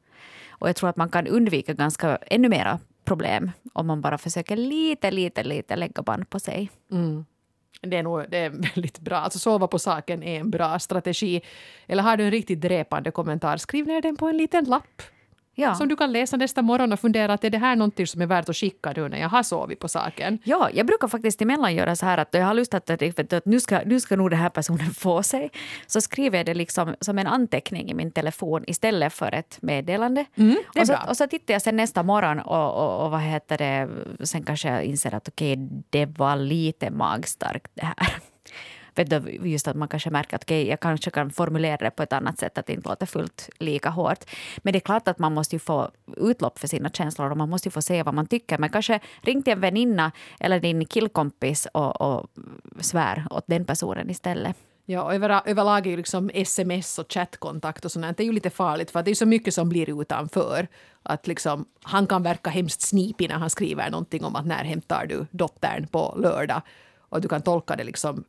Och 0.59 0.69
jag 0.69 0.77
tror 0.77 0.91
att 0.91 0.97
man 0.97 1.09
kan 1.09 1.27
undvika 1.27 1.73
ganska 1.73 2.17
ännu 2.17 2.49
mera 2.49 2.79
problem 3.05 3.51
om 3.73 3.87
man 3.87 4.01
bara 4.01 4.19
försöker 4.19 4.57
lite, 4.57 5.11
lite, 5.11 5.45
lite 5.45 5.77
lägga 5.77 6.03
band 6.03 6.31
på 6.31 6.41
sig. 6.41 6.71
Mm. 6.91 7.25
Det 7.81 7.97
är, 7.97 8.03
nog, 8.03 8.25
det 8.29 8.39
är 8.39 8.51
väldigt 8.75 8.99
bra. 8.99 9.17
Alltså 9.17 9.39
sova 9.39 9.67
på 9.67 9.79
saken 9.79 10.23
är 10.23 10.41
en 10.41 10.51
bra 10.51 10.79
strategi. 10.79 11.41
Eller 11.87 12.03
har 12.03 12.17
du 12.17 12.25
en 12.25 12.31
riktigt 12.31 12.61
dräpande 12.61 13.11
kommentar, 13.11 13.57
skriv 13.57 13.87
ner 13.87 14.03
den 14.03 14.17
på 14.17 14.27
en 14.29 14.37
liten 14.37 14.65
lapp. 14.65 15.03
Ja. 15.61 15.75
Som 15.75 15.89
du 15.89 15.97
kan 15.97 16.13
läsa 16.13 16.37
nästa 16.37 16.63
morgon 16.63 16.93
och 16.93 17.01
fundera 17.01 17.33
att 17.33 17.45
är 17.45 17.51
det 17.51 17.59
här 17.59 17.77
någonting 17.77 18.07
som 18.07 18.23
är 18.23 18.27
värt 18.27 18.49
att 18.49 18.57
skicka 18.57 18.93
nu 18.97 19.09
när 19.09 19.21
jag 19.21 19.29
har 19.29 19.43
sovit 19.43 19.79
på 19.79 19.89
saken. 19.89 20.39
Ja, 20.45 20.71
jag 20.73 20.87
brukar 20.87 21.09
faktiskt 21.09 21.43
emellan 21.43 21.75
göra 21.75 21.97
så 21.97 22.07
här 22.07 22.19
att 22.19 22.29
jag 22.35 22.45
har 22.45 22.55
lust 22.55 22.75
att, 22.75 22.91
att 22.91 23.47
nu, 23.47 23.61
ska, 23.61 23.81
nu 23.87 24.01
ska 24.01 24.17
nog 24.17 24.31
den 24.31 24.39
här 24.39 24.49
personen 24.49 24.91
få 24.91 25.23
sig. 25.23 25.51
Så 25.87 26.01
skriver 26.01 26.39
jag 26.39 26.47
det 26.47 26.55
liksom 26.55 26.95
som 27.01 27.19
en 27.19 27.27
anteckning 27.27 27.91
i 27.91 27.95
min 27.95 28.11
telefon 28.11 28.65
istället 28.67 29.13
för 29.13 29.35
ett 29.35 29.59
meddelande. 29.63 30.25
Mm, 30.35 30.57
det 30.75 30.79
är 30.79 30.83
och, 30.83 30.87
så, 30.87 30.93
bra. 30.93 31.05
och 31.09 31.17
så 31.17 31.27
tittar 31.27 31.55
jag 31.55 31.63
sen 31.63 31.77
nästa 31.77 32.03
morgon 32.03 32.41
och, 32.41 32.75
och, 32.75 33.05
och 33.05 33.11
vad 33.11 33.21
heter 33.21 33.59
det, 33.59 33.89
sen 34.27 34.43
kanske 34.43 34.69
jag 34.69 34.85
inser 34.85 35.15
att 35.15 35.29
okej, 35.29 35.57
det 35.91 36.07
var 36.07 36.37
lite 36.37 36.91
magstarkt 36.91 37.71
det 37.75 37.85
här. 37.85 37.97
Vet 38.99 39.11
du, 39.11 39.49
just 39.49 39.69
att 39.69 39.77
man 39.77 39.89
kanske 39.89 40.11
märker 40.11 40.37
att 40.37 40.45
okay, 40.45 40.67
jag 40.67 40.81
kanske 40.81 41.11
kan 41.11 41.31
formulera 41.31 41.77
det 41.77 41.91
på 41.91 42.03
ett 42.03 42.13
annat 42.13 42.39
sätt, 42.39 42.59
att 42.59 42.67
det 42.67 42.73
inte 42.73 42.89
låter 42.89 43.07
fullt 43.07 43.51
lika 43.59 43.91
hårt. 43.91 44.25
Men 44.59 44.73
det 44.73 44.79
är 44.79 44.81
klart 44.81 45.09
att 45.09 45.19
man 45.19 45.35
måste 45.35 45.55
ju 45.55 45.61
få 45.61 45.91
utlopp 46.17 46.59
för 46.59 46.69
sina 46.69 46.91
känslor 46.91 47.31
och 47.31 47.37
man 47.37 47.49
måste 47.49 47.69
ju 47.69 47.71
få 47.71 47.83
se 47.83 48.03
vad 48.03 48.15
man 48.15 48.27
tycker. 48.27 48.59
Men 48.59 48.71
kanske 48.71 49.01
ring 49.23 49.43
till 49.43 49.53
en 49.53 49.61
väninna 49.61 50.13
eller 50.41 50.61
din 50.61 50.85
killkompis 50.85 51.67
och, 51.73 52.01
och 52.01 52.27
svär 52.81 53.27
åt 53.31 53.45
den 53.47 53.65
personen 53.65 54.11
istället. 54.11 54.57
Ja, 54.85 55.03
och 55.03 55.15
över, 55.15 55.43
överlag 55.45 55.87
är 55.87 55.91
ju 55.91 55.97
liksom 55.97 56.31
sms 56.35 56.99
och 56.99 57.13
chattkontakt 57.13 57.85
och 57.85 57.93
sånt 57.93 58.17
det 58.17 58.23
är 58.23 58.27
ju 58.27 58.33
lite 58.33 58.51
farligt 58.51 58.91
för 58.91 59.03
det 59.03 59.11
är 59.11 59.15
så 59.15 59.27
mycket 59.27 59.55
som 59.55 59.69
blir 59.69 60.01
utanför. 60.01 60.69
Att 61.03 61.27
liksom, 61.27 61.65
han 61.83 62.07
kan 62.07 62.23
verka 62.23 62.51
hemskt 62.51 62.81
snipig 62.81 63.29
när 63.29 63.37
han 63.37 63.51
skriver 63.51 63.91
någonting 63.91 64.25
om 64.25 64.37
att 64.37 64.47
när 64.47 64.65
hämtar 64.65 65.07
du 65.09 65.27
dottern 65.31 65.87
på 65.87 66.15
lördag. 66.19 66.63
Och 67.11 67.21
du 67.21 67.29
kan 67.29 67.43
tolka 67.43 67.77
det 67.77 67.85
liksom 67.85 68.25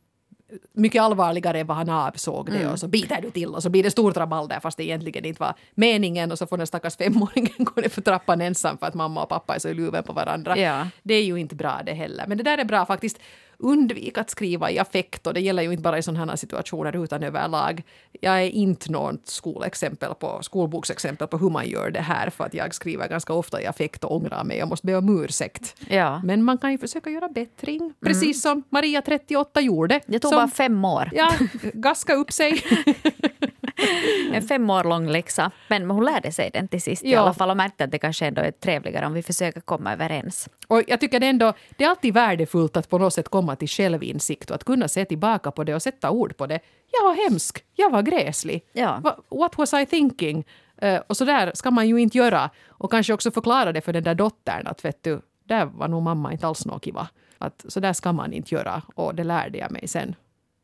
mycket 0.74 1.02
allvarligare 1.02 1.60
än 1.60 1.68
vad 1.68 1.78
han 1.78 1.90
avsåg 1.90 2.52
det 2.52 2.58
Mm. 2.60 2.72
och 2.72 2.80
så 2.80 2.88
biter 2.88 3.22
du 3.22 3.30
till 3.32 3.50
och 3.56 3.64
så 3.64 3.70
blir 3.70 3.84
det 3.84 3.92
stor 3.92 4.12
rabalder 4.14 4.60
fast 4.60 4.78
det 4.78 4.84
egentligen 4.84 5.26
inte 5.26 5.42
var 5.42 5.54
meningen 5.76 6.32
och 6.32 6.38
så 6.38 6.48
får 6.48 6.58
den 6.58 6.68
stackars 6.68 6.96
femåringen 6.98 7.54
gå 7.58 7.82
ner 7.82 7.90
för 7.90 8.02
trappan 8.02 8.42
ensam 8.42 8.78
för 8.78 8.86
att 8.88 8.94
mamma 8.94 9.24
och 9.24 9.30
pappa 9.30 9.56
är 9.56 9.60
så 9.60 9.70
i 9.70 9.74
luven 9.74 10.04
på 10.04 10.14
varandra. 10.14 10.58
Ja. 10.58 10.88
Det 11.04 11.14
är 11.14 11.24
ju 11.24 11.36
inte 11.36 11.56
bra 11.56 11.82
det 11.86 11.94
heller. 11.94 12.26
Men 12.28 12.38
det 12.38 12.44
där 12.44 12.58
är 12.58 12.66
bra 12.66 12.86
faktiskt. 12.86 13.20
Undvik 13.60 14.18
att 14.18 14.30
skriva 14.30 14.72
i 14.72 14.80
affekt 14.80 15.28
och 15.28 15.34
det 15.34 15.40
gäller 15.40 15.64
ju 15.64 15.72
inte 15.72 15.82
bara 15.82 15.98
i 15.98 16.04
sådana 16.04 16.32
här 16.32 16.36
situationer 16.36 17.04
utan 17.04 17.24
överlag. 17.24 17.84
Jag 18.22 18.42
är 18.42 18.50
inte 18.50 18.92
något 18.92 19.28
skolexempel 19.28 20.14
på, 20.14 20.40
skolboksexempel 20.42 21.28
på 21.28 21.38
hur 21.38 21.50
man 21.50 21.68
gör 21.68 21.92
det 21.92 22.02
här 22.02 22.30
för 22.30 22.44
att 22.44 22.54
jag 22.54 22.74
skriver 22.74 23.08
ganska 23.08 23.34
ofta 23.34 23.62
i 23.62 23.66
affekt 23.66 24.04
och 24.04 24.16
ångrar 24.16 24.44
mig 24.44 24.64
och 24.64 24.70
måste 24.70 24.88
be 24.88 24.96
om 24.96 25.24
ursäkt. 25.24 25.76
Ja. 25.90 26.22
Men 26.24 26.44
man 26.44 26.58
kan 26.58 26.72
ju 26.72 26.78
försöka 26.78 27.10
göra 27.10 27.30
bättring, 27.30 27.94
precis 28.00 28.42
som 28.42 28.64
Maria 28.70 29.02
38 29.02 29.62
gjorde. 29.62 30.00
Det 30.06 30.20
tog 30.20 30.30
som, 30.30 30.38
bara 30.38 30.48
fem 30.48 30.86
år. 30.86 31.10
Ja, 31.14 31.32
gaska 31.74 32.14
upp 32.14 32.32
sig. 32.32 32.64
En 34.34 34.42
fem 34.42 34.70
år 34.70 34.84
lång 34.84 35.08
läxa. 35.08 35.52
Men 35.68 35.92
hon 35.92 36.06
lärde 36.06 36.32
sig 36.32 36.50
den 36.54 36.68
till 36.68 36.82
sist 36.82 37.04
i 37.04 37.12
Ja. 37.12 37.20
alla 37.20 37.34
fall 37.34 37.50
och 37.50 37.58
märkte 37.58 37.84
att 37.84 37.92
det 37.92 37.98
kanske 38.00 38.26
ändå 38.26 38.42
är 38.42 38.52
trevligare 38.52 39.06
om 39.06 39.14
vi 39.14 39.24
försöker 39.24 39.62
komma 39.62 39.94
överens. 39.94 40.50
Och 40.68 40.82
jag 40.88 41.00
tycker 41.00 41.20
det 41.20 41.28
ändå, 41.28 41.54
det 41.78 41.84
är 41.84 41.90
alltid 41.90 42.14
värdefullt 42.14 42.78
att 42.78 42.90
på 42.90 42.98
något 42.98 43.14
sätt 43.14 43.30
komma 43.30 43.56
till 43.56 43.68
självinsikt 43.68 44.50
och 44.50 44.56
att 44.56 44.64
kunna 44.64 44.88
se 44.88 45.06
tillbaka 45.06 45.52
på 45.52 45.64
det 45.64 45.76
och 45.76 45.82
sätta 45.82 46.10
ord 46.12 46.38
på 46.38 46.48
det. 46.48 46.60
Jag 46.92 47.04
var 47.04 47.30
hemsk, 47.30 47.64
jag 47.76 47.90
var 47.90 48.02
gräslig. 48.02 48.62
Ja. 48.74 49.02
What 49.30 49.58
was 49.58 49.74
I 49.74 49.86
thinking? 49.86 50.46
Eh, 50.82 51.02
och 51.08 51.18
så 51.18 51.26
där 51.26 51.52
ska 51.56 51.72
man 51.72 51.88
ju 51.88 51.98
inte 52.02 52.18
göra. 52.18 52.50
Och 52.68 52.92
kanske 52.92 53.14
också 53.14 53.32
förklara 53.32 53.72
det 53.72 53.82
för 53.82 53.94
den 53.94 54.04
där 54.04 54.16
dottern 54.16 54.68
att 54.68 54.86
vet 54.86 55.04
du, 55.04 55.22
där 55.44 55.66
var 55.66 55.88
nog 55.88 56.04
mamma 56.04 56.32
inte 56.32 56.48
alls 56.48 56.66
något 56.66 56.86
kiva. 56.86 57.08
Att 57.38 57.66
så 57.68 57.80
där 57.80 57.94
ska 57.94 58.12
man 58.14 58.34
inte 58.34 58.56
göra 58.56 58.82
och 58.96 59.16
det 59.16 59.24
lärde 59.24 59.58
jag 59.58 59.72
mig 59.72 59.88
sen. 59.88 60.16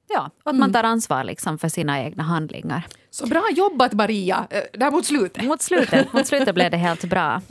Ja, 0.08 0.30
och 0.44 0.52
att 0.52 0.58
man 0.58 0.74
tar 0.74 0.84
ansvar 0.84 1.24
liksom 1.24 1.58
för 1.58 1.70
sina 1.70 2.04
egna 2.04 2.24
handlingar. 2.24 2.88
Så 3.10 3.28
bra 3.28 3.44
jobbat 3.52 3.94
Maria, 3.94 4.48
eh, 4.50 4.62
där 4.74 4.92
mot 4.92 5.06
slutet. 5.06 5.44
Mot 5.44 5.62
slutet, 5.62 6.14
mot 6.14 6.28
slutet 6.28 6.56
blev 6.56 6.72
det 6.72 6.78
helt 6.78 7.04
bra. 7.04 7.42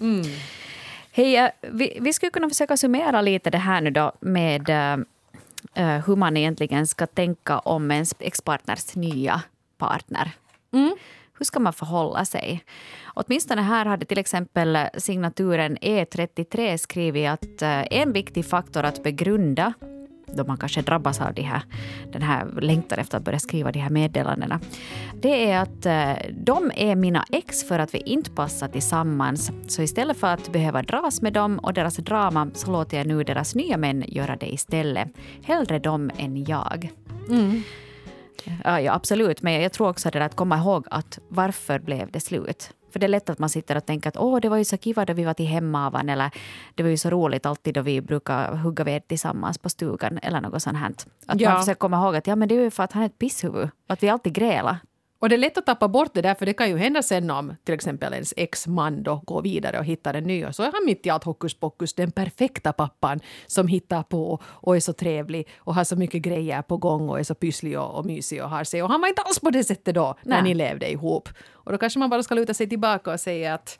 Hej, 1.12 1.36
eh, 1.36 1.50
vi, 1.60 1.98
vi 2.00 2.12
skulle 2.12 2.30
kunna 2.30 2.48
försöka 2.48 2.76
summera 2.76 3.20
lite 3.20 3.50
det 3.50 3.58
här 3.58 3.80
nu 3.80 3.90
då 3.90 4.12
med 4.20 4.70
eh, 5.74 6.04
hur 6.06 6.16
man 6.16 6.36
egentligen 6.36 6.86
ska 6.86 7.06
tänka 7.06 7.58
om 7.58 7.90
ens 7.90 8.14
ex-partners 8.18 8.94
nya 8.94 9.42
partner. 9.78 10.30
Hur 11.38 11.44
ska 11.44 11.60
man 11.60 11.72
förhålla 11.72 12.24
sig? 12.24 12.64
Åtminstone 13.06 13.62
här 13.62 13.86
hade 13.86 14.06
till 14.06 14.18
exempel 14.18 14.78
signaturen 14.98 15.78
E33 15.78 16.76
skrivit 16.76 17.30
att 17.30 17.62
en 17.90 18.12
viktig 18.12 18.46
faktor 18.46 18.84
att 18.84 19.02
begrunda 19.02 19.72
då 20.36 20.44
man 20.44 20.56
kanske 20.56 20.82
drabbas 20.82 21.20
av 21.20 21.34
de 21.34 21.42
här, 21.42 21.62
den 22.12 22.22
här 22.22 22.46
längtan 22.60 22.98
efter 22.98 23.18
att 23.18 23.24
börja 23.24 23.38
skriva 23.38 23.72
de 23.72 23.78
här 23.78 23.90
meddelandena. 23.90 24.60
Det 25.20 25.50
är 25.50 25.58
att 25.58 25.86
eh, 25.86 26.30
de 26.30 26.72
är 26.76 26.96
mina 26.96 27.24
ex 27.30 27.68
för 27.68 27.78
att 27.78 27.94
vi 27.94 27.98
inte 27.98 28.30
passar 28.30 28.68
tillsammans. 28.68 29.52
Så 29.66 29.82
istället 29.82 30.16
för 30.16 30.26
att 30.26 30.52
behöva 30.52 30.82
dras 30.82 31.22
med 31.22 31.32
dem 31.32 31.58
och 31.58 31.74
deras 31.74 31.96
drama 31.96 32.50
så 32.54 32.70
låter 32.70 32.98
jag 32.98 33.06
nu 33.06 33.24
deras 33.24 33.54
nya 33.54 33.76
män 33.76 34.04
göra 34.06 34.36
det 34.36 34.52
istället. 34.52 35.08
Hellre 35.42 35.78
dem 35.78 36.10
än 36.16 36.44
jag. 36.44 36.90
Ja, 38.64 38.80
ja, 38.80 38.92
absolut, 38.92 39.42
men 39.42 39.52
jag 39.62 39.72
tror 39.72 39.88
också 39.88 40.10
det 40.10 40.18
där 40.18 40.26
att 40.26 40.36
komma 40.36 40.58
ihåg 40.58 40.86
att 40.90 41.18
varför 41.28 41.78
blev 41.78 42.10
det 42.10 42.20
slut? 42.20 42.70
För 42.94 42.98
det 43.00 43.06
är 43.06 43.08
lätt 43.08 43.30
att 43.30 43.38
man 43.38 43.48
sitter 43.48 43.76
och 43.76 43.86
tänker 43.86 44.08
att 44.08 44.16
åh, 44.16 44.40
det 44.40 44.48
var 44.48 44.56
ju 44.56 44.64
så 44.64 44.76
kiva 44.76 45.04
då 45.04 45.12
vi 45.12 45.24
var 45.24 45.34
till 45.34 45.46
hemavan 45.46 46.08
eller 46.08 46.30
det 46.74 46.82
var 46.82 46.90
ju 46.90 46.96
så 46.96 47.10
roligt 47.10 47.46
alltid 47.46 47.74
då 47.74 47.82
vi 47.82 48.00
brukar 48.00 48.52
hugga 48.56 48.84
ved 48.84 49.08
tillsammans 49.08 49.58
på 49.58 49.68
stugan 49.68 50.18
eller 50.22 50.40
något 50.40 50.62
sånt 50.62 50.78
här. 50.78 50.92
Att 51.26 51.40
Ja. 51.40 51.50
man 51.50 51.60
försöker 51.60 51.78
komma 51.78 51.96
ihåg 51.96 52.16
att 52.16 52.26
ja, 52.26 52.36
men 52.36 52.48
det 52.48 52.54
är 52.56 52.60
ju 52.60 52.70
för 52.70 52.82
att 52.82 52.92
han 52.92 53.02
är 53.02 53.06
ett 53.06 53.18
pisshuvud 53.18 53.68
att 53.88 54.02
vi 54.02 54.08
alltid 54.08 54.32
grälar. 54.34 54.76
Och 55.18 55.28
det 55.28 55.36
är 55.36 55.38
lätt 55.38 55.58
att 55.58 55.66
tappa 55.66 55.88
bort 55.88 56.14
det 56.14 56.22
där, 56.22 56.34
för 56.34 56.46
det 56.46 56.52
kan 56.52 56.68
ju 56.68 56.76
hända 56.76 57.02
sen 57.02 57.30
om 57.30 57.56
till 57.64 57.74
exempel 57.74 58.12
ens 58.12 58.34
ex-man 58.36 59.02
då 59.02 59.22
går 59.24 59.42
vidare 59.42 59.78
och 59.78 59.84
hittar 59.84 60.14
en 60.14 60.24
ny 60.24 60.44
och 60.44 60.54
så 60.54 60.62
är 60.62 60.72
han 60.72 60.84
mitt 60.86 61.06
i 61.06 61.10
allt 61.10 61.24
hokus 61.24 61.54
pokus 61.54 61.94
den 61.94 62.10
perfekta 62.10 62.72
pappan 62.72 63.20
som 63.46 63.68
hittar 63.68 64.02
på 64.02 64.40
och 64.44 64.76
är 64.76 64.80
så 64.80 64.92
trevlig 64.92 65.48
och 65.56 65.74
har 65.74 65.84
så 65.84 65.96
mycket 65.96 66.22
grejer 66.22 66.62
på 66.62 66.76
gång 66.76 67.08
och 67.08 67.18
är 67.18 67.22
så 67.22 67.34
pysslig 67.34 67.78
och, 67.78 67.98
och 67.98 68.06
mysig 68.06 68.42
och 68.42 68.50
har 68.50 68.64
sig. 68.64 68.82
Och 68.82 68.88
han 68.88 69.00
var 69.00 69.08
inte 69.08 69.22
alls 69.22 69.40
på 69.40 69.50
det 69.50 69.64
sättet 69.64 69.94
då 69.94 70.14
när 70.22 70.42
Nej. 70.42 70.42
ni 70.42 70.54
levde 70.54 70.92
ihop. 70.92 71.28
Och 71.52 71.72
då 71.72 71.78
kanske 71.78 71.98
man 71.98 72.10
bara 72.10 72.22
ska 72.22 72.34
luta 72.34 72.54
sig 72.54 72.68
tillbaka 72.68 73.12
och 73.12 73.20
säga 73.20 73.54
att 73.54 73.78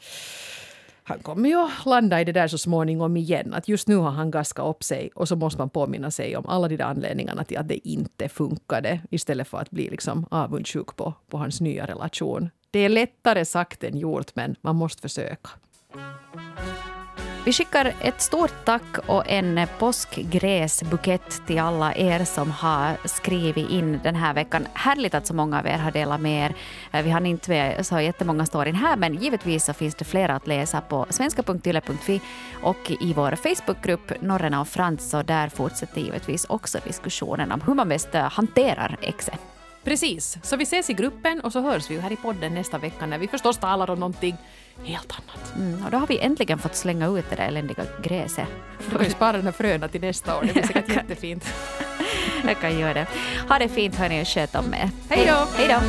han 1.07 1.19
kommer 1.19 1.49
ju 1.49 1.57
att 1.57 1.87
landa 1.87 2.21
i 2.21 2.25
det 2.25 2.33
där 2.33 2.49
så 2.49 2.59
småningom 2.59 3.17
igen. 3.17 3.55
Att 3.55 3.69
just 3.69 3.88
nu 3.88 3.97
har 3.97 4.11
han 4.11 4.31
gaskat 4.31 4.67
upp 4.67 4.85
sig 4.85 5.11
och 5.14 5.29
så 5.29 5.37
måste 5.37 5.59
man 5.59 5.71
påminna 5.71 6.11
sig 6.11 6.37
om 6.37 6.47
alla 6.47 6.69
de 6.69 6.77
där 6.77 6.85
anledningarna 6.85 7.45
till 7.45 7.59
att 7.59 7.69
det 7.69 7.88
inte 7.88 8.29
funkade 8.29 9.01
istället 9.11 9.49
för 9.49 9.59
att 9.59 9.71
bli 9.71 9.90
liksom 9.90 10.27
avundsjuk 10.31 10.97
på, 10.97 11.14
på 11.29 11.38
hans 11.38 11.61
nya 11.61 11.87
relation. 11.87 12.51
Det 12.71 12.79
är 12.79 12.88
lättare 12.88 13.45
sagt 13.45 13.85
än 13.85 13.99
gjort, 13.99 14.37
men 14.37 14.57
man 14.61 14.77
måste 14.77 15.03
försöka. 15.03 15.51
Vi 17.44 17.52
skickar 17.52 17.94
ett 18.00 18.20
stort 18.20 18.64
tack 18.64 18.98
och 19.07 19.30
en 19.30 19.61
påskgräsbukett 19.78 21.46
till 21.46 21.59
alla 21.59 21.94
er 21.94 22.24
som 22.24 22.50
har 22.50 22.96
skrivit 23.04 23.70
in 23.70 24.00
den 24.02 24.16
här 24.16 24.35
veckan. 24.35 24.66
Härligt 24.74 25.14
att 25.14 25.26
så 25.26 25.35
många 25.35 25.59
av 25.59 25.66
er 25.66 25.78
har 25.78 25.90
delat 25.90 26.20
med 26.20 26.46
er. 26.46 26.54
Eh, 26.92 27.04
vi 27.04 27.11
har 27.11 27.20
inte 27.20 27.50
med 27.50 27.87
så 27.87 28.00
jättemånga 28.00 28.46
storyn 28.46 28.74
här, 28.74 28.96
men 28.96 29.14
givetvis 29.14 29.64
så 29.64 29.72
finns 29.72 29.94
det 29.94 30.04
flera 30.04 30.37
att 30.37 30.46
läsa 30.46 30.80
på 30.80 31.07
svenska.yle.fi 31.11 32.20
och 32.62 32.90
i 33.00 33.12
vår 33.12 33.37
Facebookgrupp 33.37 34.22
Norrena 34.22 34.61
och 34.61 34.68
Frans, 34.68 35.14
och 35.14 35.24
där 35.24 35.48
fortsätter 35.48 36.00
givetvis 36.00 36.44
också 36.44 36.78
diskussionen 36.85 37.52
om 37.52 37.61
hur 37.61 37.74
man 37.74 37.88
bäst 37.88 38.14
eh, 38.14 38.22
hanterar 38.22 38.96
exet. 39.00 39.54
Precis, 39.85 40.38
så 40.42 40.57
vi 40.57 40.62
ses 40.62 40.90
i 40.90 40.92
gruppen 40.92 41.40
och 41.40 41.53
så 41.53 41.61
hörs 41.61 41.90
vi 41.90 41.94
ju 41.94 42.01
här 42.01 42.12
i 42.12 42.16
podden 42.16 42.55
nästa 42.55 42.79
vecka 42.79 43.07
när 43.07 43.18
vi 43.18 43.29
förstås 43.29 43.59
talar 43.59 43.90
om 43.90 43.99
någonting 44.01 44.37
helt 44.85 45.12
annat. 45.12 45.55
Mm, 45.57 45.85
och 45.85 45.90
då 45.90 45.97
har 45.97 46.07
vi 46.07 46.18
äntligen 46.18 46.59
fått 46.59 46.77
slänga 46.77 47.07
ut 47.07 47.31
det 47.31 47.37
där 47.37 47.47
eländiga 47.49 47.85
gräset. 48.03 48.49
Då 48.90 48.97
kan 48.97 49.05
vi 49.05 49.11
spara 49.11 49.33
den 49.33 49.44
här 49.44 49.53
fröna 49.53 49.88
till 49.88 50.01
nästa 50.01 50.38
år, 50.38 50.42
det 50.42 50.53
blir 50.53 50.62
säkert 50.62 50.88
jättefint. 50.97 51.44
Jag 52.47 52.61
kan 52.61 52.79
göra 52.79 52.94
det. 52.94 53.07
Ha 53.49 53.59
det 53.59 53.68
fint 53.68 53.94
hörni 53.94 54.23
och 54.23 54.29
sköt 54.29 54.55
om 54.55 54.75
er. 54.75 54.90
Hej 55.09 55.27
då! 55.27 55.47
Hej 55.57 55.68
då! 55.68 55.81